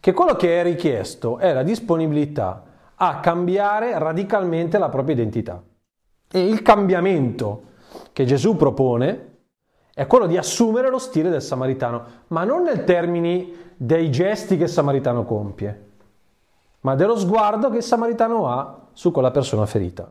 che 0.00 0.12
quello 0.12 0.34
che 0.34 0.58
è 0.58 0.64
richiesto 0.64 1.38
è 1.38 1.52
la 1.52 1.62
disponibilità 1.62 2.64
a 2.96 3.20
cambiare 3.20 3.96
radicalmente 3.96 4.78
la 4.78 4.88
propria 4.88 5.14
identità. 5.14 5.62
E 6.28 6.44
il 6.44 6.62
cambiamento 6.62 7.62
che 8.12 8.24
Gesù 8.24 8.56
propone 8.56 9.28
è 9.94 10.08
quello 10.08 10.26
di 10.26 10.36
assumere 10.36 10.90
lo 10.90 10.98
stile 10.98 11.30
del 11.30 11.42
samaritano, 11.42 12.04
ma 12.28 12.42
non 12.42 12.64
nel 12.64 12.82
termini 12.82 13.71
dei 13.84 14.12
gesti 14.12 14.56
che 14.56 14.64
il 14.64 14.68
samaritano 14.68 15.24
compie, 15.24 15.86
ma 16.82 16.94
dello 16.94 17.16
sguardo 17.16 17.68
che 17.68 17.78
il 17.78 17.82
samaritano 17.82 18.48
ha 18.48 18.86
su 18.92 19.10
quella 19.10 19.32
persona 19.32 19.66
ferita. 19.66 20.08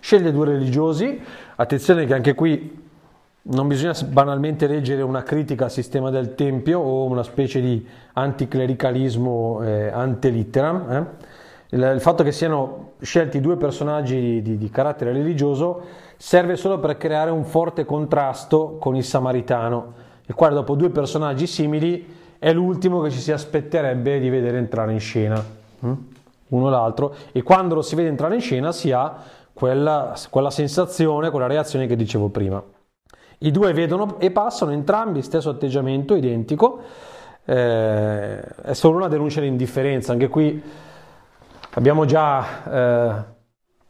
Sceglie 0.00 0.32
due 0.32 0.46
religiosi, 0.46 1.20
attenzione 1.54 2.04
che 2.04 2.14
anche 2.14 2.34
qui 2.34 2.86
non 3.42 3.68
bisogna 3.68 3.94
banalmente 4.08 4.66
leggere 4.66 5.02
una 5.02 5.22
critica 5.22 5.66
al 5.66 5.70
sistema 5.70 6.10
del 6.10 6.34
Tempio 6.34 6.80
o 6.80 7.04
una 7.04 7.22
specie 7.22 7.60
di 7.60 7.86
anticlericalismo 8.14 9.62
eh, 9.62 9.88
ante 9.90 10.28
litteram. 10.30 10.90
Eh? 10.90 11.06
Il, 11.76 11.92
il, 11.94 12.00
fatto 12.00 12.24
che 12.24 12.32
siano 12.32 12.94
scelti 13.00 13.40
due 13.40 13.56
personaggi 13.56 14.42
di, 14.42 14.58
di 14.58 14.70
carattere 14.70 15.12
religioso 15.12 15.80
serve 16.16 16.56
solo 16.56 16.80
per 16.80 16.96
creare 16.96 17.30
un 17.30 17.44
forte 17.44 17.84
contrasto 17.84 18.78
con 18.80 18.96
il 18.96 19.04
samaritano, 19.04 19.92
il 20.26 20.34
quale 20.34 20.54
dopo 20.54 20.74
due 20.74 20.90
personaggi 20.90 21.46
simili 21.46 22.16
è 22.38 22.52
l'ultimo 22.52 23.00
che 23.00 23.10
ci 23.10 23.18
si 23.18 23.32
aspetterebbe 23.32 24.20
di 24.20 24.28
vedere 24.30 24.58
entrare 24.58 24.92
in 24.92 25.00
scena, 25.00 25.44
hm? 25.80 25.92
uno 26.48 26.68
l'altro, 26.68 27.14
e 27.32 27.42
quando 27.42 27.74
lo 27.74 27.82
si 27.82 27.94
vede 27.94 28.08
entrare 28.08 28.34
in 28.34 28.40
scena 28.40 28.72
si 28.72 28.92
ha 28.92 29.16
quella, 29.52 30.14
quella 30.30 30.50
sensazione, 30.50 31.30
quella 31.30 31.46
reazione 31.46 31.86
che 31.86 31.96
dicevo 31.96 32.28
prima. 32.28 32.62
I 33.38 33.50
due 33.50 33.72
vedono 33.72 34.18
e 34.18 34.30
passano 34.30 34.72
entrambi 34.72 35.22
stesso 35.22 35.50
atteggiamento 35.50 36.14
identico, 36.14 36.80
eh, 37.44 38.40
è 38.40 38.72
solo 38.72 38.96
una 38.96 39.08
denuncia 39.08 39.40
di 39.40 39.46
indifferenza, 39.46 40.12
anche 40.12 40.28
qui 40.28 40.62
abbiamo 41.74 42.04
già 42.04 42.64
eh, 42.64 43.24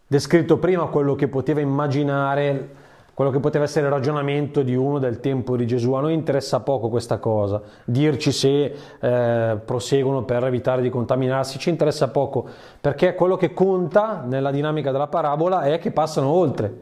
descritto 0.06 0.58
prima 0.58 0.86
quello 0.86 1.14
che 1.14 1.28
poteva 1.28 1.60
immaginare, 1.60 2.76
quello 3.18 3.32
che 3.32 3.40
poteva 3.40 3.64
essere 3.64 3.86
il 3.86 3.92
ragionamento 3.92 4.62
di 4.62 4.76
uno 4.76 5.00
del 5.00 5.18
tempo 5.18 5.56
di 5.56 5.66
Gesù. 5.66 5.92
A 5.94 6.00
noi 6.00 6.14
interessa 6.14 6.60
poco 6.60 6.88
questa 6.88 7.18
cosa, 7.18 7.60
dirci 7.84 8.30
se 8.30 8.76
eh, 9.00 9.58
proseguono 9.64 10.22
per 10.22 10.44
evitare 10.44 10.82
di 10.82 10.88
contaminarsi, 10.88 11.58
ci 11.58 11.68
interessa 11.68 12.10
poco, 12.10 12.46
perché 12.80 13.16
quello 13.16 13.34
che 13.34 13.52
conta 13.52 14.22
nella 14.24 14.52
dinamica 14.52 14.92
della 14.92 15.08
parabola 15.08 15.62
è 15.62 15.80
che 15.80 15.90
passano 15.90 16.28
oltre, 16.28 16.72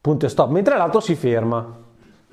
punto 0.00 0.24
e 0.24 0.28
stop, 0.28 0.50
mentre 0.50 0.76
l'altro 0.76 1.00
si 1.00 1.16
ferma. 1.16 1.78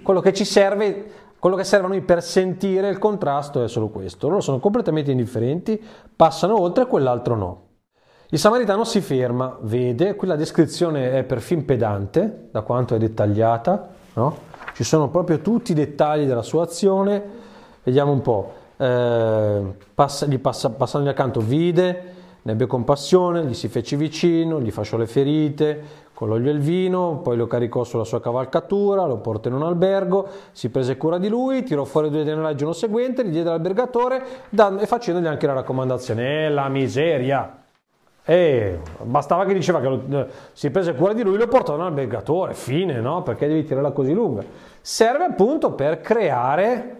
Quello 0.04 0.20
che 0.20 0.32
ci 0.32 0.46
serve 0.46 1.12
quello 1.40 1.56
che 1.56 1.64
serve 1.64 1.88
a 1.88 1.90
noi 1.90 2.02
per 2.02 2.22
sentire 2.22 2.88
il 2.88 3.00
contrasto 3.00 3.64
è 3.64 3.68
solo 3.68 3.88
questo. 3.88 4.28
Loro 4.28 4.42
sono 4.42 4.60
completamente 4.60 5.10
indifferenti, 5.10 5.84
passano 6.16 6.62
oltre 6.62 6.84
e 6.84 6.88
quell'altro 6.88 7.36
no. 7.36 7.67
Il 8.30 8.40
samaritano 8.40 8.84
si 8.84 9.00
ferma, 9.00 9.58
vede, 9.62 10.18
qui 10.18 10.28
la 10.28 10.36
descrizione 10.36 11.14
è 11.14 11.24
perfino 11.24 11.64
pedante, 11.64 12.50
da 12.52 12.60
quanto 12.60 12.94
è 12.94 12.98
dettagliata, 12.98 13.88
no? 14.16 14.38
ci 14.74 14.84
sono 14.84 15.08
proprio 15.08 15.40
tutti 15.40 15.72
i 15.72 15.74
dettagli 15.74 16.26
della 16.26 16.42
sua 16.42 16.64
azione, 16.64 17.24
vediamo 17.84 18.12
un 18.12 18.22
po', 18.22 18.54
eh, 18.76 19.62
passa, 19.96 20.26
gli 20.26 20.40
passa, 20.40 20.72
passando 20.72 21.10
accanto, 21.10 21.40
vide, 21.40 22.04
ne 22.42 22.52
ebbe 22.52 22.68
compassione, 22.68 23.46
gli 23.46 23.54
si 23.54 23.70
fece 23.70 23.96
vicino, 23.96 24.60
gli 24.60 24.72
fasciò 24.72 24.98
le 24.98 25.08
ferite, 25.08 25.82
con 26.14 26.28
l'olio 26.28 26.50
e 26.50 26.54
il 26.54 26.60
vino, 26.60 27.22
poi 27.24 27.38
lo 27.38 27.48
caricò 27.48 27.86
sulla 27.86 28.04
sua 28.04 28.20
cavalcatura, 28.20 29.06
lo 29.06 29.20
portò 29.20 29.48
in 29.48 29.56
un 29.56 29.64
albergo, 29.64 30.28
si 30.52 30.68
prese 30.68 30.98
cura 30.98 31.18
di 31.18 31.30
lui, 31.30 31.64
tirò 31.64 31.86
fuori 31.86 32.10
due 32.10 32.26
denari 32.26 32.52
il 32.52 32.58
giorno 32.58 32.74
seguente, 32.74 33.24
li 33.24 33.30
diede 33.30 33.48
all'albergatore 33.48 34.22
e 34.50 34.86
facendogli 34.86 35.28
anche 35.28 35.48
la 35.48 35.54
raccomandazione, 35.54 36.48
è 36.48 36.50
la 36.50 36.68
miseria, 36.68 37.62
e 38.30 38.80
bastava 39.04 39.46
che 39.46 39.54
diceva 39.54 39.80
che 39.80 39.88
lo, 39.88 40.04
eh, 40.10 40.28
si 40.52 40.70
prese 40.70 40.94
cura 40.96 41.14
di 41.14 41.24
lui, 41.24 41.38
lo 41.38 41.48
portò 41.48 41.76
all'albergatore, 41.76 42.54
fine, 42.54 43.00
no? 43.00 43.24
Perché 43.24 43.48
devi 43.48 43.64
tirarla 43.64 43.92
così 43.92 44.12
lunga? 44.12 44.44
Serve 44.82 45.24
appunto 45.24 45.72
per 45.72 46.02
creare 46.02 46.98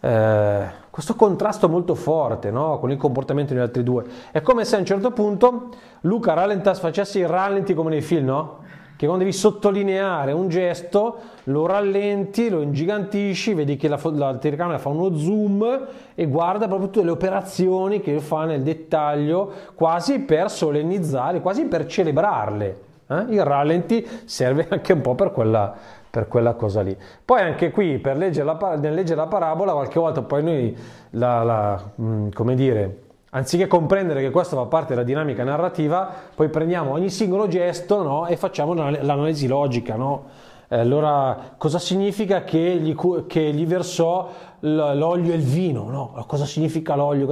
eh, 0.00 0.66
questo 0.88 1.16
contrasto 1.16 1.68
molto 1.68 1.94
forte 1.94 2.50
no? 2.50 2.78
con 2.78 2.90
il 2.90 2.96
comportamento 2.96 3.52
degli 3.52 3.62
altri 3.62 3.82
due. 3.82 4.04
È 4.30 4.40
come 4.40 4.64
se 4.64 4.76
a 4.76 4.78
un 4.78 4.86
certo 4.86 5.10
punto 5.10 5.68
Luca 6.00 6.32
rallentasse, 6.32 6.80
facesse 6.80 7.18
i 7.18 7.26
rallenti 7.26 7.74
come 7.74 7.90
nei 7.90 8.00
film, 8.00 8.24
no? 8.24 8.58
Che 8.98 9.06
quando 9.06 9.22
devi 9.22 9.36
sottolineare 9.36 10.32
un 10.32 10.48
gesto 10.48 11.18
lo 11.44 11.66
rallenti, 11.66 12.48
lo 12.48 12.62
ingigantisci, 12.62 13.54
vedi 13.54 13.76
che 13.76 13.86
la, 13.86 13.96
la 14.02 14.34
telecamera 14.38 14.78
fa 14.78 14.88
uno 14.88 15.16
zoom 15.16 15.86
e 16.16 16.26
guarda 16.26 16.66
proprio 16.66 16.88
tutte 16.88 17.04
le 17.04 17.12
operazioni 17.12 18.00
che 18.00 18.18
fa 18.18 18.44
nel 18.44 18.64
dettaglio, 18.64 19.52
quasi 19.76 20.18
per 20.18 20.50
solennizzare, 20.50 21.40
quasi 21.40 21.66
per 21.66 21.86
celebrarle. 21.86 22.80
Eh? 23.06 23.24
Il 23.28 23.44
rallenti 23.44 24.04
serve 24.24 24.66
anche 24.68 24.94
un 24.94 25.00
po' 25.00 25.14
per 25.14 25.30
quella, 25.30 25.72
per 26.10 26.26
quella 26.26 26.54
cosa 26.54 26.80
lì. 26.80 26.96
Poi 27.24 27.40
anche 27.40 27.70
qui, 27.70 27.98
per 27.98 28.16
leggere 28.16 28.46
la, 28.46 28.76
nel 28.80 28.94
leggere 28.94 29.20
la 29.20 29.28
parabola, 29.28 29.74
qualche 29.74 30.00
volta 30.00 30.22
poi 30.22 30.42
noi, 30.42 30.76
la, 31.10 31.44
la, 31.44 31.90
mm, 32.02 32.30
come 32.30 32.56
dire, 32.56 33.02
Anziché 33.30 33.66
comprendere 33.66 34.22
che 34.22 34.30
questa 34.30 34.56
fa 34.56 34.64
parte 34.64 34.94
della 34.94 35.04
dinamica 35.04 35.44
narrativa, 35.44 36.10
poi 36.34 36.48
prendiamo 36.48 36.92
ogni 36.92 37.10
singolo 37.10 37.46
gesto 37.46 38.02
no, 38.02 38.26
e 38.26 38.36
facciamo 38.36 38.72
l'analisi 38.72 39.46
logica. 39.46 39.96
No? 39.96 40.24
Eh, 40.68 40.78
allora, 40.78 41.54
cosa 41.58 41.78
significa 41.78 42.44
che 42.44 42.58
gli, 42.58 42.94
che 43.26 43.52
gli 43.52 43.66
versò 43.66 44.30
l'olio 44.60 45.32
e 45.32 45.36
il 45.36 45.42
vino? 45.42 45.90
No? 45.90 46.24
Cosa 46.26 46.46
significa 46.46 46.94
l'olio? 46.94 47.26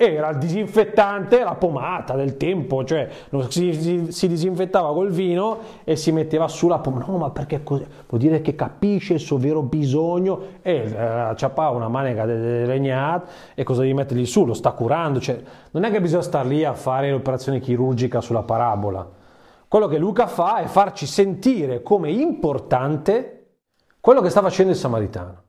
Era 0.00 0.28
il 0.28 0.38
disinfettante, 0.38 1.42
la 1.42 1.56
pomata 1.56 2.14
del 2.14 2.36
tempo, 2.36 2.84
cioè 2.84 3.08
si, 3.48 3.72
si, 3.72 4.06
si, 4.12 4.28
disinfettava 4.28 4.92
col 4.92 5.10
vino 5.10 5.58
e 5.82 5.96
si 5.96 6.12
metteva 6.12 6.46
sulla 6.46 6.78
pomata. 6.78 7.10
No, 7.10 7.18
ma 7.18 7.30
perché 7.30 7.64
così? 7.64 7.84
Vuol 8.06 8.20
dire 8.20 8.40
che 8.40 8.54
capisce 8.54 9.14
il 9.14 9.18
suo 9.18 9.38
vero 9.38 9.60
bisogno 9.62 10.40
e 10.62 10.88
eh, 10.88 10.96
acciappava 10.96 11.74
una 11.76 11.88
manica 11.88 12.24
di 12.26 12.32
legnat 12.32 13.28
e 13.54 13.64
cosa 13.64 13.80
devi 13.80 13.92
mettergli 13.92 14.24
su? 14.24 14.44
Lo 14.44 14.54
sta 14.54 14.70
curando, 14.70 15.18
cioè 15.18 15.42
non 15.72 15.82
è 15.82 15.90
che 15.90 16.00
bisogna 16.00 16.22
star 16.22 16.46
lì 16.46 16.64
a 16.64 16.74
fare 16.74 17.10
l'operazione 17.10 17.58
chirurgica 17.58 18.20
sulla 18.20 18.44
parabola. 18.44 19.04
Quello 19.66 19.88
che 19.88 19.98
Luca 19.98 20.28
fa 20.28 20.58
è 20.58 20.66
farci 20.66 21.06
sentire 21.06 21.82
come 21.82 22.12
importante 22.12 23.56
quello 24.00 24.20
che 24.20 24.30
sta 24.30 24.42
facendo 24.42 24.70
il 24.70 24.78
samaritano. 24.78 25.42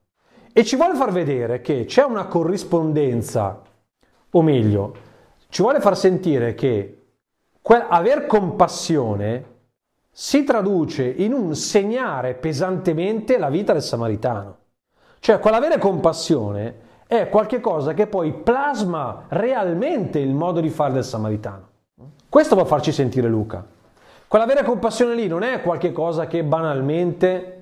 E 0.52 0.66
ci 0.66 0.76
vuole 0.76 0.96
far 0.96 1.12
vedere 1.12 1.62
che 1.62 1.86
c'è 1.86 2.04
una 2.04 2.26
corrispondenza, 2.26 3.62
o 4.32 4.42
meglio, 4.42 4.96
ci 5.50 5.62
vuole 5.62 5.80
far 5.80 5.98
sentire 5.98 6.54
che 6.54 6.96
aver 7.62 8.26
compassione 8.26 9.58
si 10.12 10.44
traduce 10.44 11.04
in 11.06 11.34
un 11.34 11.56
segnare 11.56 12.34
pesantemente 12.34 13.38
la 13.38 13.50
vita 13.50 13.74
del 13.74 13.82
samaritano. 13.82 14.58
Cioè, 15.20 15.40
quell'avere 15.40 15.78
compassione 15.78 16.88
è 17.08 17.30
qualcosa 17.30 17.94
che 17.94 18.08
poi 18.08 18.34
plasma 18.34 19.26
realmente 19.30 20.20
il 20.20 20.34
modo 20.34 20.60
di 20.60 20.70
fare 20.70 20.94
del 20.94 21.04
samaritano. 21.04 21.68
Questo 22.30 22.56
può 22.56 22.66
farci 22.66 22.92
sentire 22.92 23.28
Luca. 23.28 23.66
Quell'avere 24.28 24.64
compassione 24.64 25.16
lì 25.16 25.28
non 25.28 25.42
è 25.42 25.62
qualcosa 25.62 26.28
che 26.28 26.44
banalmente 26.44 27.59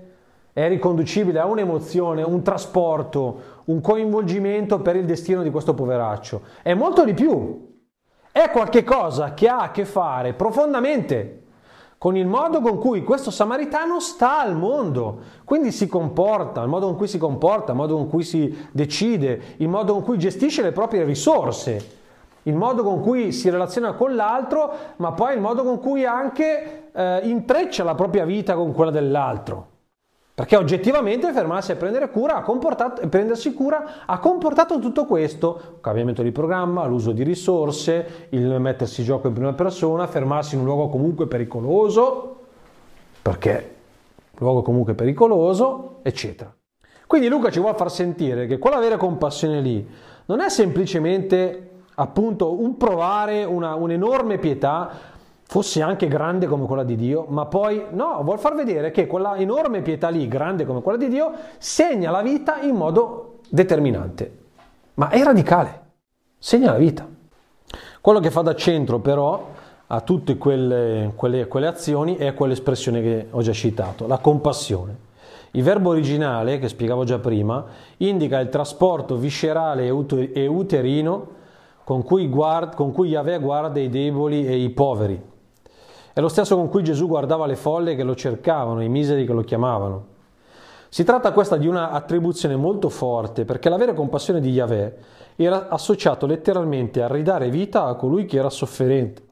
è 0.58 0.68
riconducibile 0.68 1.38
a 1.38 1.46
un'emozione, 1.46 2.24
un 2.24 2.42
trasporto, 2.42 3.42
un 3.66 3.80
coinvolgimento 3.80 4.80
per 4.80 4.96
il 4.96 5.06
destino 5.06 5.44
di 5.44 5.52
questo 5.52 5.76
poveraccio. 5.76 6.42
È 6.64 6.74
molto 6.74 7.06
di 7.06 7.14
più. 7.14 7.76
È 8.32 8.50
qualcosa 8.50 9.36
che 9.36 9.48
ha 9.48 9.60
a 9.60 9.70
che 9.70 9.86
fare 9.86 10.34
profondamente 10.34 11.44
con 12.00 12.18
il 12.18 12.26
modo 12.26 12.62
con 12.62 12.80
cui 12.80 13.04
questo 13.04 13.30
samaritano 13.30 14.00
sta 14.00 14.40
al 14.40 14.56
mondo, 14.56 15.20
quindi 15.44 15.72
si 15.72 15.88
comporta, 15.88 16.64
il 16.64 16.70
modo 16.70 16.88
con 16.88 16.96
cui 16.96 17.08
si 17.08 17.20
comporta, 17.20 17.74
il 17.74 17.78
modo 17.78 17.96
con 17.96 18.10
cui 18.10 18.24
si 18.24 18.68
decide, 18.72 19.40
il 19.58 19.70
modo 19.70 19.94
con 19.94 20.02
cui 20.02 20.18
gestisce 20.18 20.64
le 20.64 20.72
proprie 20.72 21.04
risorse, 21.04 21.98
il 22.42 22.56
modo 22.56 22.82
con 22.82 23.02
cui 23.02 23.32
si 23.32 23.52
relaziona 23.52 23.94
con 23.94 24.16
l'altro, 24.16 24.74
ma 24.96 25.12
poi 25.12 25.36
il 25.36 25.40
modo 25.40 25.62
con 25.62 25.80
cui 25.80 26.04
anche 26.04 26.90
eh, 26.92 27.20
intreccia 27.26 27.84
la 27.84 27.94
propria 27.94 28.26
vita 28.26 28.56
con 28.56 28.74
quella 28.74 28.90
dell'altro. 28.90 29.76
Perché 30.38 30.56
oggettivamente 30.56 31.34
fermarsi 31.34 31.72
a 31.72 31.78
prendere 31.78 32.12
cura 32.12 32.46
prendersi 33.10 33.56
cura 33.56 34.06
ha 34.06 34.20
comportato 34.20 34.78
tutto 34.78 35.06
questo, 35.06 35.80
cambiamento 35.82 36.22
di 36.22 36.32
programma, 36.32 36.86
l'uso 36.86 37.12
di 37.12 37.24
risorse, 37.24 38.28
il 38.30 38.60
mettersi 38.60 39.02
in 39.02 39.08
gioco 39.08 39.30
in 39.30 39.34
prima 39.34 39.54
persona, 39.54 40.06
fermarsi 40.06 40.54
in 40.54 40.60
un 40.60 40.68
luogo 40.68 40.90
comunque 40.90 41.26
pericoloso, 41.26 42.38
perché 43.20 43.78
luogo 44.38 44.62
comunque 44.62 44.94
pericoloso, 44.94 46.02
eccetera. 46.04 46.56
Quindi 47.08 47.30
Luca 47.30 47.50
ci 47.50 47.60
vuole 47.60 47.76
far 47.76 47.90
sentire 47.90 48.46
che 48.46 48.60
quell'avere 48.60 48.98
compassione 48.98 49.60
lì 49.60 49.90
non 50.28 50.40
è 50.40 50.50
semplicemente 50.50 51.72
appunto 51.96 52.62
un 52.62 52.78
provare 52.78 53.44
una, 53.44 53.74
un'enorme 53.74 54.38
pietà 54.38 55.16
fosse 55.50 55.82
anche 55.82 56.08
grande 56.08 56.46
come 56.46 56.66
quella 56.66 56.84
di 56.84 56.98
Dio, 56.98 57.26
ma 57.30 57.46
poi 57.46 57.86
no, 57.92 58.22
vuol 58.24 58.38
far 58.38 58.54
vedere 58.54 58.92
che 58.92 59.08
quella 59.08 59.38
enorme 59.38 59.82
pietà 59.82 60.10
lì, 60.10 60.28
grande 60.28 60.66
come 60.66 60.82
quella 60.82 60.98
di 60.98 61.08
Dio, 61.08 61.32
segna 61.58 62.12
la 62.12 62.22
vita 62.22 62.60
in 62.60 62.76
modo 62.76 63.40
determinante. 63.50 64.40
Ma 64.96 65.10
è 65.10 65.24
radicale, 65.24 65.82
segna 66.38 66.72
la 66.72 66.78
vita. 66.78 67.08
Quello 68.02 68.20
che 68.20 68.30
fa 68.30 68.42
da 68.42 68.56
centro 68.56 69.00
però 69.00 69.52
a 69.88 70.02
tutte 70.02 70.38
quelle, 70.38 71.14
quelle, 71.16 71.48
quelle 71.48 71.68
azioni 71.68 72.18
è 72.18 72.34
quell'espressione 72.34 73.02
che 73.02 73.28
ho 73.32 73.42
già 73.42 73.54
citato, 73.54 74.06
la 74.06 74.18
compassione. 74.18 75.06
Il 75.52 75.64
verbo 75.64 75.92
originale, 75.92 76.60
che 76.60 76.68
spiegavo 76.68 77.06
già 77.06 77.20
prima, 77.20 77.64
indica 77.98 78.38
il 78.40 78.50
trasporto 78.50 79.16
viscerale 79.16 79.86
e 79.86 80.46
uterino 80.46 81.36
con 81.86 82.04
cui, 82.04 82.28
guard, 82.28 82.76
con 82.76 82.92
cui 82.92 83.10
Yahweh 83.10 83.40
guarda 83.40 83.80
i 83.80 83.90
deboli 83.90 84.46
e 84.46 84.58
i 84.58 84.70
poveri, 84.72 85.36
è 86.18 86.20
lo 86.20 86.30
stesso 86.30 86.56
con 86.56 86.68
cui 86.68 86.84
Gesù 86.84 87.06
guardava 87.08 87.46
le 87.46 87.56
folle 87.56 87.96
che 87.96 88.02
lo 88.02 88.16
cercavano, 88.16 88.82
i 88.82 88.90
miseri 88.90 89.24
che 89.24 89.34
lo 89.34 89.44
chiamavano. 89.44 90.06
Si 90.90 91.04
tratta 91.04 91.32
questa 91.32 91.58
di 91.58 91.68
una 91.68 91.92
attribuzione 91.92 92.56
molto 92.56 92.90
forte 92.90 93.46
perché 93.46 93.70
l'avere 93.70 93.94
compassione 93.94 94.42
di 94.42 94.50
Yahweh 94.50 94.98
era 95.36 95.68
associato 95.68 96.26
letteralmente 96.26 97.04
a 97.04 97.08
ridare 97.08 97.52
vita 97.52 97.86
a 97.86 97.94
colui 97.94 98.26
che 98.26 98.40
era 98.40 98.50
sofferente. 98.50 99.26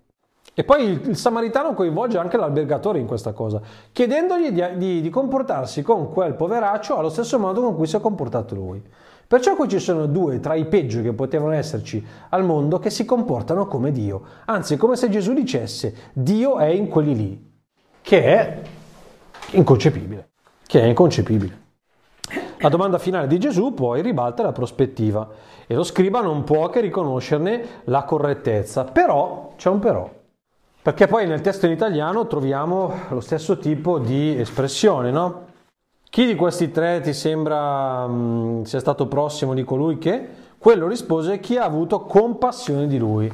E 0.53 0.63
poi 0.63 0.83
il, 0.83 1.09
il 1.09 1.17
samaritano 1.17 1.73
coinvolge 1.73 2.19
anche 2.19 2.37
l'albergatore 2.37 2.99
in 2.99 3.07
questa 3.07 3.31
cosa, 3.31 3.59
chiedendogli 3.91 4.51
di, 4.51 4.63
di, 4.77 5.01
di 5.01 5.09
comportarsi 5.09 5.81
con 5.81 6.11
quel 6.11 6.35
poveraccio 6.35 6.97
allo 6.97 7.09
stesso 7.09 7.39
modo 7.39 7.61
con 7.61 7.75
cui 7.75 7.87
si 7.87 7.95
è 7.95 7.99
comportato 7.99 8.53
lui. 8.53 8.79
Perciò 9.27 9.55
qui 9.55 9.67
ci 9.67 9.79
sono 9.79 10.05
due 10.05 10.39
tra 10.39 10.53
i 10.53 10.65
peggio 10.65 11.01
che 11.01 11.13
potevano 11.13 11.51
esserci 11.51 12.05
al 12.29 12.43
mondo 12.43 12.77
che 12.77 12.89
si 12.89 13.05
comportano 13.05 13.65
come 13.65 13.91
Dio. 13.91 14.21
Anzi, 14.45 14.77
come 14.77 14.95
se 14.95 15.09
Gesù 15.09 15.33
dicesse 15.33 15.95
Dio 16.13 16.59
è 16.59 16.67
in 16.67 16.87
quelli 16.87 17.15
lì, 17.15 17.53
che 18.01 18.23
è 18.23 18.61
inconcepibile. 19.51 20.29
Che 20.65 20.79
è 20.79 20.85
inconcepibile. 20.85 21.63
La 22.59 22.69
domanda 22.69 22.97
finale 22.97 23.27
di 23.27 23.39
Gesù 23.39 23.73
poi 23.73 24.01
ribalta 24.01 24.43
la 24.43 24.51
prospettiva 24.51 25.27
e 25.67 25.73
lo 25.73 25.83
scriba 25.83 26.21
non 26.21 26.43
può 26.43 26.69
che 26.69 26.79
riconoscerne 26.79 27.81
la 27.85 28.03
correttezza. 28.03 28.83
Però, 28.83 29.53
c'è 29.57 29.69
un 29.69 29.79
però. 29.79 30.09
Perché 30.81 31.07
poi 31.07 31.25
nel 31.25 31.41
testo 31.41 31.65
in 31.65 31.71
italiano 31.71 32.27
troviamo 32.27 32.93
lo 33.09 33.19
stesso 33.19 33.57
tipo 33.57 33.97
di 33.97 34.39
espressione, 34.39 35.09
no? 35.09 35.53
Chi 36.15 36.25
di 36.25 36.35
questi 36.35 36.71
tre 36.71 37.01
ti 37.01 37.11
sembra 37.11 38.07
mh, 38.07 38.63
sia 38.63 38.79
stato 38.79 39.05
prossimo 39.05 39.53
di 39.53 39.65
colui 39.65 39.97
che? 39.97 40.25
Quello 40.57 40.87
rispose 40.87 41.41
chi 41.41 41.57
ha 41.57 41.65
avuto 41.65 42.03
compassione 42.03 42.87
di 42.87 42.97
lui. 42.97 43.29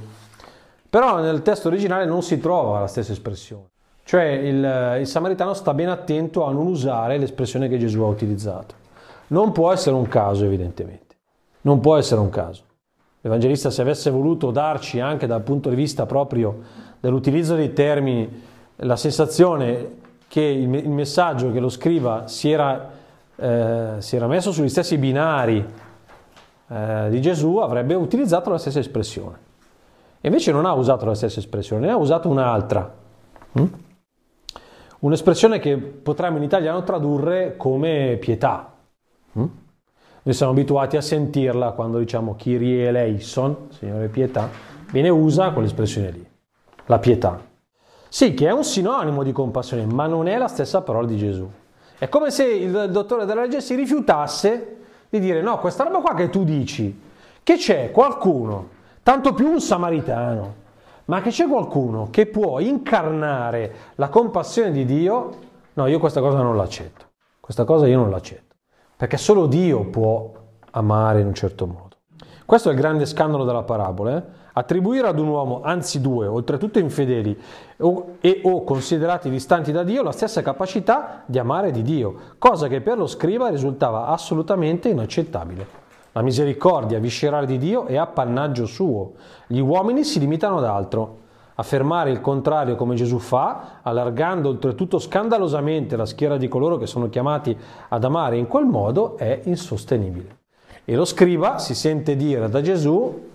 Però 0.90 1.20
nel 1.20 1.44
testo 1.44 1.68
originale 1.68 2.06
non 2.06 2.24
si 2.24 2.40
trova 2.40 2.80
la 2.80 2.88
stessa 2.88 3.12
espressione. 3.12 3.66
Cioè 4.04 4.24
il, 4.24 4.98
il 5.02 5.06
samaritano 5.06 5.54
sta 5.54 5.76
ben 5.76 5.90
attento 5.90 6.44
a 6.44 6.52
non 6.52 6.66
usare 6.66 7.20
l'espressione 7.20 7.70
che 7.70 7.78
Gesù 7.78 8.02
ha 8.02 8.08
utilizzato. 8.08 8.74
Non 9.28 9.52
può 9.52 9.72
essere 9.72 9.96
un 9.96 10.08
caso, 10.08 10.46
evidentemente. 10.46 11.18
Non 11.62 11.82
può 11.82 11.98
essere 11.98 12.20
un 12.20 12.30
caso. 12.30 12.64
L'Evangelista, 13.22 13.70
se 13.70 13.84
avesse 13.84 14.10
voluto 14.10 14.50
darci 14.50 15.00
anche 15.00 15.28
dal 15.28 15.44
punto 15.44 15.70
di 15.70 15.76
vista 15.76 16.08
proprio 16.08 16.62
dell'utilizzo 17.00 17.54
dei 17.54 17.74
termini 17.74 18.42
la 18.78 18.96
sensazione 18.96 20.00
che 20.32 20.40
il, 20.40 20.70
messaggio 20.88 21.52
che 21.52 21.60
lo 21.60 21.68
scriva 21.68 22.26
si 22.26 22.50
era, 22.50 22.90
eh, 23.36 23.96
si 23.98 24.16
era 24.16 24.28
messo 24.28 24.54
sugli 24.54 24.70
stessi 24.70 24.98
binari 24.98 25.62
eh, 26.70 27.08
di 27.10 27.20
Gesù, 27.20 27.58
avrebbe 27.58 27.96
utilizzato 27.96 28.50
la 28.50 28.58
stessa 28.58 28.80
espressione. 28.80 29.38
E 30.22 30.30
invece 30.30 30.54
non 30.54 30.66
ha 30.66 30.72
usato 30.72 31.04
la 31.04 31.16
stessa 31.16 31.40
espressione, 31.40 31.88
ne 31.88 31.92
ha 31.92 31.98
usato 31.98 32.30
un'altra. 32.30 32.96
Mm? 33.60 33.66
Un'espressione 35.00 35.60
che 35.60 35.76
potremmo 35.76 36.38
in 36.38 36.44
italiano 36.44 36.82
tradurre 36.84 37.58
come 37.58 38.16
pietà. 38.18 38.72
Mm? 39.38 39.46
Noi 40.24 40.34
siamo 40.34 40.54
abituati 40.54 40.96
a 40.96 41.02
sentirla 41.02 41.72
quando 41.72 41.98
diciamo 42.00 42.36
Kyrie 42.36 42.88
eleison, 42.88 43.68
Signore 43.72 44.08
pietà, 44.08 44.50
viene 44.94 45.10
usa 45.10 45.52
quell'espressione 45.52 46.10
lì, 46.12 46.26
la 46.86 47.00
pietà. 47.00 47.50
Sì, 48.14 48.34
che 48.34 48.48
è 48.48 48.52
un 48.52 48.66
sinonimo 48.66 49.24
di 49.24 49.32
compassione, 49.32 49.86
ma 49.86 50.06
non 50.06 50.28
è 50.28 50.38
la 50.38 50.50
stessa 50.50 50.82
parola 50.82 51.08
di 51.08 51.16
Gesù. 51.16 51.50
È 51.98 52.10
come 52.10 52.30
se 52.30 52.44
il 52.44 52.90
dottore 52.92 53.24
della 53.24 53.44
legge 53.44 53.62
si 53.62 53.74
rifiutasse 53.74 54.80
di 55.08 55.18
dire 55.22 55.42
no, 55.42 55.60
questa 55.60 55.86
roba 55.86 56.00
qua 56.00 56.14
che 56.14 56.30
tu 56.30 56.44
dici, 56.44 57.02
che 57.42 57.56
c'è 57.56 57.90
qualcuno, 57.92 58.68
tanto 59.02 59.34
più 59.34 59.50
un 59.50 59.62
samaritano, 59.62 60.56
ma 61.06 61.22
che 61.22 61.30
c'è 61.30 61.48
qualcuno 61.48 62.10
che 62.12 62.26
può 62.26 62.60
incarnare 62.60 63.76
la 63.96 64.10
compassione 64.10 64.72
di 64.72 64.84
Dio, 64.84 65.38
no, 65.72 65.88
io 65.88 65.98
questa 65.98 66.20
cosa 66.20 66.42
non 66.42 66.58
l'accetto. 66.58 67.06
Questa 67.40 67.64
cosa 67.64 67.88
io 67.88 67.98
non 67.98 68.10
l'accetto. 68.10 68.56
Perché 68.98 69.16
solo 69.16 69.46
Dio 69.46 69.86
può 69.86 70.34
amare 70.72 71.22
in 71.22 71.28
un 71.28 71.34
certo 71.34 71.66
modo. 71.66 71.91
Questo 72.52 72.68
è 72.68 72.74
il 72.74 72.80
grande 72.80 73.06
scandalo 73.06 73.46
della 73.46 73.64
parabola. 73.64 74.18
Eh? 74.18 74.24
Attribuire 74.52 75.08
ad 75.08 75.18
un 75.18 75.30
uomo, 75.30 75.62
anzi 75.64 76.02
due, 76.02 76.28
oltretutto 76.28 76.80
infedeli 76.80 77.40
o, 77.78 78.18
e 78.20 78.42
o 78.44 78.66
considerati 78.66 79.30
distanti 79.30 79.72
da 79.72 79.84
Dio, 79.84 80.04
la 80.04 80.12
stessa 80.12 80.42
capacità 80.42 81.24
di 81.26 81.40
amare 81.40 81.72
di 81.72 81.82
Dio, 81.82 82.14
cosa 82.38 82.68
che 82.68 82.82
per 82.82 82.98
lo 82.98 83.08
scriba 83.08 83.48
risultava 83.48 84.08
assolutamente 84.08 84.90
inaccettabile. 84.90 85.66
La 86.12 86.22
misericordia 86.22 87.00
viscerale 87.00 87.46
di 87.46 87.58
Dio 87.58 87.86
è 87.86 87.96
appannaggio 87.96 88.66
suo. 88.66 89.14
Gli 89.48 89.60
uomini 89.60 90.04
si 90.04 90.20
limitano 90.20 90.58
ad 90.58 90.66
altro. 90.66 91.20
Affermare 91.56 92.12
il 92.12 92.20
contrario 92.20 92.76
come 92.76 92.96
Gesù 92.96 93.20
fa, 93.20 93.80
allargando 93.82 94.50
oltretutto 94.50 95.00
scandalosamente 95.00 95.96
la 95.96 96.06
schiera 96.06 96.36
di 96.36 96.50
coloro 96.50 96.76
che 96.76 96.86
sono 96.86 97.08
chiamati 97.08 97.58
ad 97.88 98.04
amare 98.04 98.36
in 98.36 98.48
quel 98.48 98.66
modo, 98.66 99.16
è 99.16 99.40
insostenibile. 99.46 100.40
E 100.92 100.96
lo 100.98 101.06
scriba 101.06 101.58
si 101.58 101.74
sente 101.74 102.18
dire 102.18 102.50
da 102.50 102.60
Gesù 102.60 103.30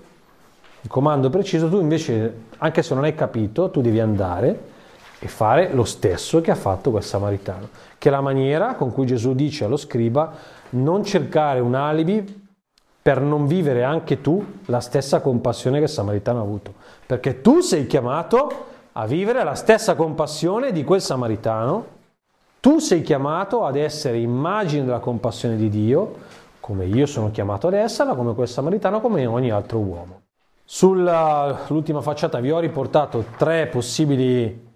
il 0.83 0.91
comando 0.91 1.31
preciso, 1.31 1.71
tu 1.71 1.81
invece, 1.81 2.41
anche 2.59 2.83
se 2.83 2.93
non 2.93 3.05
hai 3.05 3.15
capito, 3.15 3.71
tu 3.71 3.81
devi 3.81 3.99
andare 3.99 4.61
e 5.19 5.27
fare 5.27 5.73
lo 5.73 5.85
stesso 5.85 6.43
che 6.43 6.51
ha 6.51 6.55
fatto 6.55 6.91
quel 6.91 7.03
samaritano, 7.03 7.71
che 7.97 8.11
è 8.11 8.13
la 8.13 8.21
maniera 8.21 8.75
con 8.75 8.93
cui 8.93 9.07
Gesù 9.07 9.35
dice 9.35 9.65
allo 9.65 9.79
scriba 9.79 10.35
non 10.71 11.03
cercare 11.03 11.61
un 11.61 11.75
alibi 11.75 12.47
per 13.01 13.23
non 13.23 13.47
vivere 13.47 13.85
anche 13.85 14.21
tu 14.21 14.45
la 14.67 14.81
stessa 14.81 15.23
compassione 15.23 15.79
che 15.79 15.85
il 15.85 15.89
samaritano 15.89 16.41
ha 16.41 16.43
avuto, 16.43 16.75
perché 17.07 17.41
tu 17.41 17.61
sei 17.61 17.87
chiamato 17.87 18.67
a 18.93 19.07
vivere 19.07 19.43
la 19.45 19.55
stessa 19.55 19.95
compassione 19.95 20.73
di 20.73 20.85
quel 20.85 21.01
samaritano, 21.01 21.95
Tu 22.61 22.81
sei 22.81 23.01
chiamato 23.03 23.65
ad 23.65 23.77
essere 23.77 24.19
immagine 24.19 24.85
della 24.85 24.99
compassione 24.99 25.57
di 25.57 25.69
Dio, 25.69 26.45
come 26.67 26.87
io 26.87 27.07
sono 27.07 27.31
chiamato 27.31 27.69
ad 27.69 27.75
esserla, 27.75 28.17
come 28.17 28.35
quel 28.35 28.49
samaritano, 28.49 29.01
come 29.01 29.25
ogni 29.25 29.53
altro 29.53 29.79
uomo. 29.79 30.23
Sull'ultima 30.65 32.01
facciata 32.01 32.41
vi 32.41 32.51
ho 32.51 32.59
riportato 32.59 33.27
tre 33.37 33.69
possibili 33.69 34.67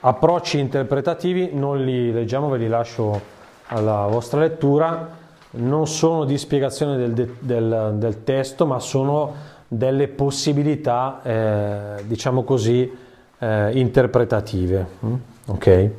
approcci 0.00 0.58
interpretativi, 0.58 1.50
non 1.52 1.84
li 1.84 2.10
leggiamo, 2.10 2.48
ve 2.48 2.56
li 2.56 2.68
lascio 2.68 3.20
alla 3.66 4.06
vostra 4.06 4.40
lettura. 4.40 5.24
Non 5.50 5.86
sono 5.86 6.24
di 6.24 6.38
spiegazione 6.38 6.96
del, 6.96 7.36
del, 7.38 7.94
del 7.96 8.24
testo, 8.24 8.64
ma 8.64 8.78
sono 8.78 9.34
delle 9.68 10.08
possibilità, 10.08 11.20
eh, 11.22 12.02
diciamo 12.04 12.44
così, 12.44 12.90
eh, 13.38 13.78
interpretative. 13.78 14.86
Mm? 15.04 15.14
Ok? 15.48 15.90